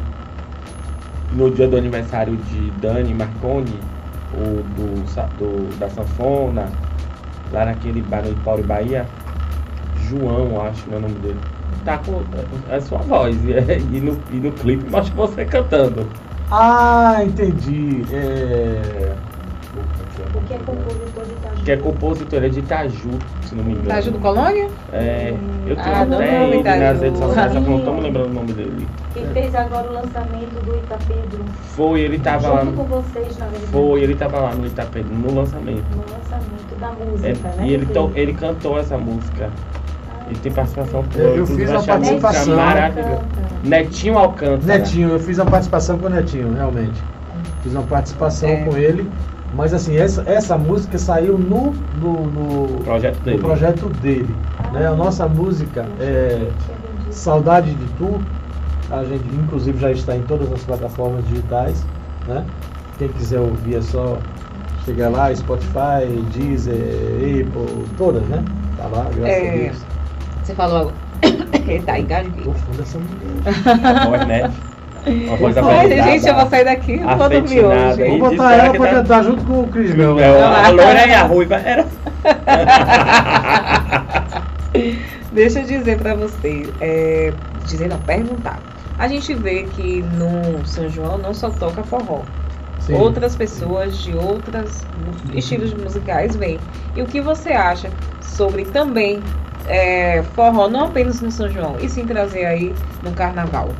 no 1.32 1.50
dia 1.50 1.66
do 1.68 1.76
aniversário 1.76 2.36
de 2.36 2.70
Dani 2.80 3.12
Marconi, 3.14 3.78
o 4.34 4.62
do, 4.74 5.04
do- 5.38 5.78
da 5.78 5.88
sanfona, 5.88 6.68
lá 7.52 7.64
naquele 7.66 8.02
bar 8.02 8.22
no 8.22 8.34
Paulo 8.36 8.62
Bahia, 8.64 9.06
João, 10.08 10.60
acho 10.66 10.84
que 10.84 10.92
é 10.94 10.96
o 10.96 11.00
nome 11.00 11.14
dele. 11.14 11.38
Tá 11.84 11.98
com 11.98 12.22
é 12.70 12.80
sua 12.80 12.98
voz. 12.98 13.36
E, 13.44 13.52
é- 13.54 13.78
e 13.78 14.00
no, 14.00 14.18
e 14.32 14.36
no 14.36 14.52
clipe 14.52 14.90
mostra 14.90 15.14
você 15.14 15.44
cantando. 15.44 16.06
Ah, 16.50 17.18
entendi. 17.24 18.04
É... 18.12 19.12
O 20.34 20.40
que 20.46 20.54
é 20.54 20.58
compositor 20.58 21.24
de 21.24 21.32
Itajú? 21.32 21.64
Que 21.64 21.72
é 21.72 21.76
compositor, 21.76 22.36
ele 22.38 22.46
é 22.46 22.48
de 22.50 22.58
Itaju, 22.60 23.10
se 23.42 23.54
não 23.54 23.64
me 23.64 23.72
engano. 23.72 23.88
Tá 23.88 24.00
junto 24.00 24.18
Colônia? 24.18 24.68
É, 24.92 25.34
eu 25.66 25.74
tenho 25.76 25.96
Ah, 25.96 26.04
não, 26.04 26.18
até 26.18 26.44
ele 26.48 26.60
Itaju. 26.60 26.80
nas 26.80 27.00
redes 27.00 27.18
sociais, 27.18 27.52
só 27.52 27.60
não 27.60 27.94
me 27.94 28.00
lembrando 28.00 28.30
o 28.30 28.34
nome 28.34 28.52
dele. 28.52 28.86
Que 29.14 29.24
fez 29.26 29.54
agora 29.54 29.88
o 29.90 29.92
lançamento 29.94 30.64
do 30.64 30.76
Itapedro. 30.76 31.44
Foi, 31.74 32.00
ele 32.00 32.18
tava 32.18 32.48
lá. 32.48 32.64
junto 32.64 32.76
com 32.76 32.84
vocês, 32.84 33.38
na 33.38 33.46
verdade. 33.46 33.72
Foi, 33.72 34.02
ele 34.02 34.14
tava 34.14 34.38
lá 34.40 34.54
no 34.54 34.66
Itapedro, 34.66 35.14
no 35.14 35.34
lançamento. 35.34 35.84
No 35.96 36.02
lançamento 36.12 36.78
da 36.78 36.88
É, 36.88 37.04
música, 37.30 37.48
né? 37.56 37.66
e 37.66 37.72
ele, 37.74 37.86
to- 37.86 38.12
ele 38.14 38.34
cantou 38.34 38.78
essa 38.78 38.98
música. 38.98 39.50
Ele 40.26 40.38
tem 40.42 40.52
participação 40.52 41.02
tua. 41.04 41.20
Eu 41.22 41.32
inclusive, 41.42 41.60
fiz 41.62 41.70
uma 41.70 41.80
a 41.80 41.84
participação. 41.84 42.56
maravilhosa. 42.56 43.20
Netinho 43.62 44.18
Alcântara. 44.18 44.78
Netinho, 44.78 45.08
eu 45.10 45.20
fiz 45.20 45.38
uma 45.38 45.50
participação 45.50 45.98
com 45.98 46.06
o 46.06 46.10
Netinho, 46.10 46.52
realmente. 46.54 47.02
Fiz 47.62 47.72
uma 47.74 47.82
participação 47.82 48.48
É. 48.48 48.56
com 48.64 48.76
ele. 48.76 49.10
Mas 49.54 49.72
assim, 49.72 49.96
essa, 49.96 50.22
essa 50.26 50.58
música 50.58 50.98
saiu 50.98 51.38
no, 51.38 51.72
no, 52.00 52.26
no- 52.26 52.80
Projeto 52.84 53.18
no 53.18 53.24
dele. 53.24 53.38
projeto 53.38 53.88
dele. 54.00 54.34
né? 54.72 54.86
A 54.86 54.94
nossa 54.94 55.28
música 55.28 55.86
é. 56.00 56.48
Saudade 57.10 57.72
de 57.74 57.84
Tu. 57.98 58.20
A 58.90 59.04
gente 59.04 59.24
inclusive 59.34 59.78
já 59.78 59.90
está 59.92 60.16
em 60.16 60.22
todas 60.22 60.52
as 60.52 60.62
plataformas 60.64 61.24
digitais. 61.28 61.86
Né? 62.26 62.44
Quem 62.98 63.08
quiser 63.08 63.38
ouvir 63.40 63.76
é 63.76 63.82
só 63.82 64.18
chegar 64.84 65.08
lá, 65.10 65.34
Spotify, 65.34 66.06
Deezer, 66.34 66.74
Apple, 66.74 67.84
todas, 67.96 68.22
né? 68.24 68.42
Tá 68.76 68.84
lá, 68.84 69.04
graças 69.14 69.24
a 69.24 69.28
É. 69.28 69.58
Deus. 69.58 69.76
Você 70.44 70.54
falou 70.54 70.78
agora. 70.78 70.94
Ele 71.66 71.82
tá 71.82 71.98
engasguei. 71.98 72.44
Profunda 72.44 72.82
essa 72.82 72.98
mulher. 72.98 73.96
A 73.96 74.06
voz, 74.06 74.26
né? 74.26 74.52
Uma 75.06 75.36
voz 75.36 75.56
aveludada, 75.58 76.02
gente, 76.02 76.26
eu 76.28 76.34
vou 76.34 76.46
sair 76.48 76.64
daqui, 76.64 77.00
eu 77.00 77.16
vou 77.16 77.28
dormir 77.28 77.64
hoje. 77.64 78.18
Vou 78.18 78.30
botar 78.30 78.52
ela 78.52 78.70
pra 78.70 78.86
tá- 78.86 78.94
cantar 78.94 79.24
junto 79.24 79.44
com 79.44 79.60
o 79.62 79.68
Cris 79.68 79.94
Mel. 79.94 80.18
É, 80.20 80.42
a 80.42 80.68
loira 80.68 81.06
e 81.06 81.14
a 81.14 81.22
ruiva. 81.22 81.56
Era... 81.64 81.86
Deixa 85.32 85.60
eu 85.60 85.64
dizer 85.64 85.98
pra 85.98 86.14
vocês, 86.14 86.68
é, 86.80 87.32
dizer 87.66 87.88
não, 87.88 87.98
perguntar. 88.00 88.60
A 88.98 89.08
gente 89.08 89.34
vê 89.34 89.64
que 89.64 90.02
no 90.02 90.64
São 90.66 90.88
João 90.88 91.18
não 91.18 91.34
só 91.34 91.50
toca 91.50 91.82
forró. 91.82 92.20
Sim. 92.80 92.94
Outras 92.94 93.34
pessoas 93.34 93.98
de 93.98 94.14
outros 94.14 94.84
estilos 95.34 95.72
musicais 95.72 96.36
vêm. 96.36 96.58
E 96.94 97.02
o 97.02 97.06
que 97.06 97.20
você 97.20 97.52
acha 97.52 97.90
sobre 98.20 98.64
também 98.66 99.22
é, 99.66 100.22
forró, 100.34 100.68
não 100.68 100.86
apenas 100.86 101.20
no 101.20 101.30
São 101.30 101.48
João, 101.48 101.76
e 101.80 101.88
sim 101.88 102.06
trazer 102.06 102.44
aí 102.46 102.74
no 103.02 103.12
carnaval? 103.12 103.70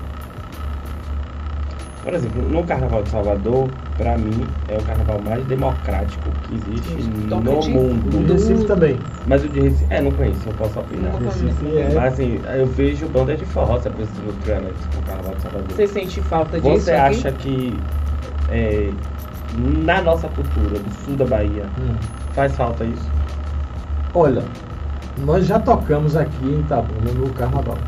Por 2.03 2.13
exemplo, 2.13 2.43
no 2.43 2.63
Carnaval 2.65 3.03
de 3.03 3.09
Salvador, 3.09 3.67
pra 3.97 4.19
mim, 4.19 4.47
é 4.69 4.77
o 4.77 4.83
carnaval 4.83 5.19
mais 5.27 5.43
democrático 5.47 6.29
que 6.43 6.55
existe 6.57 6.99
Isso, 6.99 7.09
no 7.11 7.61
de- 7.61 7.71
O 7.71 7.73
mundo. 7.73 8.27
do 8.27 8.33
Recife 8.35 8.65
também. 8.67 8.99
Mas 9.27 9.43
o 9.43 9.49
de 9.49 9.59
Recife, 9.61 9.87
é, 9.89 10.03
não 10.03 10.11
conheço, 10.13 10.47
eu 10.47 10.53
posso 10.53 10.81
opinar. 10.81 11.13
Não 11.15 11.21
Recife 11.21 11.79
é. 11.79 11.95
Mas 11.95 12.13
assim, 12.13 12.39
eu 12.59 12.67
vejo 12.67 13.09
banda 13.09 13.35
de 13.35 13.47
forró 13.47 13.81
se 13.81 13.89
apresentando 13.89 14.27
no 14.27 14.33
o 14.99 15.03
Carnaval 15.07 15.35
de 15.35 15.41
Salvador. 15.41 15.67
Você 15.71 15.87
sente 15.87 16.21
falta 16.21 16.61
disso 16.61 16.85
Você 16.85 16.93
aqui? 16.93 17.17
acha 17.17 17.33
que 17.33 17.79
é, 18.51 18.91
na 19.57 20.03
nossa 20.03 20.29
cultura 20.29 20.79
do 20.79 20.91
sul 21.07 21.17
da 21.17 21.25
Bahia 21.25 21.65
Hum. 21.81 21.95
faz 22.35 22.55
falta 22.55 22.85
isso? 22.85 23.11
Olha, 24.13 24.43
nós 25.19 25.47
já 25.47 25.59
tocamos 25.59 26.17
aqui 26.17 26.45
em 26.45 26.61
Itabuna 26.61 27.13
no 27.13 27.31
carnaval. 27.35 27.79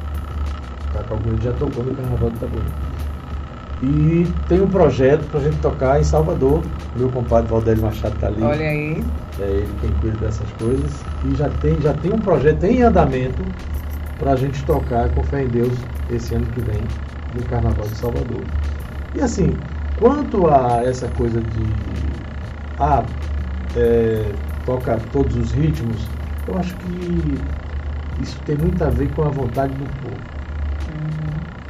Cacau 0.93 1.19
Grande 1.19 1.45
já 1.45 1.53
tocou 1.53 1.85
no 1.85 1.95
carnaval 1.95 2.31
de 2.31 2.37
Itabuna. 2.37 2.65
E 3.83 4.27
tem 4.49 4.61
um 4.63 4.69
projeto 4.69 5.25
pra 5.31 5.41
gente 5.41 5.57
tocar 5.59 6.01
em 6.01 6.05
Salvador. 6.05 6.63
Meu 6.97 7.11
compadre 7.11 7.51
Valdélio 7.51 7.83
Machado 7.83 8.17
tá 8.19 8.29
ali. 8.29 8.43
Olha 8.43 8.69
aí. 8.69 9.05
É 9.39 9.43
ele 9.43 9.69
quem 9.81 9.91
cuida 10.01 10.17
dessas 10.19 10.47
coisas. 10.59 11.05
E 11.25 11.35
já 11.35 11.49
tem, 11.61 11.79
já 11.81 11.93
tem 11.93 12.13
um 12.13 12.19
projeto 12.19 12.65
em 12.65 12.83
andamento 12.83 13.43
pra 14.19 14.35
gente 14.35 14.65
tocar 14.65 15.11
com 15.11 15.23
fé 15.25 15.43
em 15.43 15.49
Deus 15.49 15.73
esse 16.11 16.35
ano 16.35 16.47
que 16.47 16.61
vem 16.61 16.81
no 17.35 17.43
Carnaval 17.45 17.87
de 17.87 17.97
Salvador. 17.97 18.41
E 19.15 19.21
assim, 19.21 19.55
quanto 19.99 20.47
a 20.49 20.83
essa 20.85 21.09
coisa 21.09 21.41
de 21.41 21.67
ah, 22.79 23.05
é, 23.77 24.25
toca 24.65 24.99
todos 25.13 25.37
os 25.37 25.53
ritmos, 25.53 26.09
eu 26.49 26.59
acho 26.59 26.75
que 26.77 27.35
isso 28.23 28.39
tem 28.47 28.57
muito 28.57 28.83
a 28.83 28.89
ver 28.91 29.09
com 29.13 29.23
a 29.23 29.29
vontade 29.29 29.73
do 29.75 29.85
povo. 30.03 30.37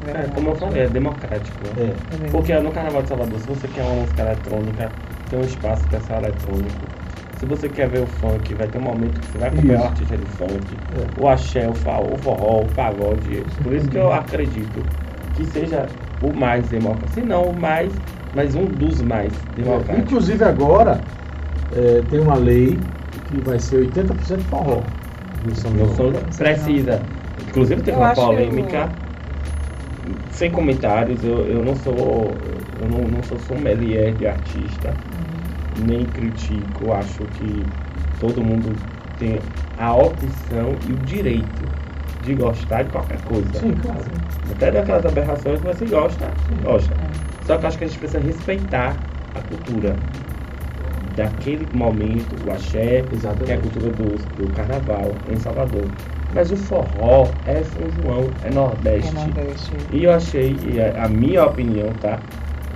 É, 0.09 0.23
como 0.35 0.51
eu 0.51 0.55
falei, 0.55 0.83
é 0.85 0.89
democrático. 0.89 1.59
Né? 1.77 1.93
É. 2.23 2.27
É. 2.27 2.31
Porque 2.31 2.55
no 2.61 2.71
Carnaval 2.71 3.03
de 3.03 3.09
Salvador, 3.09 3.39
se 3.41 3.49
você 3.49 3.67
quer 3.69 3.83
uma 3.83 4.03
música 4.03 4.23
eletrônica, 4.23 4.93
tem 5.29 5.39
um 5.39 5.43
espaço 5.43 5.83
especial 5.83 6.21
eletrônico. 6.21 6.87
Se 7.39 7.45
você 7.45 7.69
quer 7.69 7.89
ver 7.89 8.03
o 8.03 8.07
funk, 8.07 8.55
vai 8.55 8.67
ter 8.69 8.79
um 8.79 8.83
momento 8.83 9.21
que 9.21 9.27
você 9.27 9.39
vai 9.39 9.49
acompanhar 9.49 9.81
o 9.81 9.85
artista 9.85 10.17
de 10.17 10.25
funk, 10.27 10.77
É. 10.97 11.21
o 11.21 11.29
axé, 11.29 11.69
o, 11.69 11.75
fa- 11.75 11.99
o 12.01 12.17
forró, 12.19 12.63
o 12.63 12.67
pagode. 12.75 13.45
Por 13.63 13.73
isso 13.75 13.89
que 13.89 13.99
eu 13.99 14.13
acredito 14.13 14.83
que 15.35 15.45
seja 15.47 15.87
o 16.23 16.33
mais 16.33 16.67
democrático. 16.69 17.11
Se 17.13 17.21
não 17.21 17.43
o 17.51 17.61
mais, 17.61 17.93
mas 18.35 18.55
um 18.55 18.65
dos 18.65 19.03
mais 19.03 19.33
democráticos. 19.57 19.99
Inclusive 19.99 20.45
agora 20.45 21.01
é, 21.75 22.01
tem 22.09 22.21
uma 22.21 22.37
lei 22.37 22.79
que 23.29 23.41
vai 23.41 23.59
ser 23.59 23.87
80% 23.91 24.41
forró 24.43 24.83
no 25.45 25.55
São 25.55 25.73
João. 25.77 26.13
precisa. 26.37 27.03
Inclusive 27.49 27.83
teve 27.83 27.97
Eu 27.97 28.01
uma 28.01 28.15
polêmica. 28.15 28.89
Sem 30.31 30.51
comentários, 30.51 31.23
eu, 31.25 31.47
eu 31.47 31.65
não 31.65 31.75
sou. 31.77 31.95
Eu 32.81 32.89
não, 32.91 33.09
não 33.09 33.23
sou 33.23 33.39
sommelier 33.39 34.13
de 34.15 34.27
artista, 34.27 34.93
nem 35.87 36.05
critico. 36.05 36.93
Acho 36.93 37.25
que 37.25 37.65
todo 38.21 38.43
mundo 38.43 38.77
tem 39.19 39.39
a 39.79 39.95
opção 39.95 40.77
e 40.87 40.93
o 40.93 40.97
direito 41.07 41.63
de 42.23 42.35
gostar 42.35 42.83
de 42.83 42.91
qualquer 42.91 43.21
coisa. 43.23 43.59
Sim, 43.59 43.73
claro. 43.75 44.05
Até 44.51 44.71
daquelas 44.71 45.07
aberrações 45.07 45.61
que 45.61 45.67
você 45.67 45.87
gosta, 45.87 46.27
gosta. 46.63 46.95
Só 47.47 47.57
que 47.57 47.65
eu 47.65 47.69
acho 47.69 47.79
que 47.79 47.85
a 47.85 47.87
gente 47.87 47.99
precisa 47.99 48.21
respeitar 48.21 48.97
a 49.35 49.41
cultura 49.41 49.97
daquele 51.17 51.67
momento, 51.73 52.37
o 52.47 52.53
axé, 52.53 53.03
Exatamente. 53.13 53.45
que 53.45 53.53
é 53.53 53.55
a 53.55 53.59
cultura 53.59 53.91
do, 53.91 54.37
do 54.37 54.53
carnaval 54.55 55.13
em 55.31 55.37
Salvador. 55.37 55.85
Mas 56.35 56.51
o 56.53 56.57
forró 56.57 57.27
é 57.47 57.63
São 57.63 57.83
João, 58.03 58.29
é 58.45 58.51
Nordeste. 58.51 59.11
É 59.17 59.21
Nordeste. 59.21 59.73
E 59.93 60.05
eu 60.05 60.13
achei, 60.13 60.57
e 60.71 60.81
a, 60.81 61.05
a 61.05 61.09
minha 61.09 61.45
opinião, 61.47 61.89
tá? 62.01 62.19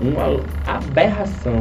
Uma 0.00 0.40
aberração 0.66 1.60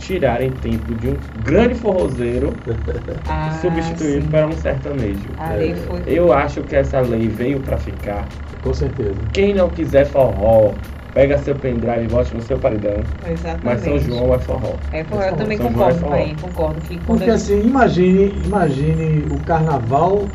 tirarem 0.00 0.50
tempo 0.50 0.94
de 0.94 1.08
um 1.08 1.16
grande 1.44 1.74
forrozeiro 1.74 2.52
Ah, 3.28 3.58
substituído 3.60 4.22
sim. 4.22 4.28
para 4.30 4.46
um 4.46 4.52
sertanejo. 4.52 5.20
A 5.38 5.52
lei 5.52 5.72
É, 5.72 5.76
foi. 5.76 6.02
Eu 6.06 6.32
acho 6.32 6.62
que 6.62 6.74
essa 6.76 7.00
lei 7.00 7.28
veio 7.28 7.60
para 7.60 7.76
ficar. 7.76 8.26
Com 8.62 8.72
certeza. 8.74 9.14
Quem 9.32 9.54
não 9.54 9.68
quiser 9.68 10.06
forró, 10.06 10.72
pega 11.18 11.36
seu 11.38 11.54
pendrive 11.56 12.04
e 12.04 12.06
bote 12.06 12.32
no 12.32 12.40
seu 12.42 12.56
paredão. 12.60 12.94
Exatamente. 13.28 13.64
Mas 13.64 13.80
São 13.80 13.98
João 13.98 14.34
é 14.34 14.38
forró. 14.38 14.74
É, 14.92 15.02
forró, 15.02 15.22
eu 15.24 15.36
também 15.36 15.58
São 15.58 15.72
João 15.72 15.88
é 15.88 15.92
concordo 15.92 15.98
com 16.00 16.06
forró. 16.06 16.14
aí, 16.14 16.36
concordo 16.40 16.80
que 16.82 16.98
Porque 16.98 17.30
assim, 17.30 17.60
imagine, 17.60 18.40
imagine 18.44 19.26
o 19.34 19.40
carnaval 19.40 20.28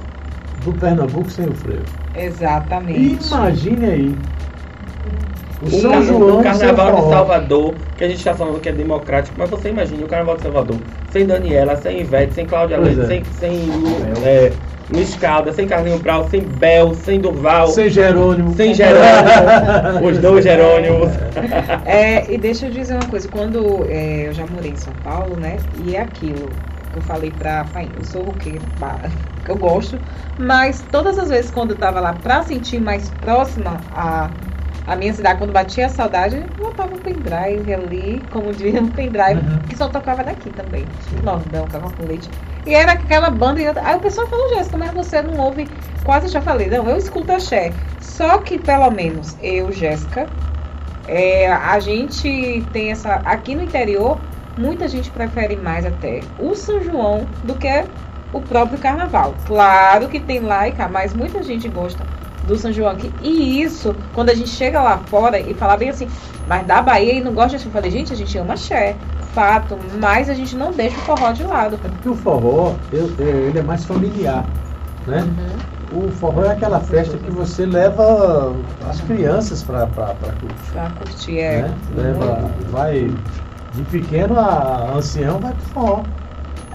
do 0.65 0.73
Pernambuco 0.73 1.29
sem 1.29 1.47
o 1.47 1.53
freio. 1.53 1.83
Exatamente. 2.13 3.25
Imagine 3.27 3.85
aí. 3.85 4.15
O, 5.61 5.65
O, 5.67 5.69
São 5.69 5.91
car- 5.91 6.01
João 6.03 6.39
o 6.39 6.43
carnaval 6.43 6.85
sem 6.87 6.95
de 6.95 7.01
forró. 7.01 7.09
Salvador, 7.11 7.73
que 7.97 8.03
a 8.03 8.07
gente 8.09 8.17
está 8.17 8.33
falando 8.33 8.59
que 8.59 8.67
é 8.67 8.73
democrático, 8.73 9.35
mas 9.39 9.49
você 9.49 9.69
imagina 9.69 10.03
o 10.03 10.07
carnaval 10.09 10.35
de 10.35 10.41
Salvador 10.43 10.77
sem 11.11 11.25
Daniela, 11.25 11.77
sem 11.77 12.01
Ivete, 12.01 12.33
sem 12.33 12.45
Cláudia 12.45 12.77
Leite, 12.77 12.99
é. 12.99 13.05
sem, 13.05 13.23
sem 13.39 13.59
é, 14.25 14.51
Caldas, 15.19 15.55
sem 15.55 15.67
Carlinho 15.67 15.99
Brau, 15.99 16.27
sem 16.29 16.41
Bel, 16.41 16.93
sem 16.93 17.19
Durval, 17.19 17.67
sem, 17.67 17.85
Sem 17.85 17.89
Jerônimo. 17.93 18.53
Jerônimo, 18.75 20.07
os 20.07 20.17
dois 20.19 20.43
Jerônimos. 20.43 21.09
É, 21.85 22.31
e 22.31 22.37
deixa 22.37 22.67
eu 22.67 22.71
dizer 22.71 22.93
uma 22.93 23.05
coisa, 23.05 23.27
quando 23.27 23.85
é, 23.89 24.27
eu 24.27 24.33
já 24.33 24.45
morei 24.47 24.71
em 24.71 24.75
São 24.75 24.93
Paulo, 25.03 25.35
né? 25.35 25.57
E 25.85 25.95
é 25.95 26.01
aquilo 26.01 26.49
que 26.91 26.97
eu 26.99 27.01
falei 27.01 27.31
pra 27.31 27.65
eu 27.97 28.05
sou 28.05 28.23
roqueira, 28.23 28.61
pá, 28.79 28.97
que 29.43 29.49
eu 29.51 29.55
gosto, 29.57 29.97
mas 30.37 30.83
todas 30.91 31.17
as 31.17 31.29
vezes 31.29 31.49
quando 31.51 31.71
eu 31.71 31.77
tava 31.77 31.99
lá 31.99 32.13
pra 32.13 32.43
sentir 32.43 32.79
mais 32.79 33.09
próxima 33.21 33.81
a, 33.95 34.29
a 34.85 34.95
minha 34.95 35.11
cidade, 35.11 35.39
quando 35.39 35.51
batia 35.51 35.87
a 35.87 35.89
saudade, 35.89 36.37
eu 36.37 36.43
botava 36.65 36.93
um 36.93 36.99
pendrive 36.99 37.73
ali, 37.73 38.21
como 38.31 38.53
diria 38.53 38.79
um 38.79 38.87
pendrive, 38.89 39.39
Uhum. 39.41 39.59
que 39.67 39.75
só 39.75 39.87
tocava 39.89 40.23
daqui 40.23 40.49
também. 40.51 40.85
Nordão, 41.23 41.65
cavalo 41.67 41.91
com 41.97 42.05
leite. 42.05 42.29
E 42.65 42.73
era 42.73 42.93
aquela 42.93 43.29
banda. 43.29 43.61
E 43.61 43.65
eu- 43.65 43.73
aí 43.83 43.95
o 43.95 43.99
pessoal 43.99 44.27
falou, 44.27 44.49
Jéssica, 44.55 44.77
mas 44.77 44.91
você 44.91 45.21
não 45.21 45.37
ouve. 45.37 45.67
Quase 46.03 46.27
já 46.27 46.41
falei, 46.41 46.67
não, 46.69 46.87
eu 46.89 46.97
escuto 46.97 47.31
axé. 47.31 47.71
Só 47.99 48.37
que 48.37 48.57
pelo 48.59 48.89
menos 48.91 49.37
eu, 49.41 49.71
Jéssica, 49.71 50.27
é, 51.07 51.51
a 51.51 51.79
gente 51.79 52.63
tem 52.71 52.91
essa. 52.91 53.15
Aqui 53.25 53.55
no 53.55 53.63
interior, 53.63 54.17
muita 54.57 54.87
gente 54.87 55.09
prefere 55.09 55.55
mais 55.55 55.85
até 55.85 56.21
o 56.39 56.55
São 56.55 56.81
João 56.83 57.25
do 57.43 57.55
que 57.55 57.85
o 58.31 58.41
próprio 58.41 58.77
carnaval. 58.79 59.33
Claro 59.45 60.07
que 60.09 60.19
tem 60.19 60.39
lá 60.39 60.67
e 60.67 60.71
cá, 60.71 60.87
mas 60.87 61.13
muita 61.13 61.41
gente 61.43 61.67
gosta 61.69 62.03
do 62.47 62.57
São 62.57 62.71
João 62.71 62.89
aqui. 62.91 63.13
E 63.21 63.61
isso, 63.61 63.95
quando 64.13 64.29
a 64.29 64.33
gente 64.33 64.49
chega 64.49 64.81
lá 64.81 64.97
fora 65.07 65.39
e 65.39 65.53
fala 65.53 65.77
bem 65.77 65.89
assim, 65.89 66.07
mas 66.47 66.65
da 66.65 66.81
Bahia 66.81 67.13
e 67.13 67.21
não 67.21 67.33
gosta 67.33 67.57
de. 67.57 67.65
Eu 67.65 67.71
falei, 67.71 67.91
gente, 67.91 68.11
a 68.11 68.15
gente 68.15 68.37
ama 68.37 68.53
axé. 68.53 68.95
Fato, 69.33 69.77
mas 69.99 70.29
a 70.29 70.33
gente 70.33 70.55
não 70.55 70.71
deixa 70.71 70.95
o 70.97 71.01
forró 71.01 71.31
de 71.31 71.43
lado. 71.43 71.79
É 71.83 71.87
porque 71.87 72.09
o 72.09 72.15
forró, 72.15 72.73
eu- 72.91 73.09
ele 73.19 73.57
é 73.59 73.63
mais 73.63 73.83
familiar, 73.85 74.45
né? 75.07 75.21
Uhum. 75.91 76.05
O 76.05 76.11
forró 76.11 76.43
é 76.45 76.51
aquela 76.51 76.79
festa 76.79 77.17
que 77.17 77.29
você 77.31 77.65
leva 77.65 78.55
as 78.89 78.99
crianças 79.01 79.61
para 79.63 79.85
curtir, 79.87 80.71
Pra 80.71 80.89
curtir, 80.91 81.39
é. 81.39 81.61
né? 81.63 81.73
Leva, 81.95 82.49
vai 82.71 83.11
de 83.73 83.81
pequeno 83.83 84.39
a 84.39 84.93
ancião, 84.95 85.39
vai 85.39 85.51
pro 85.53 85.65
forró. 85.73 86.03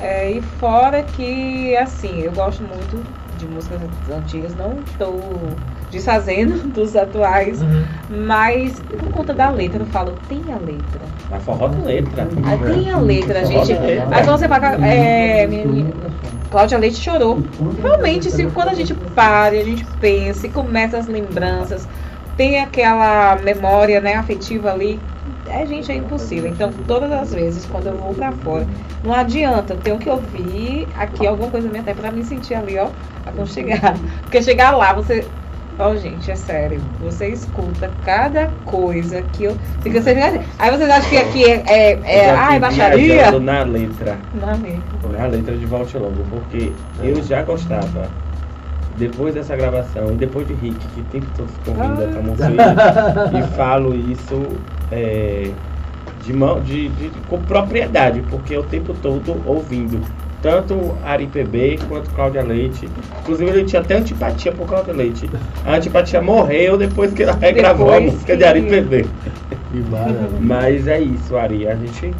É, 0.00 0.30
e 0.30 0.40
fora 0.40 1.02
que, 1.02 1.76
assim, 1.76 2.20
eu 2.20 2.30
gosto 2.32 2.62
muito 2.62 3.04
de 3.38 3.46
músicas 3.46 3.80
antigas, 4.12 4.54
não 4.56 4.78
estou 4.86 5.20
desfazendo 5.91 6.68
dos 6.72 6.95
atuais, 6.97 7.61
mas 8.09 8.80
por 8.80 9.11
conta 9.12 9.34
da 9.34 9.51
letra, 9.51 9.82
eu 9.82 9.86
falo, 9.86 10.14
tem 10.28 10.43
a 10.53 10.57
letra. 10.59 11.01
Mas 11.30 11.43
forró 11.45 11.68
tem 11.68 11.82
letra. 11.82 12.28
Ah, 12.45 12.72
tem 12.72 12.91
a 12.91 12.99
letra, 12.99 13.47
Forró 13.47 13.64
gente. 13.64 13.78
letra. 13.80 14.16
Aí 14.16 14.24
quando 14.24 14.39
você 14.39 14.49
fala, 14.49 14.86
é, 14.86 15.47
Cláudia 16.51 16.78
Leite 16.78 16.97
chorou. 16.97 17.43
Realmente, 17.82 18.30
se, 18.30 18.47
quando 18.47 18.68
a 18.68 18.74
gente 18.74 18.95
para, 18.95 19.55
e 19.55 19.61
a 19.61 19.64
gente 19.64 19.84
pensa 20.01 20.47
e 20.47 20.51
começa 20.51 20.97
as 20.97 21.07
lembranças, 21.07 21.86
tem 22.36 22.61
aquela 22.61 23.36
memória 23.36 24.01
né, 24.01 24.14
afetiva 24.14 24.72
ali, 24.72 24.99
é, 25.47 25.66
gente, 25.66 25.91
é 25.91 25.97
impossível. 25.97 26.51
Então, 26.51 26.72
todas 26.86 27.11
as 27.12 27.34
vezes, 27.34 27.66
quando 27.66 27.89
eu 27.89 27.97
vou 27.97 28.14
pra 28.14 28.32
fora, 28.32 28.66
não 29.05 29.12
adianta, 29.12 29.74
eu 29.74 29.78
tenho 29.78 29.99
que 29.99 30.09
ouvir 30.09 30.86
aqui 30.97 31.26
alguma 31.26 31.51
coisa 31.51 31.68
minha 31.68 31.80
até 31.82 31.95
pra 31.95 32.11
me 32.11 32.24
sentir 32.24 32.55
ali, 32.55 32.78
ó, 32.78 32.89
aconchegar. 33.26 33.97
Porque 34.22 34.43
chegar 34.43 34.76
lá, 34.76 34.93
você 34.93 35.26
Ó, 35.79 35.95
gente, 35.95 36.31
é 36.31 36.35
sério. 36.35 36.81
Você 37.01 37.29
escuta 37.29 37.91
cada 38.05 38.51
coisa 38.64 39.22
que 39.33 39.45
eu. 39.45 39.57
Fica 39.83 40.03
sem 40.03 40.16
Aí 40.20 40.70
vocês 40.70 40.91
acham 40.91 41.09
que 41.09 41.16
aqui 41.16 41.45
é. 41.45 41.62
é, 41.66 42.01
é 42.05 42.31
ai, 42.31 42.59
baixaria? 42.59 43.31
na 43.39 43.62
letra. 43.62 44.16
Não, 44.35 44.49
amigo. 44.49 44.83
Na 45.16 45.26
letra 45.26 45.57
de 45.57 45.64
Volte 45.66 45.97
Logo, 45.97 46.16
porque 46.31 46.72
eu 47.03 47.22
já 47.22 47.43
gostava. 47.43 48.09
Depois 48.97 49.33
dessa 49.33 49.55
gravação, 49.55 50.11
e 50.11 50.14
depois 50.16 50.45
de 50.49 50.55
Rick, 50.55 50.74
que 50.89 51.01
o 51.01 51.05
tempo 51.05 51.26
todo 51.37 51.49
se 51.49 51.61
convida 51.70 52.09
Ah. 52.09 52.12
pra 52.12 52.20
Monteiro, 52.22 53.39
e 53.39 53.57
falo 53.57 53.95
isso 53.95 54.43
é, 54.91 55.51
de 56.24 56.33
mão, 56.33 56.61
de, 56.61 56.89
de- 56.89 57.11
com 57.29 57.41
propriedade, 57.43 58.20
porque 58.29 58.55
é 58.57 58.59
o 58.59 58.64
tempo 58.64 58.93
todo 59.01 59.41
ouvindo 59.47 60.01
tanto 60.43 60.97
Ari 61.05 61.26
PB 61.26 61.80
quanto 61.89 62.11
Cláudia 62.11 62.43
Leite. 62.43 62.89
Inclusive 63.20 63.51
ele 63.51 63.64
tinha 63.64 63.80
até 63.80 63.97
antipatia 63.97 64.53
por 64.53 64.66
Cláudia 64.66 64.95
Leite. 64.95 65.28
A 65.64 65.74
antipatia 65.74 66.22
morreu 66.22 66.76
depois 66.76 67.12
que 67.12 67.22
ela 67.22 67.34
regravou 67.34 67.93
a 67.93 68.01
música 68.01 68.36
de 68.36 68.45
Ari 68.45 68.62
PB. 68.62 69.07
Que 69.70 69.78
maravilha. 69.91 70.30
Mas 70.41 70.86
é 70.86 71.01
isso, 71.01 71.36
Ari. 71.36 71.68
A 71.68 71.74
gente 71.74 72.14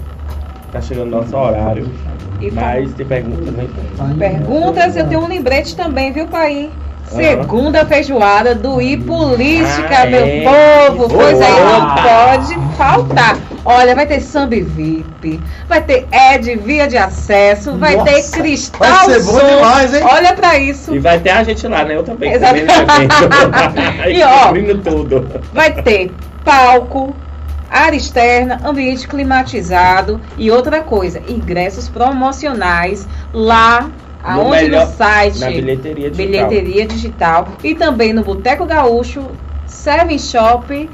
tá 0.73 0.81
chegando 0.81 1.11
no 1.11 1.19
nosso 1.19 1.37
horário. 1.37 1.89
E. 2.41 2.51
Mas 2.51 2.93
tem 2.95 3.07
perguntas, 3.07 3.55
né? 3.55 3.69
Perguntas, 4.19 4.97
eu 4.97 5.07
tenho 5.09 5.21
um 5.21 5.29
lembrete 5.29 5.75
também, 5.77 6.13
viu, 6.13 6.27
pai? 6.27 6.71
Segunda 7.11 7.85
feijoada 7.87 8.55
do 8.55 8.81
I 8.81 8.97
Política, 8.97 10.03
Ah, 10.03 10.07
meu 10.07 10.25
é? 10.25 10.45
povo. 10.89 11.09
Pois 11.09 11.41
aí, 11.41 11.53
não 11.65 11.95
pode 11.97 12.77
faltar. 12.77 13.37
Olha, 13.65 13.95
vai 13.95 14.07
ter 14.07 14.21
samba 14.21 14.57
VIP, 14.57 15.41
vai 15.69 15.83
ter 15.83 16.07
Ed 16.13 16.57
via 16.57 16.87
de 16.87 16.97
acesso, 16.97 17.77
vai 17.77 17.97
Nossa, 17.97 18.13
ter 18.13 18.31
cristal 18.31 18.81
vai 19.07 19.21
ser 19.21 19.23
bom 19.25 19.39
demais, 19.39 19.95
hein? 19.95 20.03
Olha 20.05 20.33
pra 20.35 20.59
isso. 20.59 20.95
E 20.95 20.99
vai 20.99 21.19
ter 21.19 21.31
a 21.31 21.43
gente 21.43 21.67
lá, 21.67 21.85
né? 21.85 21.97
Eu 21.97 22.03
também. 22.03 22.31
No 22.31 22.37
evento. 22.37 22.73
E, 24.09 24.23
ó, 24.23 24.47
Cobrindo 24.47 24.79
tudo. 24.79 25.43
Vai 25.53 25.73
ter 25.73 26.11
palco, 26.45 27.15
área 27.71 27.97
externa, 27.97 28.61
ambiente 28.65 29.07
climatizado 29.07 30.21
e 30.39 30.51
outra 30.51 30.81
coisa, 30.83 31.21
ingressos 31.29 31.89
promocionais 31.89 33.07
lá, 33.35 33.91
aonde 34.29 34.63
melhor- 34.63 34.87
no 34.87 34.93
site. 34.93 35.39
Na 35.41 35.47
bilheteria 35.51 36.11
digital. 36.11 36.27
Bilheteria 36.49 36.87
digital 36.87 37.49
e 37.65 37.75
também 37.75 38.13
no 38.13 38.23
Boteco 38.23 38.65
Gaúcho, 38.67 39.27
Seven 39.67 40.19
Shop, 40.19 40.89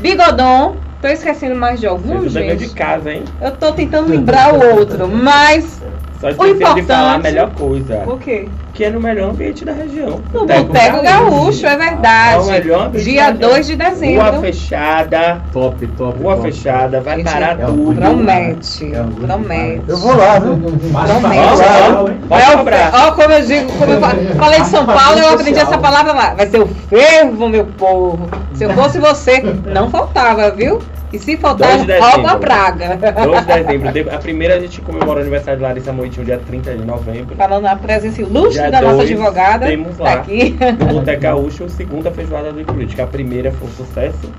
Bigodon. 0.00 0.76
Tô 1.00 1.08
esquecendo 1.08 1.54
mais 1.54 1.78
de 1.78 1.86
algum, 1.86 2.18
o 2.18 2.22
dever 2.22 2.56
de 2.56 2.64
gente. 2.64 2.74
casa, 2.74 3.12
hein? 3.12 3.22
Eu 3.40 3.50
tô 3.52 3.70
tentando 3.72 4.08
lembrar 4.08 4.54
o 4.54 4.76
outro, 4.78 5.06
mas 5.12 5.80
Só 6.20 6.30
de 6.30 6.34
importante- 6.50 6.82
falar 6.86 7.14
a 7.14 7.18
melhor 7.18 7.50
coisa. 7.50 8.02
o 8.06 8.16
quê? 8.18 8.48
Que 8.72 8.84
é 8.84 8.90
no 8.90 9.00
melhor 9.00 9.30
ambiente 9.30 9.64
da 9.64 9.72
região. 9.72 10.20
No 10.32 10.46
Boteco 10.46 11.02
Gaúcho, 11.02 11.66
é 11.66 11.72
É 11.72 11.74
o 11.74 11.78
verdade. 11.78 12.50
melhor 12.50 12.86
ambiente 12.86 13.04
Dia 13.04 13.22
da 13.24 13.30
região. 13.32 13.50
2 13.50 13.66
de 13.66 13.74
Rua 13.74 13.90
dezembro. 13.90 14.40
fechada. 14.40 15.42
Top, 15.52 15.86
top. 15.88 16.22
Rua 16.22 16.36
top. 16.36 16.52
fechada. 16.52 17.00
Vai 17.00 17.16
Gente, 17.18 17.30
parar 17.32 17.60
é 17.60 17.64
tudo. 17.66 17.94
Promete, 18.00 18.94
É 18.94 19.02
promete. 19.26 19.82
Eu 19.88 19.96
vou 19.98 20.16
lá, 20.16 20.38
viu? 20.38 20.56
Promete. 20.58 22.22
O. 22.30 22.96
Ó, 23.06 23.12
como 23.12 23.32
eu 23.32 23.46
digo, 23.46 23.72
como 23.72 23.92
eu 23.92 24.00
falo- 24.00 24.18
falei 24.38 24.60
de 24.60 24.68
São 24.68 24.84
Paulo, 24.86 25.18
eu 25.18 25.28
aprendi 25.34 25.58
essa 25.58 25.78
palavra 25.78 26.12
lá. 26.12 26.34
Vai 26.34 26.46
ser 26.46 26.60
o 26.60 26.66
fervo, 26.66 27.48
meu 27.48 27.64
povo. 27.64 28.28
Se 28.54 28.64
eu 28.64 28.70
fosse 28.70 28.98
você, 28.98 29.42
não 29.66 29.90
faltava, 29.90 30.50
viu? 30.50 30.80
E 31.16 31.18
se 31.18 31.36
faltar, 31.38 31.68
Dois 31.76 31.86
de 31.86 31.92
rouba 31.92 32.06
a 32.06 32.16
dezembro. 32.16 32.38
praga. 32.40 32.96
12 33.24 33.46
de 33.46 33.52
dezembro. 33.64 33.92
De- 33.92 34.10
A 34.10 34.18
primeira 34.18 34.56
a 34.56 34.60
gente 34.60 34.80
comemora 34.82 35.18
o 35.18 35.22
aniversário 35.22 35.58
de 35.58 35.62
Larissa 35.64 35.92
Moitinho, 35.92 36.26
dia 36.26 36.38
30 36.46 36.74
de 36.74 36.84
novembro. 36.84 37.34
Falando 37.36 37.62
na 37.62 37.74
presença 37.76 38.20
ilustre 38.20 38.60
Dia 38.62 38.70
da 38.70 38.82
nossa 38.82 38.96
dois, 38.96 39.10
advogada. 39.10 39.66
temos 39.66 39.96
Tá 39.96 40.04
lá. 40.04 40.12
aqui. 40.14 40.56
No 40.78 40.94
Boteco 40.94 41.22
Gaúcho, 41.22 41.68
segunda 41.70 42.10
feijoada 42.10 42.52
do 42.52 42.64
Política. 42.64 43.04
A 43.04 43.06
primeira 43.06 43.50
foi 43.52 43.66
um 43.68 43.72
sucesso. 43.72 44.30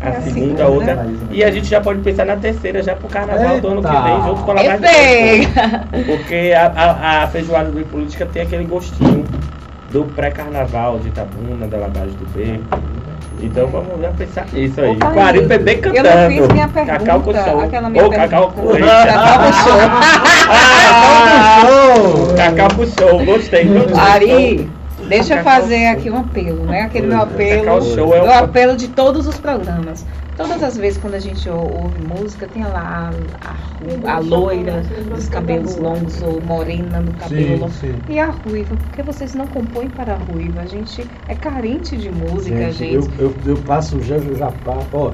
A 0.00 0.06
É 0.06 0.08
a 0.16 0.20
segunda, 0.22 0.64
segunda. 0.64 0.68
outra. 0.68 1.06
E 1.30 1.44
a 1.44 1.50
gente 1.50 1.66
já 1.66 1.80
pode 1.80 2.00
pensar 2.00 2.24
na 2.24 2.36
terceira, 2.36 2.82
já 2.82 2.94
pro 2.96 3.08
carnaval 3.08 3.60
do 3.60 3.68
ano 3.68 3.82
que 3.82 3.88
Eita. 3.88 4.02
vem, 4.02 4.22
junto 4.22 4.42
com 4.42 4.50
a 4.50 4.54
bem. 4.54 5.48
Porque 6.04 6.52
a, 6.56 6.66
a, 6.66 7.22
a 7.24 7.26
feijoada 7.28 7.70
do 7.70 7.84
Política 7.86 8.26
tem 8.26 8.42
aquele 8.42 8.64
gostinho 8.64 9.24
do 9.92 10.04
pré-carnaval 10.04 10.98
de 10.98 11.08
Itabuna, 11.08 11.66
da 11.68 11.76
Lavagem 11.78 12.10
do 12.18 12.26
Beco. 12.34 12.82
Então 13.44 13.66
vamos 13.68 14.00
já 14.00 14.08
pensar 14.10 14.46
nisso 14.52 14.80
aí. 14.80 14.90
Ô, 14.90 14.96
pai, 14.96 15.12
Com 15.14 15.20
a 15.20 15.24
Ari 15.26 15.42
PB 15.46 15.72
eu 15.72 15.76
não 15.76 15.92
cantando. 16.02 16.34
fiz 16.34 16.48
minha 16.48 16.68
pergunta, 16.68 16.98
Cacau 16.98 17.20
com 17.20 17.32
show. 17.34 17.60
aquela 17.60 17.90
minha 17.90 18.04
Ou 18.04 18.10
Cacau 18.10 18.50
pergunta. 18.52 18.68
com 18.68 18.72
leite. 18.72 18.88
Cacau 19.06 19.38
com 19.38 19.52
show. 19.52 19.78
Show! 21.60 22.34
Cacau 22.36 22.68
com 22.76 22.86
show, 22.86 23.24
gostei. 23.24 23.64
gostei. 23.64 23.98
Ari, 24.00 24.70
deixa 25.08 25.34
eu 25.36 25.44
fazer 25.44 25.86
aqui 25.86 26.10
um 26.10 26.18
apelo, 26.18 26.64
né? 26.64 26.82
Aquele 26.82 27.06
meu 27.06 27.20
apelo, 27.22 27.60
Cacau 27.64 27.82
Show 27.82 28.14
é 28.14 28.20
meu 28.20 28.30
o- 28.30 28.34
apelo 28.34 28.76
de 28.76 28.88
todos 28.88 29.26
os 29.26 29.38
programas. 29.38 30.04
Todas 30.36 30.62
as 30.62 30.76
vezes 30.76 30.98
quando 30.98 31.14
a 31.14 31.20
gente 31.20 31.48
ou- 31.48 31.82
ouve 31.84 31.98
música, 32.02 32.48
tem 32.48 32.64
lá 32.64 33.12
a, 33.42 34.08
a, 34.10 34.16
a 34.16 34.18
loira 34.18 34.82
dos 35.14 35.28
cabelos 35.28 35.76
longos 35.76 36.20
ou 36.22 36.40
morena 36.40 37.00
do 37.00 37.12
cabelo 37.12 37.42
Sim, 37.46 37.56
longo. 37.56 37.72
sim. 37.72 37.94
E 38.08 38.18
a 38.18 38.30
ruiva, 38.30 38.74
por 38.76 38.90
que 38.90 39.02
vocês 39.02 39.34
não 39.34 39.46
compõem 39.46 39.88
para 39.90 40.14
a 40.14 40.16
ruiva? 40.16 40.62
A 40.62 40.66
gente 40.66 41.06
é 41.28 41.34
carente 41.36 41.96
de 41.96 42.10
música, 42.10 42.72
gente. 42.72 42.94
Eu, 42.94 43.30
eu, 43.30 43.34
eu 43.46 43.56
passo 43.58 44.00
já, 44.02 44.18
já 44.18 44.50
passo. 44.64 44.88
Ó, 44.92 45.12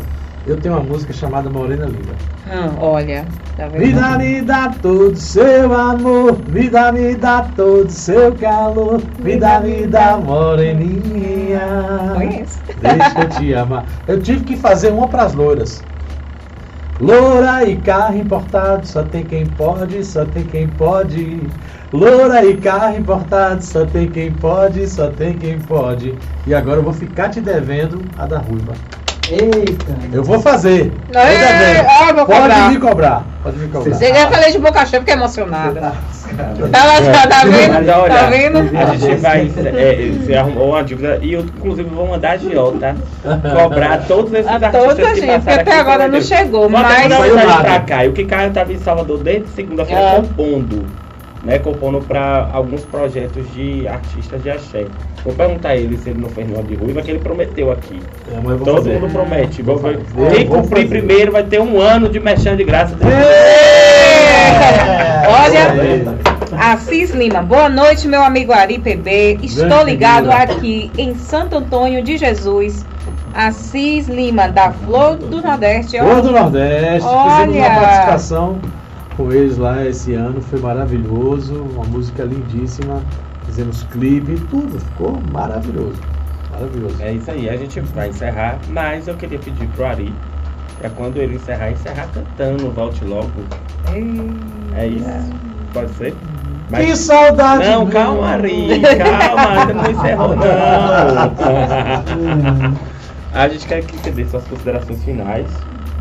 eu 0.50 0.56
tenho 0.56 0.74
uma 0.74 0.82
música 0.82 1.12
chamada 1.12 1.48
Morena 1.48 1.86
Linda. 1.86 2.12
Ah, 2.50 2.70
olha, 2.80 3.24
tá 3.56 3.68
vendo? 3.68 3.94
Dá, 3.94 4.18
me 4.18 4.42
dá 4.42 4.74
todo 4.82 5.16
seu 5.16 5.72
amor, 5.72 6.36
dá, 6.70 6.90
me 6.90 7.14
dá 7.14 7.46
todo 7.54 7.88
seu 7.88 8.34
calor, 8.34 9.00
dá, 9.38 9.60
me 9.60 9.86
dá 9.86 10.16
moreninha. 10.16 11.60
Conheço. 12.14 12.58
Deixa 12.80 13.20
eu 13.20 13.28
te 13.28 13.54
amar. 13.54 13.84
Eu 14.08 14.20
tive 14.20 14.44
que 14.44 14.56
fazer 14.56 14.90
uma 14.90 15.06
pras 15.06 15.34
loiras. 15.34 15.84
Loura 17.00 17.64
e 17.64 17.76
carro 17.76 18.18
importado, 18.18 18.86
só 18.86 19.02
tem 19.02 19.24
quem 19.24 19.46
pode, 19.46 20.04
só 20.04 20.24
tem 20.24 20.44
quem 20.44 20.66
pode. 20.68 21.40
Loura 21.92 22.44
e 22.44 22.56
carro 22.56 22.98
importado, 22.98 23.64
só 23.64 23.86
tem 23.86 24.10
quem 24.10 24.32
pode, 24.32 24.86
só 24.88 25.08
tem 25.10 25.32
quem 25.38 25.58
pode. 25.60 26.14
E 26.46 26.52
agora 26.52 26.78
eu 26.78 26.82
vou 26.82 26.92
ficar 26.92 27.30
te 27.30 27.40
devendo 27.40 28.02
a 28.18 28.26
da 28.26 28.38
ruiva. 28.38 28.74
Eita. 29.30 29.96
Eu 30.12 30.24
vou 30.24 30.40
fazer. 30.40 30.92
Tô 31.12 31.18
Ei, 31.20 31.38
devendo. 31.38 31.86
ah, 31.88 32.12
vou 32.12 32.26
Pode 32.26 32.40
cobrar. 32.40 32.70
me 32.70 32.78
cobrar. 32.78 33.24
Pode 33.42 33.58
me 33.58 33.68
cobrar. 33.68 33.94
Você 33.94 34.12
já 34.12 34.28
falei 34.28 34.50
de 34.52 34.58
boca 34.58 34.84
cheia 34.86 35.00
porque 35.00 35.12
é 35.12 35.14
emocionada. 35.14 35.80
Tá 35.80 35.92
Tá, 36.30 37.26
tá 37.26 37.44
vendo? 37.44 37.72
Mas 37.74 37.88
olha, 37.88 38.14
Tá 38.14 38.26
vendo? 38.26 38.58
a 38.78 38.96
gente 38.96 39.16
vai. 39.20 39.50
É, 39.56 40.12
você 40.20 40.34
arrumou 40.34 40.68
uma 40.70 40.82
dívida 40.84 41.18
e 41.22 41.32
eu, 41.32 41.40
inclusive, 41.40 41.88
vou 41.90 42.06
mandar 42.06 42.32
a 42.32 42.36
Giota 42.36 42.96
cobrar 43.62 43.98
todos 44.06 44.32
esses 44.32 44.46
A 44.46 44.54
artistas 44.54 44.82
toda 44.82 44.94
que 44.94 45.20
gente, 45.20 45.26
porque 45.42 45.50
até 45.50 45.60
aqui 45.60 45.70
agora 45.70 46.08
não 46.08 46.20
chegou, 46.20 46.64
até 46.64 46.72
mas. 46.72 47.02
mandar 47.02 47.20
mensagem 47.20 47.60
pra 47.62 47.80
cá. 47.80 48.04
E 48.04 48.08
o 48.08 48.12
que 48.12 48.24
Caio 48.24 48.48
estava 48.48 48.72
em 48.72 48.78
Salvador 48.78 49.18
desde 49.18 49.48
segunda-feira 49.50 50.00
É. 50.00 50.16
compondo. 50.16 50.86
Né, 51.42 51.58
compondo 51.58 52.00
para 52.02 52.50
alguns 52.52 52.84
projetos 52.84 53.50
de 53.54 53.88
artistas 53.88 54.42
de 54.42 54.50
axé. 54.50 54.84
Vou 55.24 55.34
perguntar 55.34 55.70
a 55.70 55.76
ele 55.76 55.98
se 55.98 56.10
ele 56.10 56.20
não 56.20 56.28
fez 56.30 56.46
nenhuma 56.46 56.66
de 56.66 56.74
ruiva, 56.74 57.02
que 57.02 57.10
ele 57.10 57.18
prometeu 57.20 57.70
aqui. 57.70 58.00
É, 58.32 58.36
mas 58.36 58.52
eu 58.52 58.56
vou 58.58 58.66
Todo 58.66 58.76
fazer. 58.78 58.98
mundo 58.98 59.12
promete. 59.12 59.62
Vou 59.62 59.78
fazer. 59.78 60.00
Quem 60.32 60.46
Vou 60.46 60.62
cumprir 60.62 60.86
fazer. 60.86 60.88
primeiro 60.88 61.32
vai 61.32 61.42
ter 61.42 61.60
um 61.60 61.78
ano 61.80 62.08
de 62.08 62.18
mexendo 62.18 62.56
de 62.56 62.64
graça. 62.64 62.96
É. 63.06 64.80
Olha, 65.28 66.72
Assis 66.72 67.10
Lima, 67.10 67.42
boa 67.42 67.68
noite, 67.68 68.08
meu 68.08 68.22
amigo 68.22 68.52
Ari 68.52 68.78
PB. 68.78 69.38
Estou 69.42 69.84
ligado 69.84 70.30
aqui 70.30 70.90
em 70.96 71.14
Santo 71.14 71.56
Antônio 71.56 72.02
de 72.02 72.16
Jesus. 72.16 72.84
Assis 73.34 74.08
Lima, 74.08 74.48
da 74.48 74.72
Flor 74.72 75.16
do 75.16 75.40
Nordeste. 75.40 75.98
Flor 75.98 76.20
do 76.22 76.32
Nordeste, 76.32 77.06
fizemos 77.08 77.56
Olha. 77.56 77.68
uma 77.68 77.80
participação 77.80 78.58
com 79.16 79.30
eles 79.32 79.56
lá 79.58 79.84
esse 79.86 80.14
ano, 80.14 80.40
foi 80.40 80.58
maravilhoso, 80.60 81.54
uma 81.74 81.84
música 81.84 82.24
lindíssima, 82.24 83.02
fizemos 83.60 83.82
clipe, 83.84 84.40
tudo, 84.48 84.80
ficou 84.80 85.20
maravilhoso, 85.30 86.00
maravilhoso. 86.50 86.96
É 87.00 87.12
isso 87.12 87.30
aí, 87.30 87.48
a 87.48 87.56
gente 87.56 87.80
vai 87.80 88.08
encerrar, 88.08 88.58
mas 88.68 89.06
eu 89.06 89.14
queria 89.16 89.38
pedir 89.38 89.68
pro 89.68 89.84
Ari, 89.84 90.12
pra 90.78 90.88
quando 90.90 91.18
ele 91.18 91.36
encerrar, 91.36 91.70
encerrar 91.70 92.08
cantando 92.14 92.70
Volte 92.70 93.04
Logo. 93.04 93.30
É 94.74 94.86
isso? 94.86 95.06
Pode 95.74 95.90
ser? 95.94 96.12
Que 96.12 96.16
Mas... 96.70 96.98
saudade! 97.00 97.64
Não, 97.64 97.80
minha. 97.84 97.92
calma, 97.92 98.28
Ari, 98.28 98.80
calma, 98.80 99.60
ainda 99.60 99.74
não 99.74 99.90
encerrou, 99.90 100.36
não. 100.36 100.46
A 103.32 103.48
gente 103.48 103.66
quer 103.66 103.84
que 103.84 103.96
você 103.96 104.10
dê 104.10 104.24
suas 104.24 104.44
considerações 104.44 105.04
finais, 105.04 105.46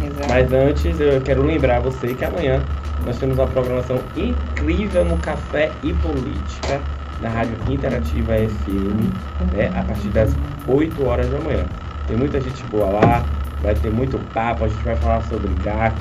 exato. 0.01 0.29
mas 0.29 0.51
antes 0.51 0.99
eu 0.99 1.21
quero 1.21 1.43
lembrar 1.43 1.79
você 1.79 2.15
que 2.15 2.25
amanhã 2.25 2.59
nós 3.05 3.19
temos 3.19 3.37
uma 3.37 3.45
programação 3.45 3.99
incrível 4.15 5.05
no 5.05 5.15
Café 5.17 5.71
e 5.83 5.93
Política, 5.93 6.81
na 7.21 7.29
Rádio 7.29 7.55
Interativa 7.69 8.33
FM, 8.33 9.53
né, 9.53 9.71
a 9.75 9.83
partir 9.83 10.07
das 10.09 10.35
8 10.67 11.05
horas 11.05 11.29
da 11.29 11.39
manhã. 11.39 11.65
Tem 12.07 12.17
muita 12.17 12.39
gente 12.39 12.63
boa 12.65 12.87
lá, 12.87 13.25
vai 13.61 13.75
ter 13.75 13.91
muito 13.91 14.17
papo, 14.33 14.65
a 14.65 14.67
gente 14.67 14.83
vai 14.83 14.95
falar 14.95 15.21
sobre 15.23 15.49
GAC, 15.63 15.95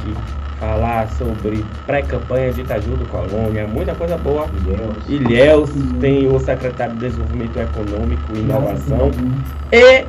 falar 0.59 1.09
sobre 1.11 1.65
pré-campanha 1.87 2.53
de 2.53 2.63
Itaju 2.63 2.97
do 2.97 3.07
Colônia, 3.07 3.67
muita 3.67 3.95
coisa 3.95 4.17
boa. 4.17 4.47
Ilhéus 5.09 5.71
tem 6.01 6.27
o 6.27 6.39
secretário 6.39 6.95
de 6.95 7.01
Desenvolvimento 7.01 7.59
Econômico 7.59 8.33
e 8.35 8.39
Inovação. 8.39 9.11
E 9.73 10.05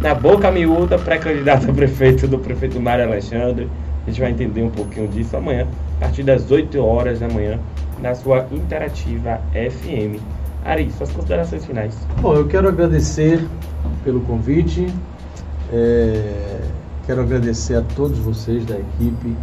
na 0.00 0.14
boca 0.14 0.50
miúda, 0.50 0.98
pré-candidato 0.98 1.70
a 1.70 1.74
prefeito 1.74 2.26
do 2.26 2.38
prefeito 2.38 2.80
Mário 2.80 3.04
Alexandre. 3.04 3.68
A 4.06 4.10
gente 4.10 4.20
vai 4.20 4.30
entender 4.30 4.62
um 4.62 4.70
pouquinho 4.70 5.06
disso 5.08 5.36
amanhã, 5.36 5.66
a 5.98 6.00
partir 6.00 6.22
das 6.22 6.50
8 6.50 6.82
horas 6.82 7.20
da 7.20 7.28
manhã, 7.28 7.58
na 8.00 8.14
sua 8.14 8.46
Interativa 8.50 9.40
FM. 9.52 10.18
Ari, 10.64 10.90
suas 10.92 11.10
considerações 11.10 11.64
finais. 11.64 11.96
Bom, 12.20 12.34
eu 12.34 12.46
quero 12.46 12.68
agradecer 12.68 13.46
pelo 14.04 14.20
convite. 14.20 14.92
É, 15.72 16.60
quero 17.06 17.22
agradecer 17.22 17.76
a 17.76 17.82
todos 17.82 18.18
vocês 18.18 18.64
da 18.66 18.78
equipe, 18.78 19.36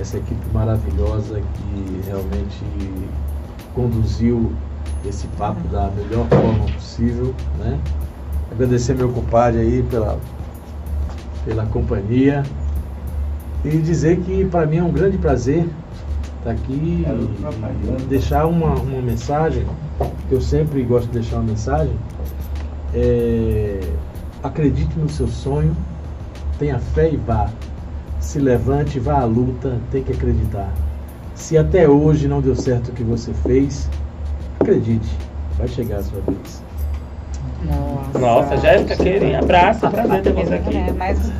essa 0.00 0.18
equipe 0.18 0.46
maravilhosa 0.52 1.40
que 1.40 2.00
realmente 2.06 2.64
conduziu 3.74 4.52
esse 5.04 5.26
papo 5.38 5.66
da 5.68 5.90
melhor 5.90 6.26
forma 6.28 6.66
possível, 6.72 7.34
né? 7.58 7.78
Agradecer 8.52 8.94
meu 8.94 9.10
compadre 9.10 9.60
aí 9.60 9.82
pela, 9.82 10.18
pela 11.44 11.66
companhia 11.66 12.42
e 13.64 13.76
dizer 13.78 14.20
que 14.20 14.44
para 14.44 14.64
mim 14.66 14.78
é 14.78 14.82
um 14.82 14.92
grande 14.92 15.18
prazer 15.18 15.66
estar 16.46 16.50
aqui 16.52 17.04
e 17.04 18.02
deixar 18.08 18.46
uma, 18.46 18.74
uma 18.74 19.02
mensagem, 19.02 19.66
que 20.28 20.34
eu 20.34 20.40
sempre 20.40 20.82
gosto 20.84 21.06
de 21.08 21.14
deixar 21.14 21.36
uma 21.36 21.50
mensagem. 21.50 21.94
É, 22.94 23.80
acredite 24.42 24.96
no 24.98 25.08
seu 25.08 25.26
sonho, 25.26 25.76
tenha 26.58 26.78
fé 26.78 27.10
e 27.12 27.16
vá. 27.16 27.50
Se 28.20 28.38
levante, 28.38 28.98
vá 28.98 29.20
à 29.20 29.24
luta, 29.24 29.78
tem 29.90 30.02
que 30.02 30.12
acreditar. 30.12 30.72
Se 31.34 31.58
até 31.58 31.88
hoje 31.88 32.28
não 32.28 32.40
deu 32.40 32.56
certo 32.56 32.88
o 32.88 32.92
que 32.92 33.02
você 33.02 33.32
fez, 33.34 33.88
acredite, 34.58 35.08
vai 35.58 35.68
chegar 35.68 35.98
a 35.98 36.02
sua 36.02 36.20
vez. 36.22 36.65
Nossa, 37.62 38.18
Nossa, 38.18 38.56
Jéssica, 38.58 38.96
querido, 38.96 39.36
abraço, 39.36 39.88
prazer 39.90 40.22
ter 40.22 40.32
você 40.32 40.54
aqui. 40.54 40.76
É, 40.76 40.92
mas 40.92 41.32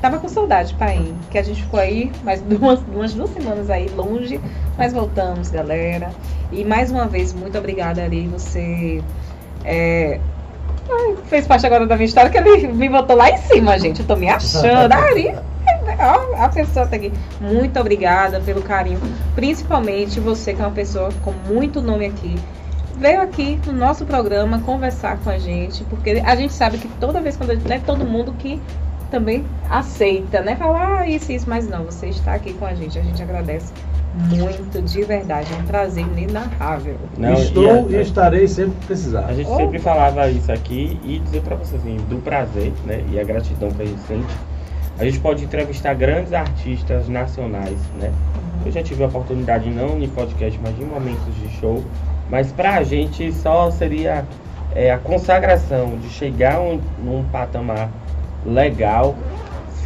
tava 0.00 0.18
com 0.18 0.28
saudade, 0.28 0.74
pai, 0.74 1.12
que 1.30 1.38
a 1.38 1.42
gente 1.42 1.62
ficou 1.62 1.80
aí 1.80 2.12
mais 2.22 2.40
duas, 2.42 2.80
umas 2.92 3.14
duas 3.14 3.30
semanas 3.30 3.68
aí 3.68 3.88
longe, 3.88 4.40
mas 4.78 4.92
voltamos, 4.92 5.50
galera. 5.50 6.10
E 6.52 6.64
mais 6.64 6.90
uma 6.90 7.06
vez, 7.06 7.34
muito 7.34 7.58
obrigada, 7.58 8.02
Ari, 8.02 8.28
você 8.28 9.02
é, 9.64 10.20
fez 11.26 11.46
parte 11.46 11.66
agora 11.66 11.86
da 11.86 11.96
minha 11.96 12.06
história, 12.06 12.30
que 12.30 12.38
ele 12.38 12.68
me 12.68 12.88
botou 12.88 13.16
lá 13.16 13.30
em 13.30 13.38
cima, 13.38 13.78
gente. 13.78 14.00
Eu 14.00 14.06
tô 14.06 14.16
me 14.16 14.28
achando. 14.28 14.92
Ah, 14.92 14.96
Ari, 14.96 15.34
ó, 15.98 16.44
a 16.44 16.48
pessoa 16.48 16.86
tá 16.86 16.96
aqui. 16.96 17.12
Muito 17.40 17.78
obrigada 17.78 18.40
pelo 18.40 18.62
carinho. 18.62 19.00
Principalmente 19.34 20.20
você, 20.20 20.54
que 20.54 20.62
é 20.62 20.64
uma 20.64 20.72
pessoa 20.72 21.10
com 21.22 21.32
muito 21.48 21.82
nome 21.82 22.06
aqui. 22.06 22.36
Veio 22.98 23.20
aqui 23.20 23.58
no 23.66 23.72
nosso 23.72 24.04
programa 24.06 24.58
conversar 24.60 25.18
com 25.18 25.28
a 25.30 25.38
gente, 25.38 25.84
porque 25.84 26.22
a 26.24 26.34
gente 26.34 26.52
sabe 26.52 26.78
que 26.78 26.88
toda 27.00 27.20
vez 27.20 27.36
quando 27.36 27.50
a 27.50 27.54
gente, 27.54 27.68
não 27.68 27.76
é 27.76 27.78
todo 27.78 28.04
mundo 28.06 28.32
que 28.38 28.60
também 29.10 29.44
aceita, 29.70 30.40
né? 30.40 30.56
Falar 30.56 31.00
ah, 31.00 31.08
isso, 31.08 31.30
isso, 31.30 31.48
mas 31.48 31.68
não, 31.68 31.84
você 31.84 32.08
está 32.08 32.34
aqui 32.34 32.52
com 32.54 32.64
a 32.64 32.74
gente, 32.74 32.98
a 32.98 33.02
gente 33.02 33.22
agradece 33.22 33.72
muito, 34.14 34.80
de 34.80 35.04
verdade, 35.04 35.52
é 35.52 35.56
um 35.56 35.64
prazer 35.66 36.04
inenarrável. 36.06 36.96
Não, 37.18 37.34
Estou 37.34 37.90
e 37.90 37.92
e, 37.92 37.96
a- 37.98 38.00
estarei 38.00 38.48
sempre 38.48 38.72
que 38.80 38.86
precisar. 38.86 39.26
A 39.26 39.34
gente 39.34 39.48
Oh. 39.50 39.56
sempre 39.56 39.78
falava 39.78 40.26
isso 40.30 40.50
aqui 40.50 40.98
e 41.04 41.18
dizer 41.18 41.42
pra 41.42 41.54
você 41.54 41.76
assim, 41.76 41.96
do 42.08 42.16
prazer, 42.22 42.72
né? 42.86 43.04
E 43.12 43.20
a 43.20 43.24
gratidão 43.24 43.70
que 43.70 43.82
a 43.82 43.86
gente 43.86 44.00
sente. 44.08 44.34
A 44.98 45.04
gente 45.04 45.20
pode 45.20 45.44
entrevistar 45.44 45.92
grandes 45.92 46.32
artistas 46.32 47.06
nacionais, 47.08 47.76
né? 48.00 48.10
Eu 48.64 48.72
já 48.72 48.82
tive 48.82 49.04
a 49.04 49.06
oportunidade, 49.06 49.68
não 49.68 49.98
em 50.00 50.08
podcast, 50.08 50.58
mas 50.62 50.72
em 50.80 50.86
momentos 50.86 51.34
de 51.36 51.48
show. 51.60 51.84
Mas 52.30 52.52
pra 52.52 52.82
gente 52.82 53.32
só 53.32 53.70
seria 53.70 54.24
é, 54.74 54.90
a 54.90 54.98
consagração 54.98 55.96
de 55.98 56.08
chegar 56.08 56.60
um, 56.60 56.80
num 57.02 57.24
patamar 57.24 57.88
legal 58.44 59.14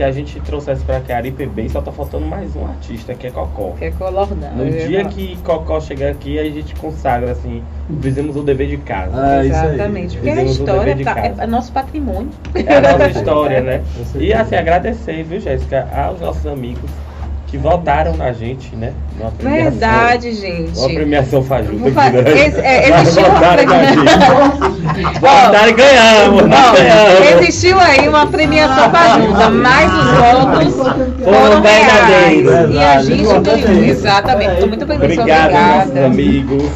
se 0.00 0.04
a 0.04 0.10
gente 0.10 0.40
trouxesse 0.40 0.82
pra 0.84 1.00
cá 1.00 1.18
a 1.18 1.26
IPB 1.26 1.64
e 1.64 1.68
só 1.68 1.82
tá 1.82 1.92
faltando 1.92 2.24
mais 2.24 2.56
um 2.56 2.64
artista, 2.64 3.14
que 3.14 3.26
é 3.26 3.30
Cocó. 3.30 3.72
Que 3.78 3.86
é 3.86 3.90
colordão. 3.90 4.50
No 4.56 4.70
dia 4.70 5.00
falar. 5.00 5.12
que 5.12 5.36
Cocó 5.42 5.80
chegar 5.80 6.10
aqui, 6.10 6.38
a 6.38 6.44
gente 6.44 6.74
consagra 6.76 7.32
assim, 7.32 7.62
fizemos 8.00 8.34
o 8.34 8.42
dever 8.42 8.68
de 8.68 8.78
casa. 8.78 9.12
Ah. 9.14 9.44
Exatamente, 9.44 10.16
porque 10.16 10.30
a 10.30 10.32
Fizemos 10.32 10.58
o 10.58 10.62
história 10.62 11.04
tá, 11.04 11.20
é, 11.20 11.34
é 11.38 11.46
nosso 11.46 11.70
patrimônio. 11.72 12.30
É 12.54 12.76
a 12.76 12.80
nossa 12.80 13.08
história, 13.08 13.60
né? 13.60 13.82
E 14.18 14.32
assim, 14.32 14.54
agradecer, 14.56 15.22
viu, 15.22 15.40
Jéssica, 15.40 15.86
aos 15.94 16.20
nossos 16.20 16.46
amigos 16.46 16.90
que 17.50 17.58
votaram 17.58 18.16
na 18.16 18.32
gente, 18.32 18.74
né? 18.76 18.92
Verdade, 19.40 20.32
gente. 20.34 20.78
Uma 20.78 20.88
premiação 20.88 21.42
fajuta 21.42 21.90
fa-? 21.90 22.08
Ex- 22.10 22.58
é, 22.58 22.88
existiu 23.00 23.22
uma 23.24 23.34
votaram 23.34 23.64
na 23.66 23.84
gente. 23.84 25.20
Votaram 25.20 25.68
e 25.68 25.72
ganhamos, 25.72 26.42
Ó, 26.42 26.72
ganhamos. 26.72 27.40
existiu 27.42 27.80
aí 27.80 28.08
uma 28.08 28.26
premiação 28.26 28.90
conjunta, 28.90 29.50
mas 29.50 29.92
os 29.92 30.10
votos 30.16 30.74
foram 31.24 31.60
reais. 31.60 32.42
verdadeiros. 32.42 32.74
E 32.74 32.78
a 32.78 33.02
gente 33.02 33.24
ganhou. 33.64 33.84
Exatamente, 33.84 34.52
estou 34.52 34.68
muito 34.68 34.86
feliz. 34.86 35.02
Obrigado, 35.18 35.52
nossos 35.52 35.96
amigos. 35.96 36.70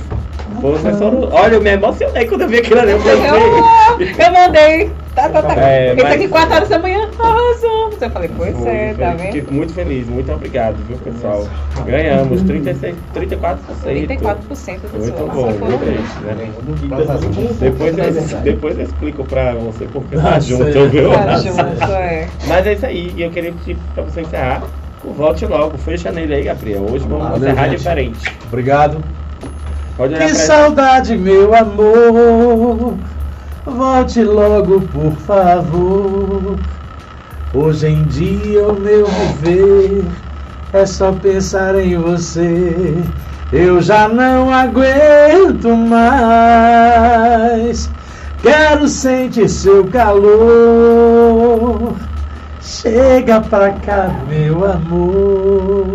Foram... 0.61 1.29
Olha, 1.31 1.55
eu 1.55 1.61
me 1.61 1.71
emocionei 1.71 2.27
quando 2.27 2.41
eu 2.43 2.49
vi 2.49 2.59
aquilo 2.59 2.81
ali. 2.81 2.93
Eu. 2.93 2.99
Eu, 2.99 4.07
eu 4.27 4.33
mandei. 4.33 4.91
Tá, 5.15 5.29
tá, 5.29 5.43
tá. 5.43 5.55
É, 5.63 5.93
Esse 5.93 6.03
mas- 6.03 6.13
aqui 6.15 6.27
4 6.29 6.55
horas 6.55 6.69
da 6.69 6.79
manhã. 6.79 7.04
Arrasou. 7.25 7.85
Eu 8.01 8.11
falei, 8.11 8.31
pois 8.37 8.57
Foi, 8.57 8.69
é, 8.71 8.95
tá 8.95 9.11
vendo? 9.13 9.33
Fiquei 9.33 9.47
muito 9.51 9.73
feliz, 9.73 10.07
muito 10.09 10.31
obrigado, 10.33 10.77
viu, 10.87 10.97
pessoal? 10.99 11.47
Ganhamos 11.87 12.43
36, 12.43 12.95
34%. 13.15 13.57
34% 13.85 14.37
dos 14.49 14.67
Muito 14.93 15.33
bom, 15.33 15.47
muito 15.47 15.85
meus. 15.87 16.15
né? 16.37 16.51
Depois 17.61 17.97
eu, 17.99 18.39
depois 18.41 18.79
eu 18.79 18.85
explico 18.85 19.25
pra 19.25 19.55
você 19.55 19.87
porque 19.87 20.17
tá 20.17 20.39
junto, 20.41 20.89
viu? 20.91 21.11
Tá 21.13 21.37
junto, 21.39 21.93
é. 21.93 22.29
Mas 22.47 22.67
é 22.67 22.73
isso 22.75 22.87
aí, 22.87 23.13
e 23.17 23.23
eu 23.23 23.31
queria 23.31 23.53
pedir 23.53 23.77
pra 23.95 24.03
você 24.05 24.21
encerrar. 24.21 24.63
Volte 25.17 25.47
logo, 25.47 25.77
fecha 25.79 26.11
nele 26.11 26.35
aí, 26.35 26.43
Gabriel. 26.45 26.83
Hoje 26.91 27.07
vamos 27.07 27.25
Valeu, 27.29 27.37
encerrar 27.39 27.69
gente. 27.69 27.79
diferente. 27.79 28.37
Obrigado. 28.49 29.05
Que 30.19 30.35
saudade, 30.35 31.17
meu 31.17 31.55
amor. 31.55 32.95
Volte 33.65 34.23
logo, 34.25 34.81
por 34.81 35.13
favor. 35.19 36.59
Hoje 37.55 37.87
em 37.87 38.03
dia 38.05 38.67
o 38.67 38.75
meu 38.81 39.07
viver 39.07 40.05
é 40.73 40.85
só 40.85 41.13
pensar 41.13 41.77
em 41.77 41.97
você. 41.97 42.97
Eu 43.53 43.81
já 43.81 44.09
não 44.09 44.53
aguento 44.53 45.69
mais. 45.77 47.09
Quero 48.43 48.89
sentir 48.89 49.49
seu 49.49 49.85
calor. 49.87 50.35
Chega 52.61 53.41
pra 53.41 53.71
cá, 53.71 54.11
meu 54.29 54.69
amor. 54.69 55.87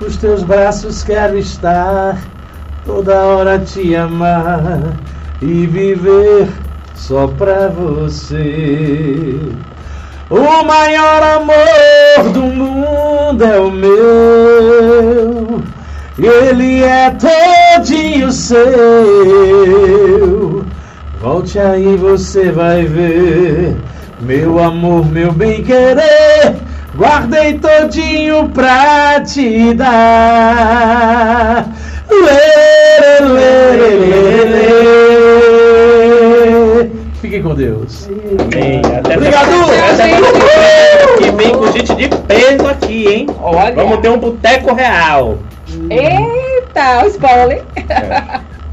Os 0.00 0.16
teus 0.16 0.42
braços 0.42 1.04
quero 1.04 1.36
estar, 1.36 2.16
toda 2.86 3.22
hora 3.22 3.58
te 3.58 3.94
amar 3.94 4.96
e 5.42 5.66
viver 5.66 6.48
só 6.94 7.26
pra 7.26 7.68
você. 7.68 9.38
O 10.32 10.64
maior 10.64 11.22
amor 11.22 12.32
do 12.32 12.40
mundo 12.40 13.44
é 13.44 13.58
o 13.58 13.70
meu, 13.70 15.60
ele 16.18 16.82
é 16.82 17.10
todinho 17.10 18.32
seu. 18.32 18.56
Volte 21.20 21.58
aí, 21.58 21.96
você 21.96 22.50
vai 22.50 22.86
ver, 22.86 23.76
meu 24.20 24.58
amor, 24.58 25.04
meu 25.04 25.32
bem 25.32 25.62
querer. 25.62 26.56
Guardei 26.96 27.58
todinho 27.58 28.48
pra 28.48 29.20
te 29.20 29.74
dar. 29.74 31.66
Lê, 32.10 33.20
lê, 33.20 33.76
lê, 33.76 33.90
lê, 33.96 34.44
lê. 34.46 35.01
Fiquem 37.32 37.48
com 37.48 37.54
Deus. 37.54 38.10
Bem, 38.50 38.82
até 38.84 39.16
Obrigado! 39.16 39.48
até 39.94 41.16
que 41.16 41.30
vem, 41.30 41.54
com 41.54 41.72
gente 41.72 41.94
de 41.94 42.08
peso 42.26 42.68
aqui, 42.68 43.08
hein? 43.08 43.26
Olha. 43.40 43.74
Vamos 43.74 44.00
ter 44.00 44.10
um 44.10 44.18
boteco 44.18 44.74
real. 44.74 45.38
Eita, 45.88 47.02
o 47.02 47.06
spoiler. 47.08 47.64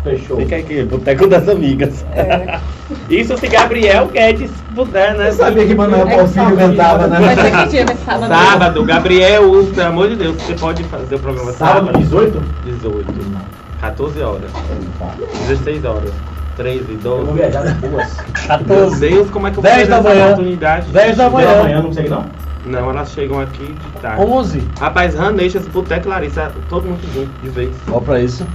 Fechou. 0.03 0.35
Fica 0.35 0.57
aqui, 0.57 0.83
boteco 0.83 1.27
das 1.27 1.47
amigas. 1.47 2.05
É. 2.13 2.59
Isso 3.09 3.37
se 3.37 3.47
Gabriel 3.47 4.07
Guedes 4.07 4.51
puder, 4.75 5.15
né? 5.15 5.29
Eu 5.29 5.33
sabia 5.33 5.65
que 5.65 5.73
Manuel 5.73 6.05
É 6.09 6.55
cantava, 6.57 7.07
né? 7.07 7.17
Vai 7.17 7.35
ser 7.37 7.51
que 7.51 7.67
dia 7.69 7.95
sábado? 8.05 8.27
Sábado, 8.27 8.83
Gabriel, 8.83 9.65
pelo 9.73 9.87
amor 9.87 10.09
de 10.09 10.17
Deus, 10.17 10.35
você 10.35 10.53
pode 10.55 10.83
fazer 10.83 11.15
o 11.15 11.19
programa 11.19 11.53
sábado. 11.53 11.85
Sábado, 11.85 11.99
18? 11.99 12.43
18. 12.65 13.13
14 13.79 14.21
horas. 14.21 14.51
16 15.47 15.85
horas. 15.85 16.11
3 16.59 16.81
e 16.89 16.93
12. 16.93 17.05
Eu 17.07 17.25
vou 17.25 17.35
viajar 17.35 17.63
duas. 17.79 18.13
14. 18.45 18.99
Meu 18.99 19.15
Deus, 19.15 19.29
como 19.31 19.47
é 19.47 19.51
que 19.51 19.57
eu 19.57 19.63
vou 19.63 19.71
10 19.71 19.87
da 19.87 20.01
manhã. 20.01 20.25
oportunidade? 20.25 20.91
10 20.91 21.17
da 21.17 21.29
manhã. 21.29 21.47
10 21.47 21.57
da 21.57 21.63
manhã, 21.63 21.77
não 21.77 21.85
consegue 21.85 22.09
não? 22.09 22.25
Não, 22.65 22.89
elas 22.89 23.11
chegam 23.11 23.39
aqui 23.39 23.65
de 23.65 24.01
tarde. 24.01 24.21
11. 24.21 24.63
Rapaz, 24.77 25.15
Raneixas, 25.15 25.65
Boteco 25.69 26.09
Larissa, 26.09 26.51
todo 26.67 26.85
mundo 26.85 26.99
junto 27.13 27.31
de 27.41 27.49
vez. 27.49 27.75
Ó 27.89 28.01
pra 28.01 28.19
isso. 28.19 28.45